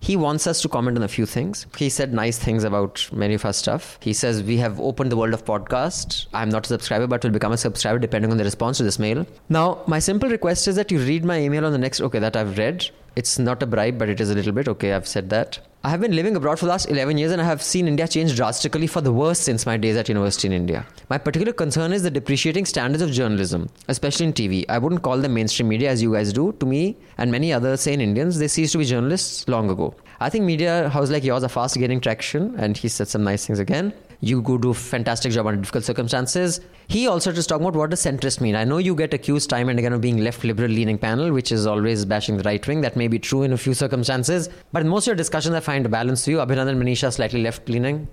[0.00, 1.66] He wants us to comment on a few things.
[1.76, 3.98] He said nice things about many of our stuff.
[4.00, 6.26] He says we have opened the world of podcast.
[6.32, 8.98] I'm not a subscriber, but will become a subscriber depending on the response to this
[8.98, 9.26] mail.
[9.48, 12.00] Now, my simple request is that you read my email on the next.
[12.00, 12.88] Okay, that I've read.
[13.16, 14.68] It's not a bribe, but it is a little bit.
[14.68, 15.58] Okay, I've said that.
[15.84, 18.08] I have been living abroad for the last 11 years and I have seen India
[18.08, 20.84] change drastically for the worse since my days at university in India.
[21.08, 24.64] My particular concern is the depreciating standards of journalism, especially in TV.
[24.68, 26.50] I wouldn't call them mainstream media as you guys do.
[26.58, 29.94] To me and many other sane Indians, they ceased to be journalists long ago.
[30.18, 33.46] I think media houses like yours are fast gaining traction, and he said some nice
[33.46, 33.92] things again.
[34.20, 36.60] You go do a fantastic job under difficult circumstances.
[36.88, 38.56] He also just talking about what does centrist mean.
[38.56, 41.52] I know you get accused time and again of being left liberal leaning panel, which
[41.52, 42.80] is always bashing the right wing.
[42.80, 45.60] That may be true in a few circumstances, but in most of your discussions, I
[45.60, 46.38] find a balance to you.
[46.38, 48.08] Abhinandan Manisha slightly left leaning.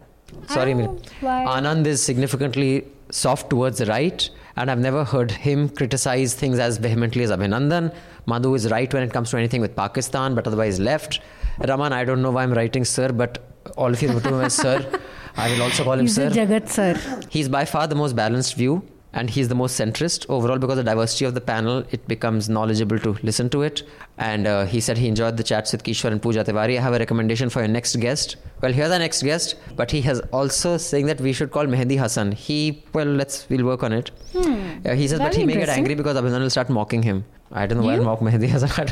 [0.48, 1.00] Sorry, Oh.
[1.24, 6.78] Anand is significantly soft towards the right, and I've never heard him criticize things as
[6.78, 7.94] vehemently as Abhinandan.
[8.28, 11.20] Madhu is right when it comes to anything with Pakistan, but otherwise left.
[11.68, 13.40] Raman, I don't know why I'm writing sir, but
[13.78, 15.00] all of you refer to him as sir.
[15.38, 16.30] I will also call him He's sir.
[16.30, 17.22] Jagat sir.
[17.30, 18.84] He's by far the most balanced view
[19.14, 20.26] and he's the most centrist.
[20.30, 23.84] Overall because of the diversity of the panel it becomes knowledgeable to listen to it.
[24.18, 26.78] And uh, he said he enjoyed the chats with Kishore and Pooja Tiwari.
[26.78, 28.38] I have a recommendation for your next guest.
[28.62, 31.98] Well here's our next guest but he has also saying that we should call Mehdi
[32.00, 32.32] Hasan.
[32.32, 34.12] He well let's we'll work on it.
[34.36, 37.26] Uh, he says but he may get angry because Abhinandan will start mocking him
[37.58, 38.00] I don't know why You?
[38.02, 38.88] I'll mock Mehdi Hasan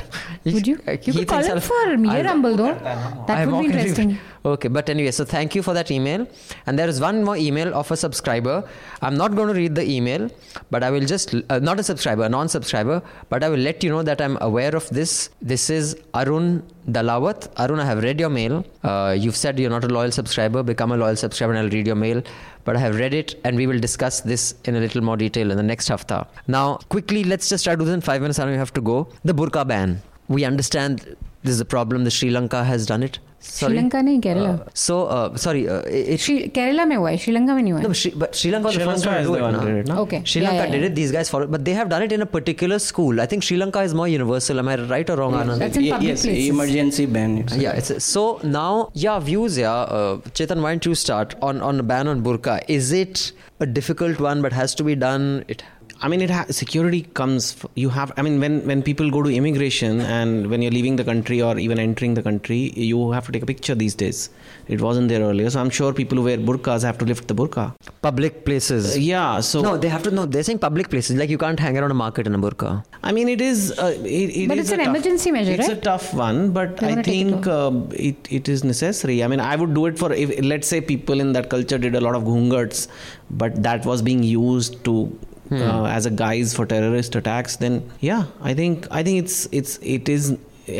[0.46, 0.76] Would you?
[0.88, 2.72] You he could call thinks him I'll- for Media I'll- Rumble though.
[2.72, 4.18] I That would be interesting.
[4.52, 6.28] Okay, but anyway, so thank you for that email.
[6.66, 8.56] And there is one more email of a subscriber.
[9.02, 10.30] I'm not going to read the email,
[10.70, 13.84] but I will just, uh, not a subscriber, a non subscriber, but I will let
[13.86, 15.30] you know that I'm aware of this.
[15.42, 17.48] This is Arun Dalawat.
[17.58, 18.66] Arun, I have read your mail.
[18.84, 20.62] Uh, you've said you're not a loyal subscriber.
[20.62, 22.22] Become a loyal subscriber and I'll read your mail.
[22.66, 25.52] But I have read it and we will discuss this in a little more detail
[25.52, 26.28] in the next hafta.
[26.48, 28.40] Now, quickly, let's just to do this in five minutes.
[28.40, 29.08] I you have to go.
[29.24, 30.02] The burqa ban.
[30.30, 32.06] We understand this is a problem.
[32.06, 33.20] The Sri Lanka has done it.
[33.43, 33.75] Sorry.
[33.75, 37.63] Sri Lanka नहीं Kerala So, uh, sorry, uh, it, Shri Kerala में हुआ है श्रीलंका में
[37.63, 39.17] नहीं हुआ no, है but Sri, but Sri Lanka was Sri the first Lanka one
[39.17, 39.61] to is do the it, one na?
[39.61, 39.99] who did it, no?
[40.03, 40.21] Okay.
[40.25, 40.89] Sri Yeah, Lanka yeah, did yeah.
[40.89, 40.95] it.
[40.97, 43.21] These guys followed, but they have done it in a particular school.
[43.21, 44.59] I think Sri Lanka is more universal.
[44.59, 45.61] Am I right or wrong, Anand?
[45.65, 46.49] That's in Ye- public yes, places.
[46.57, 47.39] emergency ban.
[47.45, 48.91] It's Yeah, it's so now.
[49.07, 49.57] Yeah, views.
[49.57, 52.59] Yeah, uh, Chetan, why don't you start on on a ban on burqa?
[52.81, 53.31] Is it
[53.61, 55.31] a difficult one, but has to be done?
[55.57, 55.63] It
[56.06, 57.46] I mean, it ha- security comes.
[57.58, 58.12] f- You have.
[58.18, 61.52] I mean, when when people go to immigration and when you're leaving the country or
[61.66, 62.58] even entering the country,
[62.92, 64.20] you have to take a picture these days.
[64.76, 67.38] It wasn't there earlier, so I'm sure people who wear burqas have to lift the
[67.42, 67.66] burqa.
[68.08, 68.90] public places.
[68.96, 69.40] Uh, yeah.
[69.52, 70.12] So no, they have to.
[70.20, 71.16] No, they're saying public places.
[71.24, 72.72] Like you can't hang around a market in a burqa.
[73.02, 73.64] I mean, it is.
[73.86, 75.78] Uh, it, it But is it's an tough- emergency measure, It's right?
[75.78, 77.72] a tough one, but I wanna it think uh,
[78.12, 79.18] it it is necessary.
[79.24, 81.96] I mean, I would do it for if let's say people in that culture did
[82.02, 82.88] a lot of ghungats,
[83.44, 84.98] but that was being used to.
[85.54, 85.70] Hmm.
[85.70, 89.78] Uh, as a guise for terrorist attacks, then yeah, I think I think it's it's
[89.96, 90.30] it is,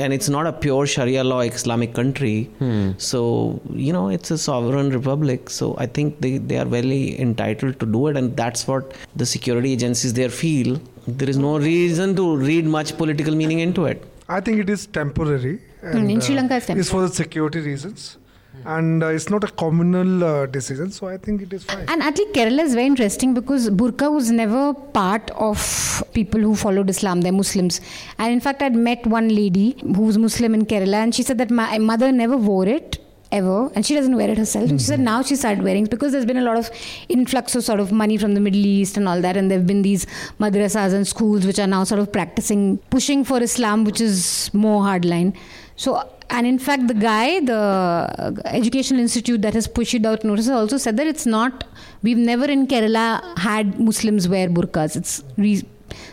[0.04, 2.46] and it's not a pure Sharia law Islamic country.
[2.60, 2.92] Hmm.
[2.98, 5.50] So you know, it's a sovereign republic.
[5.50, 9.30] So I think they they are very entitled to do it, and that's what the
[9.36, 10.80] security agencies there feel.
[11.08, 14.10] There is no reason to read much political meaning into it.
[14.30, 15.60] I think it is temporary.
[15.82, 18.18] And, in Sri Lanka it's It's for the security reasons.
[18.66, 21.86] And uh, it's not a communal uh, decision, so I think it is fine.
[21.90, 26.90] And actually, Kerala is very interesting because burqa was never part of people who followed
[26.90, 27.22] Islam.
[27.22, 27.82] They're Muslims.
[28.18, 31.38] And in fact, I'd met one lady who was Muslim in Kerala, and she said
[31.40, 33.00] that my mother never wore it
[33.34, 34.70] ever, and she doesn't wear it herself.
[34.70, 36.70] And she said now she started wearing because there's been a lot of
[37.10, 39.68] influx of sort of money from the Middle East and all that, and there have
[39.68, 40.06] been these
[40.40, 44.84] madrasas and schools which are now sort of practicing, pushing for Islam, which is more
[44.84, 45.36] hardline.
[45.76, 46.08] So,
[46.38, 50.78] and in fact, the guy, the educational institute that has pushed it out notice, also
[50.78, 51.64] said that it's not.
[52.02, 53.06] We've never in Kerala
[53.50, 54.96] had Muslims wear burqas.
[55.02, 55.64] It's re-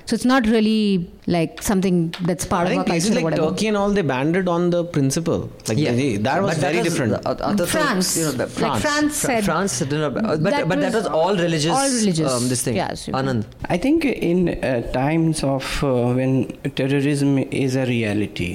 [0.09, 1.97] so it's not really like something
[2.29, 3.51] that's part I of think our places culture or like whatever.
[3.57, 5.39] Turkey and all they banned it on the principle.
[5.69, 7.13] Like they- that was But very different.
[7.15, 8.11] the- uh, other things, France.
[8.19, 10.93] you know, the- Like France Fra- said- France did not, uh, but That but that
[10.99, 11.73] was was all religious.
[11.79, 12.33] all religious.
[12.33, 12.77] Um, this thing.
[12.81, 12.91] Yeah,
[13.21, 13.45] Anand.
[13.77, 16.33] I think in uh, times of uh, when
[16.81, 17.33] terrorism
[17.65, 18.51] is a reality,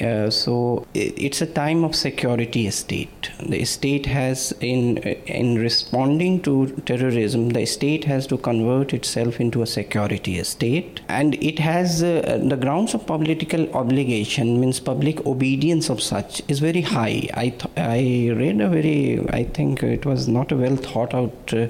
[0.00, 3.30] uh, so it's a time of security state.
[3.40, 9.62] The state has in in responding to terrorism, the state has to convert itself into
[9.62, 15.90] a security state, and it has uh, the grounds of political obligation means public obedience
[15.90, 17.28] of such is very high.
[17.34, 21.52] I th- I read a very I think it was not a well thought out
[21.52, 21.66] uh,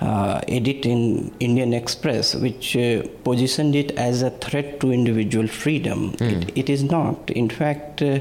[0.00, 6.16] uh, edit in Indian Express which uh, positioned it as a threat to individual freedom.
[6.20, 7.30] It, it is not.
[7.30, 8.18] In fact, uh,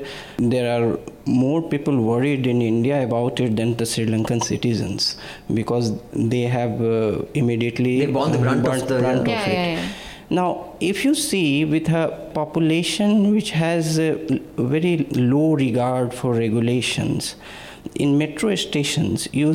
[0.53, 5.17] there are more people worried in India about it than the Sri Lankan citizens
[5.61, 5.89] because
[6.33, 9.53] they have uh, immediately They borne the brunt of the- brunt Yeah, of it.
[9.53, 9.89] yeah, yeah.
[10.41, 10.49] Now,
[10.79, 12.03] if you see with a
[12.35, 14.11] population which has a
[14.75, 14.93] very
[15.31, 17.35] low regard for regulations,
[17.95, 19.53] in metro stations, you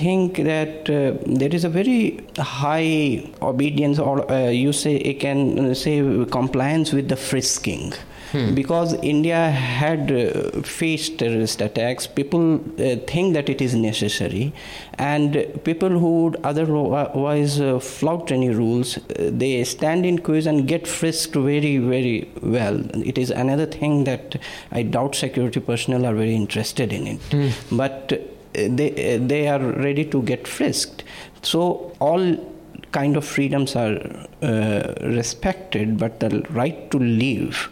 [0.00, 5.74] think that uh, there is a very high obedience, or uh, you say, you can
[5.74, 5.94] say
[6.38, 7.92] compliance with the frisking.
[8.32, 8.54] Hmm.
[8.54, 14.54] Because India had uh, faced terrorist attacks, people uh, think that it is necessary,
[14.94, 20.66] and people who would otherwise uh, flout any rules, uh, they stand in queues and
[20.66, 22.80] get frisked very, very well.
[23.06, 24.36] It is another thing that
[24.70, 27.20] I doubt security personnel are very interested in it.
[27.30, 27.76] Hmm.
[27.76, 28.18] But uh,
[28.54, 31.04] they, uh, they are ready to get frisked.
[31.42, 32.51] So all
[32.92, 33.98] kind of freedoms are
[34.42, 37.68] uh, respected, but the right to live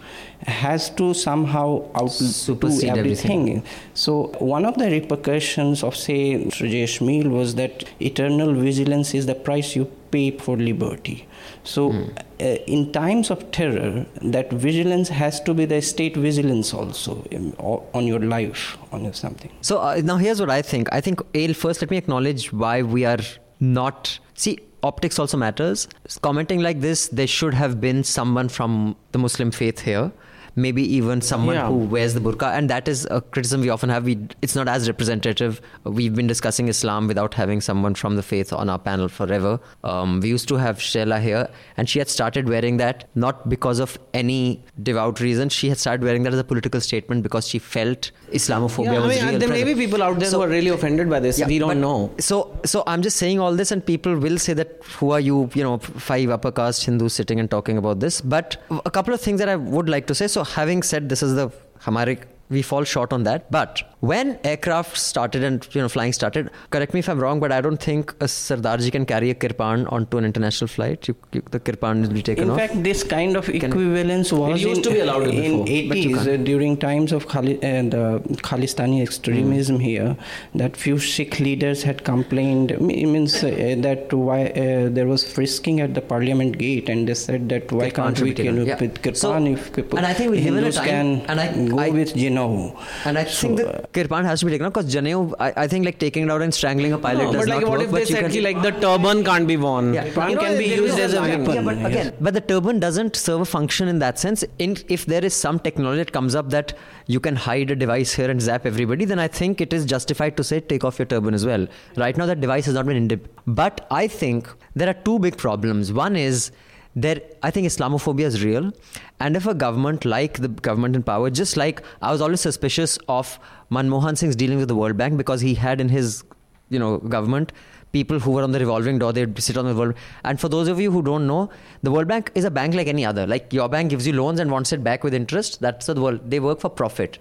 [0.47, 2.25] has to somehow outdo
[2.55, 2.91] everything.
[2.91, 3.63] everything.
[3.95, 9.35] So one of the repercussions of say Rajesh Meal was that eternal vigilance is the
[9.35, 11.27] price you pay for liberty.
[11.63, 12.19] So, mm.
[12.41, 17.53] uh, in times of terror, that vigilance has to be the state vigilance also in,
[17.59, 19.51] on your life, on your something.
[19.61, 20.89] So, uh, now here's what I think.
[20.91, 23.21] I think, Ale, first let me acknowledge why we are
[23.61, 24.19] not.
[24.35, 25.89] See, optics also matters.
[26.23, 30.13] Commenting like this, there should have been someone from the Muslim faith here
[30.61, 31.67] maybe even someone yeah.
[31.67, 32.53] who wears the burqa.
[32.57, 34.05] And that is a criticism we often have.
[34.05, 35.61] We it's not as representative.
[35.85, 39.59] We've been discussing islam without having someone from the faith on our panel forever.
[39.85, 43.79] Um, we used to have Sheila here and she had started wearing that not because
[43.79, 45.49] of any devout reason.
[45.49, 49.17] She had started wearing that as a political statement because she felt islamophobia yeah, was
[49.17, 51.21] I mean, real there may be people out there so, who are really offended by
[51.21, 51.39] this.
[51.39, 52.13] yeah, we don't know.
[52.19, 55.51] so so i'm just saying all this and people will say that who are you?
[55.55, 58.21] You know five upper caste hindus sitting and talking about this.
[58.21, 60.27] But a couple of things that i would like to say.
[60.27, 61.51] So having set this is the
[61.85, 62.15] हमारे
[62.51, 63.51] we fall short on that.
[63.51, 67.53] But when aircraft started and you know flying started, correct me if I'm wrong, but
[67.53, 71.07] I don't think a Sardarji can carry a kirpan onto an international flight.
[71.07, 72.61] You, you, the kirpan will be taken in off.
[72.61, 76.37] In fact, this kind of equivalence was in, to be allowed in, before, 80s uh,
[76.43, 79.83] during times of Khali, uh, the Khalistani extremism mm.
[79.83, 80.17] here.
[80.55, 82.73] That few Sikh leaders had complained.
[82.73, 87.15] It means uh, that why uh, there was frisking at the Parliament gate, and they
[87.15, 88.79] said that why can't we can yeah.
[88.81, 91.69] with kirpan so, if and I think we live in a time, can and I,
[91.69, 92.17] go I, with
[92.49, 95.35] Jinn and I so, think the uh, kirpan has to be taken out because Janeu,
[95.39, 97.61] I, I, think like taking it out and strangling a pilot no, does but like
[97.63, 97.89] not what work.
[97.89, 99.95] if they said can, like the turban can't be worn?
[99.95, 100.09] Yeah.
[100.09, 101.55] Kirpan can be used as a weapon.
[101.55, 102.13] Yeah, but again, yes.
[102.21, 104.45] but the turban doesn't serve a function in that sense.
[104.59, 106.77] In, if there is some technology that comes up that
[107.07, 110.37] you can hide a device here and zap everybody, then I think it is justified
[110.37, 111.67] to say take off your turban as well.
[111.97, 113.27] Right now, that device has not been indip.
[113.47, 115.93] But I think there are two big problems.
[115.93, 116.53] One is
[116.95, 118.73] there i think islamophobia is real.
[119.21, 122.99] And if a government like the government in power just like i was always suspicious
[123.09, 123.39] of
[123.71, 126.25] manmohan singh's dealing with the world bank because he had in his
[126.69, 127.53] you know government
[127.93, 129.95] people who were on the revolving door they'd sit on the world
[130.25, 131.51] and for those of you who don't know
[131.83, 133.27] the world bank is a bank like any other.
[133.27, 135.61] Like your bank gives you loans and wants it back with interest.
[135.61, 136.31] That's the world.
[136.31, 137.19] They work for profit.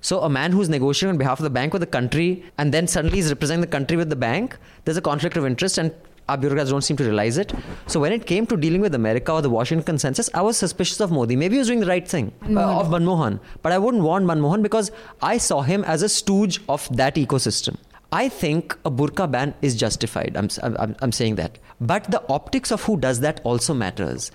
[0.00, 2.86] So a man who's negotiating on behalf of the bank with the country and then
[2.86, 5.94] suddenly is representing the country with the bank there's a conflict of interest and
[6.28, 7.52] our bureaucrats don't seem to realize it.
[7.86, 11.00] So when it came to dealing with America or the Washington consensus, I was suspicious
[11.00, 11.36] of Modi.
[11.36, 14.62] Maybe he was doing the right thing uh, of Manmohan, but I wouldn't want Manmohan
[14.62, 14.90] because
[15.20, 17.76] I saw him as a stooge of that ecosystem.
[18.12, 20.36] I think a burqa ban is justified.
[20.36, 21.58] I'm, I'm, I'm saying that.
[21.80, 24.30] But the optics of who does that also matters.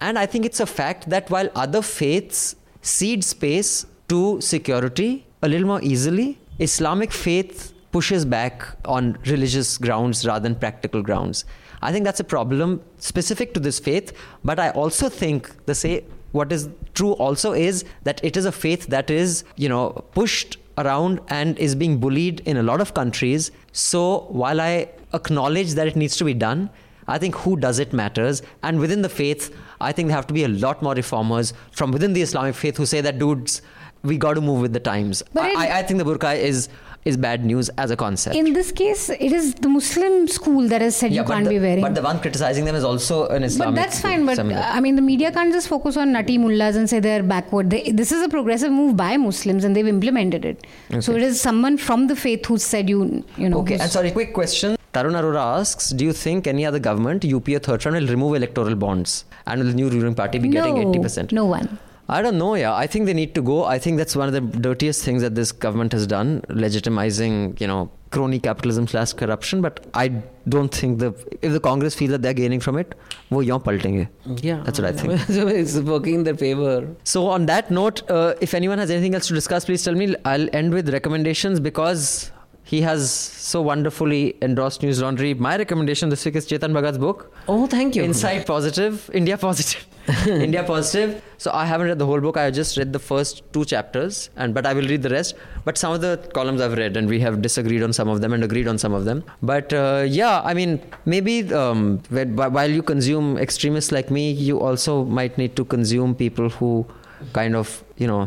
[0.00, 5.48] And I think it's a fact that while other faiths cede space to security a
[5.48, 11.44] little more easily, Islamic faith pushes back on religious grounds rather than practical grounds.
[11.82, 14.12] I think that's a problem specific to this faith,
[14.44, 18.52] but I also think the say what is true also is that it is a
[18.52, 22.94] faith that is, you know, pushed around and is being bullied in a lot of
[22.94, 23.50] countries.
[23.72, 26.70] So while I acknowledge that it needs to be done,
[27.06, 28.42] I think who does it matters.
[28.62, 31.90] And within the faith, I think there have to be a lot more reformers from
[31.90, 33.60] within the Islamic faith who say that dudes,
[34.02, 35.22] we got to move with the times.
[35.32, 36.68] But I, I think the burqa is
[37.04, 38.36] is bad news as a concept.
[38.36, 41.50] In this case, it is the Muslim school that has said yeah, you can't the,
[41.50, 41.82] be wearing.
[41.82, 43.74] But the one criticizing them is also an Islamic.
[43.74, 44.24] But that's fine.
[44.24, 47.22] But uh, I mean, the media can't just focus on nutty mullahs and say they're
[47.22, 47.70] backward.
[47.70, 50.66] They, this is a progressive move by Muslims, and they've implemented it.
[50.90, 51.00] Okay.
[51.00, 53.60] So it is someone from the faith who said you, you know.
[53.60, 53.78] Okay.
[53.78, 54.76] And sorry, quick question.
[54.94, 58.34] Tarun Arora asks, do you think any other government, UP or third term, will remove
[58.34, 61.32] electoral bonds and will the new ruling party be no, getting 80%?
[61.32, 61.78] No one.
[62.08, 62.74] I don't know, yeah.
[62.74, 63.64] I think they need to go.
[63.64, 67.66] I think that's one of the dirtiest things that this government has done, legitimizing, you
[67.66, 69.62] know, crony capitalism slash corruption.
[69.62, 70.08] But I
[70.48, 72.94] don't think the if the Congress feels that they're gaining from it,
[73.30, 74.08] wo yon paltenge.
[74.42, 75.20] Yeah, that's what I think.
[75.38, 76.88] so it's working in their favor.
[77.04, 80.14] So on that note, uh, if anyone has anything else to discuss, please tell me.
[80.24, 82.32] I'll end with recommendations because
[82.64, 85.34] he has so wonderfully endorsed News Laundry.
[85.34, 87.34] My recommendation this week is Chetan Bhagat's book.
[87.48, 88.02] Oh, thank you.
[88.02, 89.86] Inside Positive, India Positive.
[90.26, 91.22] India Positive.
[91.38, 92.36] So I haven't read the whole book.
[92.36, 95.34] I just read the first two chapters, and but I will read the rest.
[95.64, 98.32] But some of the columns I've read, and we have disagreed on some of them
[98.32, 99.22] and agreed on some of them.
[99.42, 105.04] But uh, yeah, I mean, maybe um, while you consume extremists like me, you also
[105.04, 106.86] might need to consume people who
[107.32, 108.26] kind of you know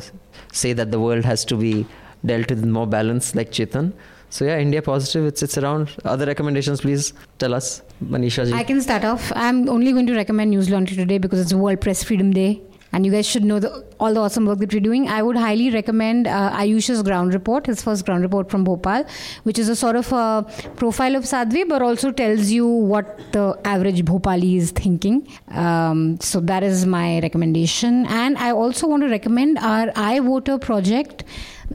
[0.53, 1.85] say that the world has to be
[2.26, 3.93] dealt with more balance, like Chetan.
[4.35, 5.25] So yeah, India Positive.
[5.27, 5.91] It's it's around.
[6.03, 7.81] Other recommendations, please tell us,
[8.13, 8.53] Manisha ji.
[8.61, 9.31] I can start off.
[9.33, 12.49] I'm only going to recommend News Laundry today because it's World Press Freedom Day.
[12.91, 15.07] And you guys should know the, all the awesome work that we're doing.
[15.09, 19.05] I would highly recommend uh, Ayush's ground report, his first ground report from Bhopal,
[19.43, 20.45] which is a sort of a
[20.75, 25.27] profile of Sadhvi, but also tells you what the average Bhopali is thinking.
[25.49, 28.05] Um, so that is my recommendation.
[28.07, 31.25] And I also want to recommend our iVoter project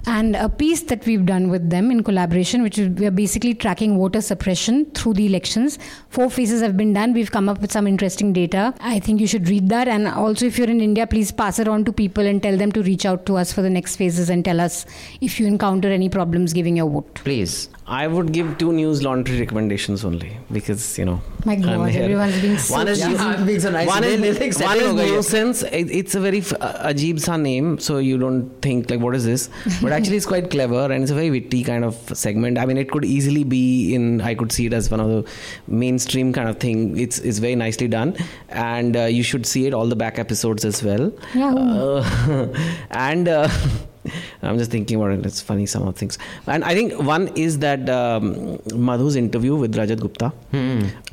[0.06, 3.54] and a piece that we've done with them in collaboration, which is we are basically
[3.54, 5.78] tracking voter suppression through the elections.
[6.08, 7.12] Four phases have been done.
[7.12, 8.74] We've come up with some interesting data.
[8.80, 9.88] I think you should read that.
[9.88, 12.72] And also, if you're in India, please pass it on to people and tell them
[12.72, 14.86] to reach out to us for the next phases and tell us
[15.20, 17.14] if you encounter any problems giving your vote.
[17.14, 17.68] Please.
[17.90, 21.20] I would give two news laundry recommendations only because you know.
[21.44, 22.02] My I'm God, here.
[22.04, 23.88] everyone's being so one is Yeah, being so nice.
[23.88, 25.62] One is, they think one is ho nuisance.
[25.64, 29.16] It, it's a very f- uh, ajib sa name, so you don't think like what
[29.16, 29.48] is this?
[29.82, 32.58] But actually, it's quite clever and it's a very witty kind of segment.
[32.58, 34.20] I mean, it could easily be in.
[34.20, 35.28] I could see it as one of the
[35.66, 36.96] mainstream kind of thing.
[36.96, 38.16] It's it's very nicely done,
[38.50, 41.12] and uh, you should see it all the back episodes as well.
[41.34, 41.58] Yahoo.
[41.58, 42.46] Uh,
[42.90, 43.48] and uh,
[44.42, 45.26] I'm just thinking about it.
[45.26, 46.18] It's funny some of the things.
[46.46, 50.32] And I think one is that um, Madhu's interview with Rajat Gupta.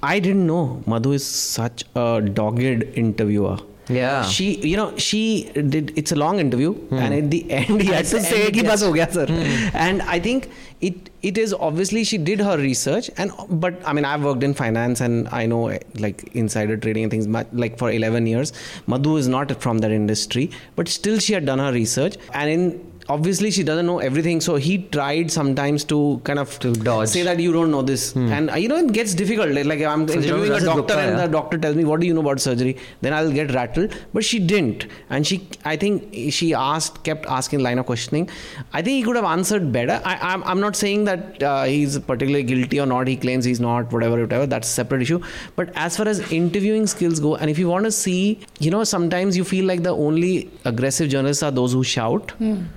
[0.03, 3.57] I didn't know Madhu is such a dogged interviewer
[3.89, 4.23] yeah.
[4.23, 6.95] She you know she did it's a long interview hmm.
[6.95, 9.25] and at the end he had to say ki bas ho gaya sir.
[9.27, 9.77] Hmm.
[9.87, 10.49] and i think
[10.81, 14.53] it it is obviously she did her research and but i mean i've worked in
[14.53, 18.53] finance and i know eh, like insider trading and things like for 11 years.
[18.87, 22.17] Madhu is not from that industry but still she had done her research.
[22.33, 26.71] And in obviously she doesn't know everything so he tried sometimes to kind of To
[26.73, 27.09] dodge.
[27.09, 28.15] say that you don't know this.
[28.15, 29.51] And uh, you know it gets difficult.
[29.51, 31.25] Like, like i'm So interviewing a doctor Gupta, and yeah.
[31.25, 32.77] the doctor tells me what do you know about surgery?
[33.01, 33.95] Then i'll get rattled.
[34.13, 34.87] But she didn't.
[35.09, 38.29] And she i think she asked kept asking line of questioning.
[38.73, 40.01] I think he could have answered better.
[40.03, 43.07] I, I'm, I'm not saying that uh, he's particularly guilty or not.
[43.07, 44.45] He claims he's not whatever whatever.
[44.45, 45.21] That's a separate issue.
[45.55, 48.83] But as far as interviewing skills go and if you want to see you know
[48.83, 52.33] sometimes you feel like the only aggressive journalists are those who shout.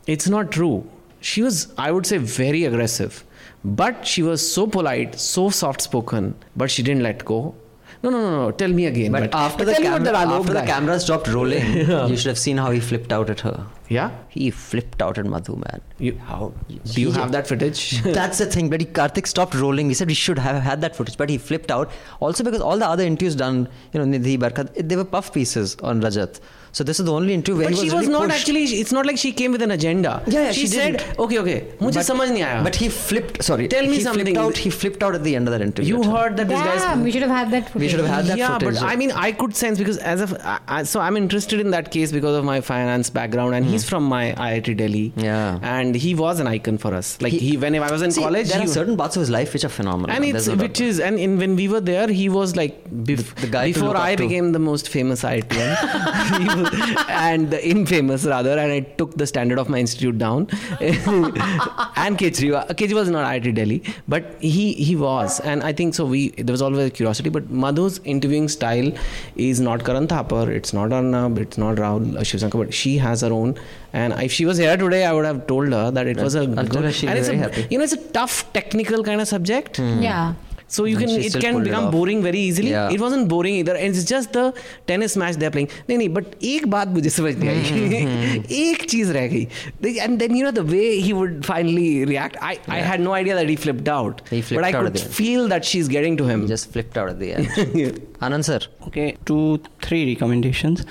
[0.07, 0.84] It's not true
[1.20, 3.24] she was i would say very aggressive
[3.64, 7.55] but she was so polite so soft spoken but she didn't let go
[8.02, 10.38] no no no no tell me again But, after, the, tell me cam- what Alok
[10.40, 11.66] after the guy- camera stopped rolling,
[12.10, 13.66] you should have seen how he flipped out at her.
[13.88, 15.82] yeah He flipped out at Madhu, man.
[15.98, 16.55] you, How?
[16.94, 18.70] do you have that footage That's the thing.
[18.70, 19.88] But he, Karthik stopped rolling.
[19.88, 21.90] He said we should have had that footage, but he flipped out.
[22.20, 25.76] Also because all the other interviews done, you know, Nidhi Barkat, they were puff pieces
[25.82, 26.40] on Rajat.
[26.72, 27.64] So this is the only interview.
[27.64, 28.40] But she was, was really not pushed.
[28.40, 28.64] actually.
[28.64, 30.22] It's not like she came with an agenda.
[30.26, 31.18] Yeah, yeah she, she said, didn't.
[31.18, 32.64] "Okay, okay." But.
[32.64, 33.42] But he flipped.
[33.42, 33.68] Sorry.
[33.68, 34.24] Tell me he something.
[34.24, 35.97] Flipped out, he flipped out at the end of that interview.
[35.97, 36.98] You heard that yeah, this guy's.
[36.98, 37.66] we should have had that.
[37.66, 37.82] Footage.
[37.82, 38.38] We should have had that.
[38.38, 38.80] Yeah, footage.
[38.80, 41.70] but I mean, I could sense because as a I, I, so I'm interested in
[41.70, 43.70] that case because of my finance background, and mm.
[43.70, 43.88] he's hmm.
[43.88, 45.12] from my IIT Delhi.
[45.16, 45.59] Yeah.
[45.62, 47.20] And he was an icon for us.
[47.20, 49.20] Like he, he when I was in See, college, there he, are certain parts of
[49.20, 50.14] his life which are phenomenal.
[50.14, 53.40] And it's which is and in, when we were there, he was like bef- the,
[53.42, 56.60] the guy before I became the most famous IITian.
[57.09, 60.49] and the infamous rather, and I took the standard of my institute down.
[60.81, 66.05] and Kejriwal, Kejriwal is not IIT Delhi, but he he was, and I think so.
[66.05, 68.93] We there was always a curiosity, but Madhu's interviewing style
[69.37, 73.20] is not Karan Thapar, it's not Arnab, it's not Rahul uh, Shivshankar, but she has
[73.23, 73.57] her own.
[73.93, 76.43] And if she was here today, I would have told her that it was a
[76.43, 77.66] I'll tell her she'll and it's very a, happy.
[77.70, 79.78] you know it's a tough technical kind of subject.
[79.78, 80.35] Yeah.
[80.76, 81.91] So you And can she it still can pulled it become off.
[81.95, 82.69] boring very easily.
[82.72, 82.90] Yeah.
[82.94, 84.45] It wasn't boring either, and it's just the
[84.91, 85.68] tennis match they're playing.
[85.90, 90.36] नहीं नहीं but एक बात मुझे समझ नहीं आई एक चीज रह गई and then
[90.40, 93.57] you know the way he would finally react I I had no idea that he
[93.68, 95.15] flipped out He flipped but I out at could the end.
[95.19, 98.02] feel that she's getting to him He just flipped out at the end.
[98.30, 98.60] Anand sir.
[98.90, 99.41] Okay, two,
[99.88, 100.84] three recommendations.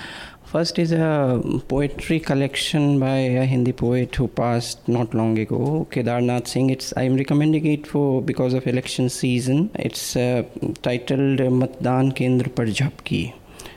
[0.50, 6.48] First is a poetry collection by a Hindi poet who passed not long ago, Kedarnath
[6.48, 6.70] Singh.
[6.70, 9.70] It's I'm recommending it for because of election season.
[9.76, 10.42] It's uh,
[10.82, 13.32] titled Matdan Kendra Par Jhapki.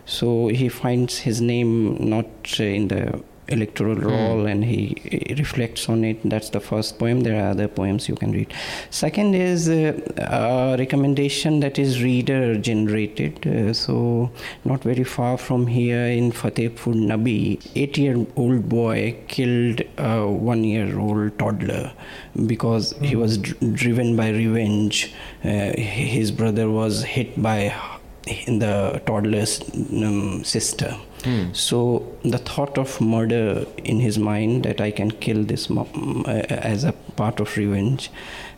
[0.05, 2.25] So he finds his name not
[2.59, 6.19] uh, in the electoral roll and he, he reflects on it.
[6.23, 7.21] That's the first poem.
[7.21, 8.53] There are other poems you can read.
[8.89, 13.45] Second is uh, a recommendation that is reader generated.
[13.45, 14.31] Uh, so,
[14.65, 20.63] not very far from here in Fatehpur Nabi, eight year old boy killed a one
[20.63, 21.91] year old toddler
[22.45, 25.13] because he was dr- driven by revenge.
[25.43, 27.73] Uh, his brother was hit by
[28.47, 29.61] the toddler's
[29.91, 30.95] um, sister.
[31.53, 36.31] So the thought of murder in his mind that I can kill this mom, uh,
[36.49, 38.09] as a part of revenge,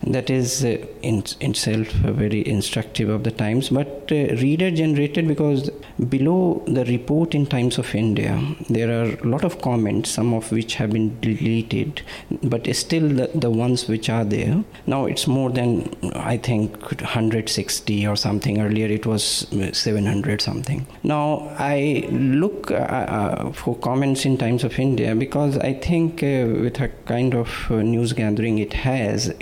[0.04, 3.70] that is uh, in itself very instructive of the times.
[3.70, 5.70] But uh, reader generated because
[6.10, 10.52] below the report in Times of India, there are a lot of comments, some of
[10.52, 12.02] which have been deleted,
[12.44, 14.64] but still the, the ones which are there.
[14.86, 18.62] Now it's more than I think 160 or something.
[18.62, 20.86] Earlier it was uh, 700 something.
[21.04, 26.80] Now I look uh, for comments in Times of India because I think uh, with
[26.80, 29.34] a kind of news gathering it has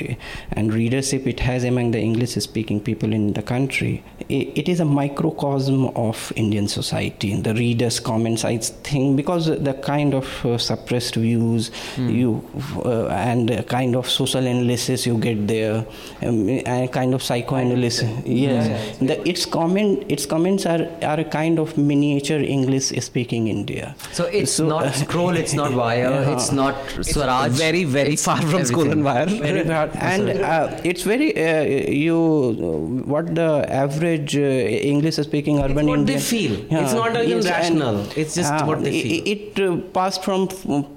[0.55, 4.85] and readership it has among the English speaking people in the country, it is a
[4.85, 7.39] microcosm of Indian society.
[7.41, 12.43] The readers' comments, I think, because the kind of uh, suppressed views you
[12.85, 15.85] uh, and kind of social analysis you get there,
[16.21, 18.09] um, and kind of psychoanalysis.
[18.25, 23.95] Yes, the, its comment, its comments are, are a kind of miniature English speaking India.
[24.11, 27.49] So it's So, not uh, scroll, it's not wire, it's not Swaraj.
[27.51, 29.03] It's very, very far from Scroll and.
[29.03, 29.25] Wire.
[29.25, 31.61] very hard and uh, it's very uh,
[32.06, 32.18] you
[33.14, 33.49] what the
[33.84, 34.41] average uh,
[34.94, 36.53] english speaking urban what they indian feel.
[36.82, 37.98] It's not even and, rational.
[38.24, 39.34] It's just what they it- feel.
[39.34, 40.48] it, uh, passed from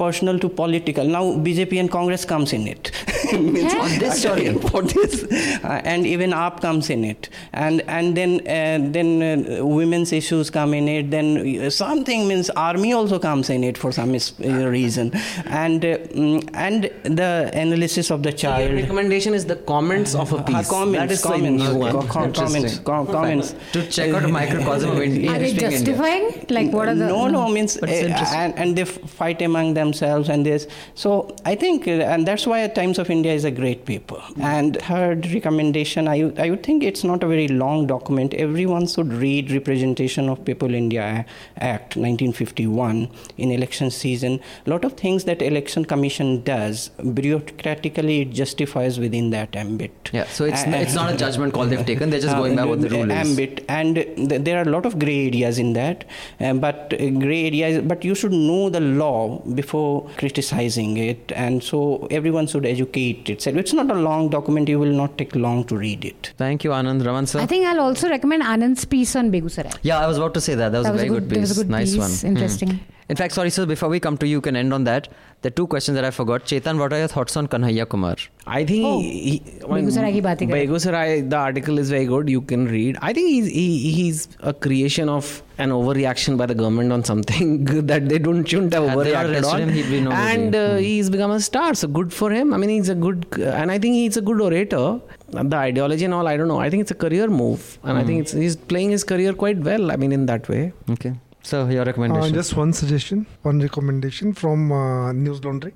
[0.05, 2.91] personal to political now bjp and congress comes in it
[3.33, 4.47] Means- On this story.
[4.71, 9.65] for this uh, and even AAP comes in it and and then uh, then uh,
[9.65, 11.29] women's issues come in it then
[11.67, 15.11] uh, something means army also comes in it for some uh, reason
[15.47, 20.33] and uh, mm, and the analysis of the Your child recommendation is the comments of
[20.33, 20.69] a uh, piece.
[20.69, 21.93] comments, that is the comments, new one.
[21.93, 23.55] co- co- comments, co- comments.
[23.73, 25.31] To check out a microcosm of India.
[25.31, 25.79] Are they speaking India.
[25.79, 26.47] justifying?
[26.51, 27.07] Like, what are the.
[27.09, 30.67] no, no, means uh, and, and they f- fight among themselves and this.
[30.95, 34.21] So I think, uh, and that's why at Times of India is a great paper.
[34.41, 38.35] And third recommendation, I, I would think it's not a very long document.
[38.35, 41.25] Everyone should read Representation of People India
[41.59, 43.09] Act 1951
[43.39, 44.41] in election season.
[44.67, 50.11] A lot of things that election commission does bureaucratically it justifies within that ambit.
[50.13, 52.65] Yeah, so it's, And- it's not a judgment call they've taken, they're just going by
[52.65, 53.29] what the rule is.
[53.31, 56.05] ambit and th- there are a lot of gray areas in that
[56.41, 61.63] uh, but uh, gray areas but you should know the law before criticizing it and
[61.63, 65.65] so everyone should educate itself it's not a long document you will not take long
[65.65, 67.41] to read it Thank you, Anand Raman sir.
[67.41, 69.75] I think I'll also recommend Anand's piece on Begusarai.
[69.83, 70.71] yeah, I was about to say that.
[70.73, 71.59] That was That a was a very good- good, that was piece.
[71.59, 71.99] a good nice piece.
[72.05, 72.11] one.
[72.11, 72.27] Hmm.
[72.33, 72.81] Interesting.
[73.09, 75.09] In fact, sorry, sir, before we come to you, you can end on that.
[75.43, 76.45] The two questions that I forgot.
[76.45, 78.17] Chetan, what are your thoughts on Kanhaiya Kumar?
[78.47, 82.29] I think oh, he, Begusarai ki Begusarai, the article is very good.
[82.29, 82.97] You can read.
[83.01, 87.65] I think he's, he, he's a creation of an overreaction by the government on something
[87.87, 89.69] that they don't shouldn't have overreacted on.
[89.69, 90.79] Him, no and uh, hmm.
[90.79, 91.75] he's become a star.
[91.75, 92.53] So good for him.
[92.53, 95.01] I mean, he's a good, and I think he's a good orator.
[95.29, 96.59] The ideology and all, I don't know.
[96.59, 97.97] I think it's a career move, and.
[97.97, 98.07] I hmm.
[98.09, 99.93] think he's playing his career quite well.
[99.93, 100.73] I mean, in that way.
[100.91, 101.15] Okay.
[101.49, 102.35] So, your Uh, recommendation?
[102.35, 105.75] just one suggestion, one recommendation from uh, News Laundry.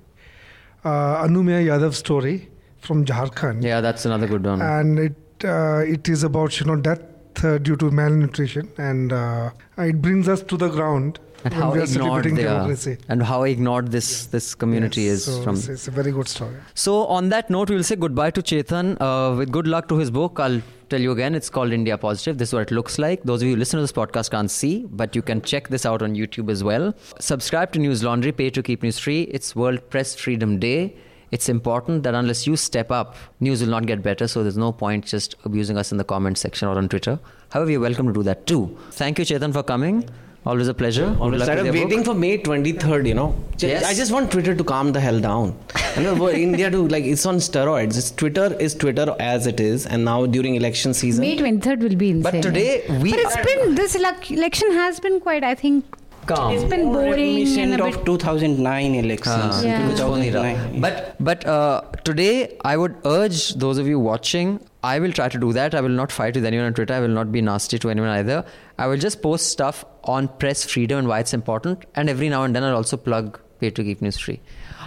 [0.84, 2.48] Uh, Anumeha Yadav story
[2.86, 3.62] from Jharkhand.
[3.62, 4.60] yeah, that's another good one.
[4.62, 9.50] and it uh, it is about you know death uh, due to malnutrition, and uh,
[9.90, 12.66] it brings us to the ground and how ignored they are.
[13.08, 15.56] And how ignored this, this community Yes, is so from.
[15.56, 16.56] It's, a very good story.
[16.74, 18.96] So, on that note, we'll say goodbye to Chetan.
[19.00, 20.60] Uh, with good luck to his book, I'll
[20.90, 22.36] tell you again, it's called India Positive.
[22.36, 23.22] This is what it looks like.
[23.22, 25.86] Those of you who listen to this podcast can't see, but you can check this
[25.86, 26.92] out on YouTube as well.
[27.20, 29.22] Subscribe to News Laundry, pay to keep news free.
[29.22, 30.96] It's World Press Freedom Day.
[31.30, 34.26] It's important that unless you step up, news will not get better.
[34.26, 37.20] So there's no point just abusing us in the comment section or on Twitter.
[37.50, 38.76] However, you're welcome to do that too.
[38.90, 40.08] Thank you, Chetan, for coming.
[40.46, 41.06] Always a pleasure.
[41.10, 42.06] Good luck Instead of waiting book.
[42.06, 43.84] for May 23rd, you know, Ju- Yes.
[43.84, 45.54] I just want Twitter to calm the hell down.
[45.96, 47.98] You know, for India to like it's on steroids.
[47.98, 51.96] It's Twitter is Twitter as it is, and now during election season, May 23rd will
[51.96, 52.22] be insane.
[52.40, 55.84] But today we But it's been, this election has been quite, I think,
[56.30, 56.54] calm.
[56.54, 57.10] It's been boring.
[57.10, 59.58] Reminiscent of 2009 elections.
[59.58, 59.88] Uh, yeah.
[59.90, 60.80] 2009.
[60.80, 64.58] But but uh, today I would urge those of you watching.
[64.82, 65.74] I will try to do that.
[65.74, 66.94] I will not fight with anyone on Twitter.
[66.94, 68.44] I will not be nasty to anyone either.
[68.78, 71.84] I will just post stuff on press freedom and why it's important.
[71.94, 74.40] And every now and then I'll also plug pay to keep news free.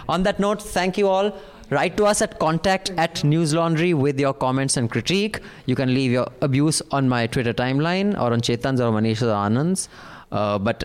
[0.08, 1.36] On that note, thank you all
[1.70, 5.92] write to us at contact at news laundry with your comments and critique you can
[5.94, 9.88] leave your abuse on my twitter timeline or on chetan's or manish's or anand's
[10.30, 10.84] uh, but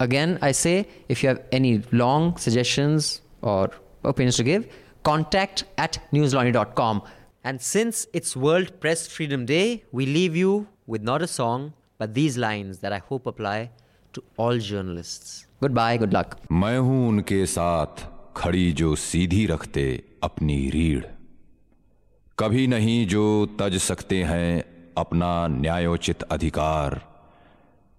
[0.00, 3.70] Again, I say if you have any long suggestions or
[4.02, 4.66] opinions to give,
[5.04, 7.02] contact at newslaundry.com.
[7.44, 12.14] And since it's World Press Freedom Day, we leave you with not a song, but
[12.14, 13.70] these lines that I hope apply
[14.14, 15.46] to all journalists.
[15.60, 16.38] Goodbye, good luck.
[16.52, 18.06] मैं हूं उनके साथ
[18.36, 19.84] खड़ी जो सीधी रखते
[20.22, 21.04] अपनी रीढ़
[22.38, 23.24] कभी नहीं जो
[23.60, 24.64] तज सकते हैं
[24.98, 27.00] अपना न्यायोचित अधिकार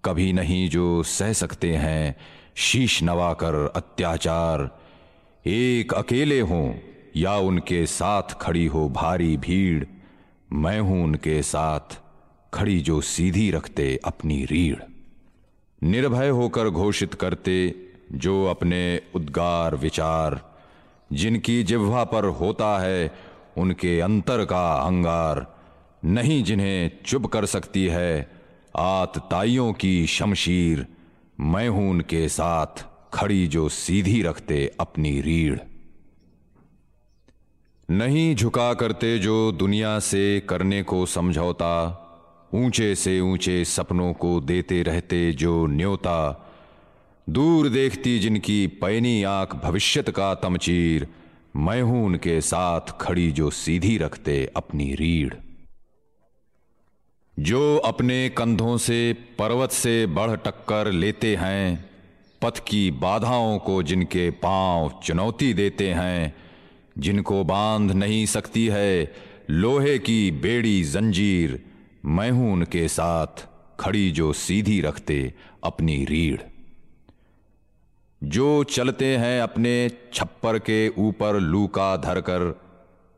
[0.05, 2.17] कभी नहीं जो सह सकते हैं।
[2.55, 4.81] शीश नवाकर अत्याचार।
[5.47, 6.75] एक अकेले हों,
[7.17, 9.85] या उनके साथ खड़ी हो भारी भीड़।
[10.53, 12.01] मैं हूँ उनके साथ,
[12.55, 14.77] खड़ी जो सीधी रखते अपनी रीढ़।
[15.83, 17.75] निर्भय होकर घोषित करते
[18.13, 20.59] जो अपने उद्गार विचार।
[21.13, 23.15] जिनकी जिह्वा पर होता है,
[23.59, 25.59] उनके अंतर का अंगार
[26.05, 28.40] नहीं जिन्हें चुप कर सकती है
[28.77, 30.87] आतताइयों की शमशीर,
[31.41, 32.67] मैं हूँ उनके साथ,
[33.15, 35.59] खड़ी जो सीधी रखते अपनी रीढ़।
[37.91, 42.07] नहीं झुका करते जो दुनिया से करने को समझौता,
[42.55, 46.47] ऊँचे से ऊँचे सपनों को देते रहते जो न्योता,
[47.29, 51.09] दूर देखती जिनकी पैनी आँख भविष्यत का तमचीर,
[51.57, 55.35] मैं हूँ उनके साथ खड़ी जो सीधी रखते अपनी रीढ़।
[57.41, 61.91] जो अपने कंधों से पर्वत से बढ़ टक्कर लेते हैं,
[62.43, 66.37] पथ की बाधाओं को जिनके पाँव चुनौती देते हैं,
[66.99, 69.15] जिनको बाँध नहीं सकती है,
[69.51, 71.65] लोहे की बेड़ी जंजीर,
[72.05, 73.49] मैं हूँ उनके साथ,
[73.81, 75.35] खड़ी जो सीधी रखते
[75.65, 76.41] अपनी रीढ़।
[78.25, 82.71] जो चलते हैं अपने छप्पर के ऊपर लूका धरकर,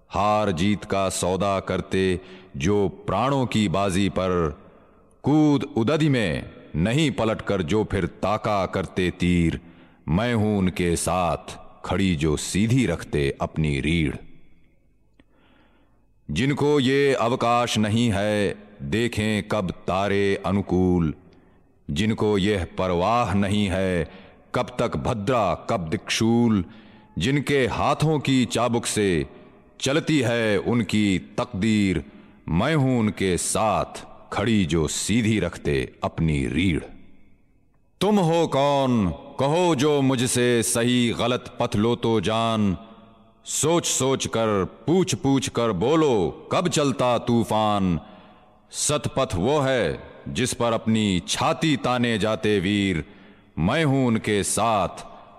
[0.09, 2.20] हार जीत का सौदा करते
[2.57, 4.61] जो प्राणों की बाजी पर
[5.23, 9.61] कूद उदधि में नहीं पलटकर जो फिर ताका करते तीर,
[10.09, 14.16] मैं हूँ उनके साथ खड़ी जो सीधी रखते अपनी रीढ़।
[16.31, 21.15] जिनको ये अवकाश नहीं है, देखें कब तारे अनुकूल।
[21.91, 24.11] जिनको यह परवाह नहीं है,
[24.55, 26.65] कब तक भद्रा कब दिक्षूल
[27.19, 29.27] जिनके हाथों की चाबुक से
[29.81, 32.05] चलती है उनकी तकदीर
[32.48, 36.82] मैं हूँ उनके साथ खड़ी जो सीधी रखते अपनी रीढ़।
[38.01, 39.10] तुम हो कौन?
[39.40, 42.77] कहो जो मुझसे सही गलत पथ लो तो जान।
[43.44, 48.01] सोच सोच कर पूछ पूछ कर बोलो, कब चलता तूफ़ान?
[48.70, 53.05] सतपथ वो है जिस पर अपनी छाती ताने जाते वीर।
[53.59, 55.12] मैं हूँ उनके साथ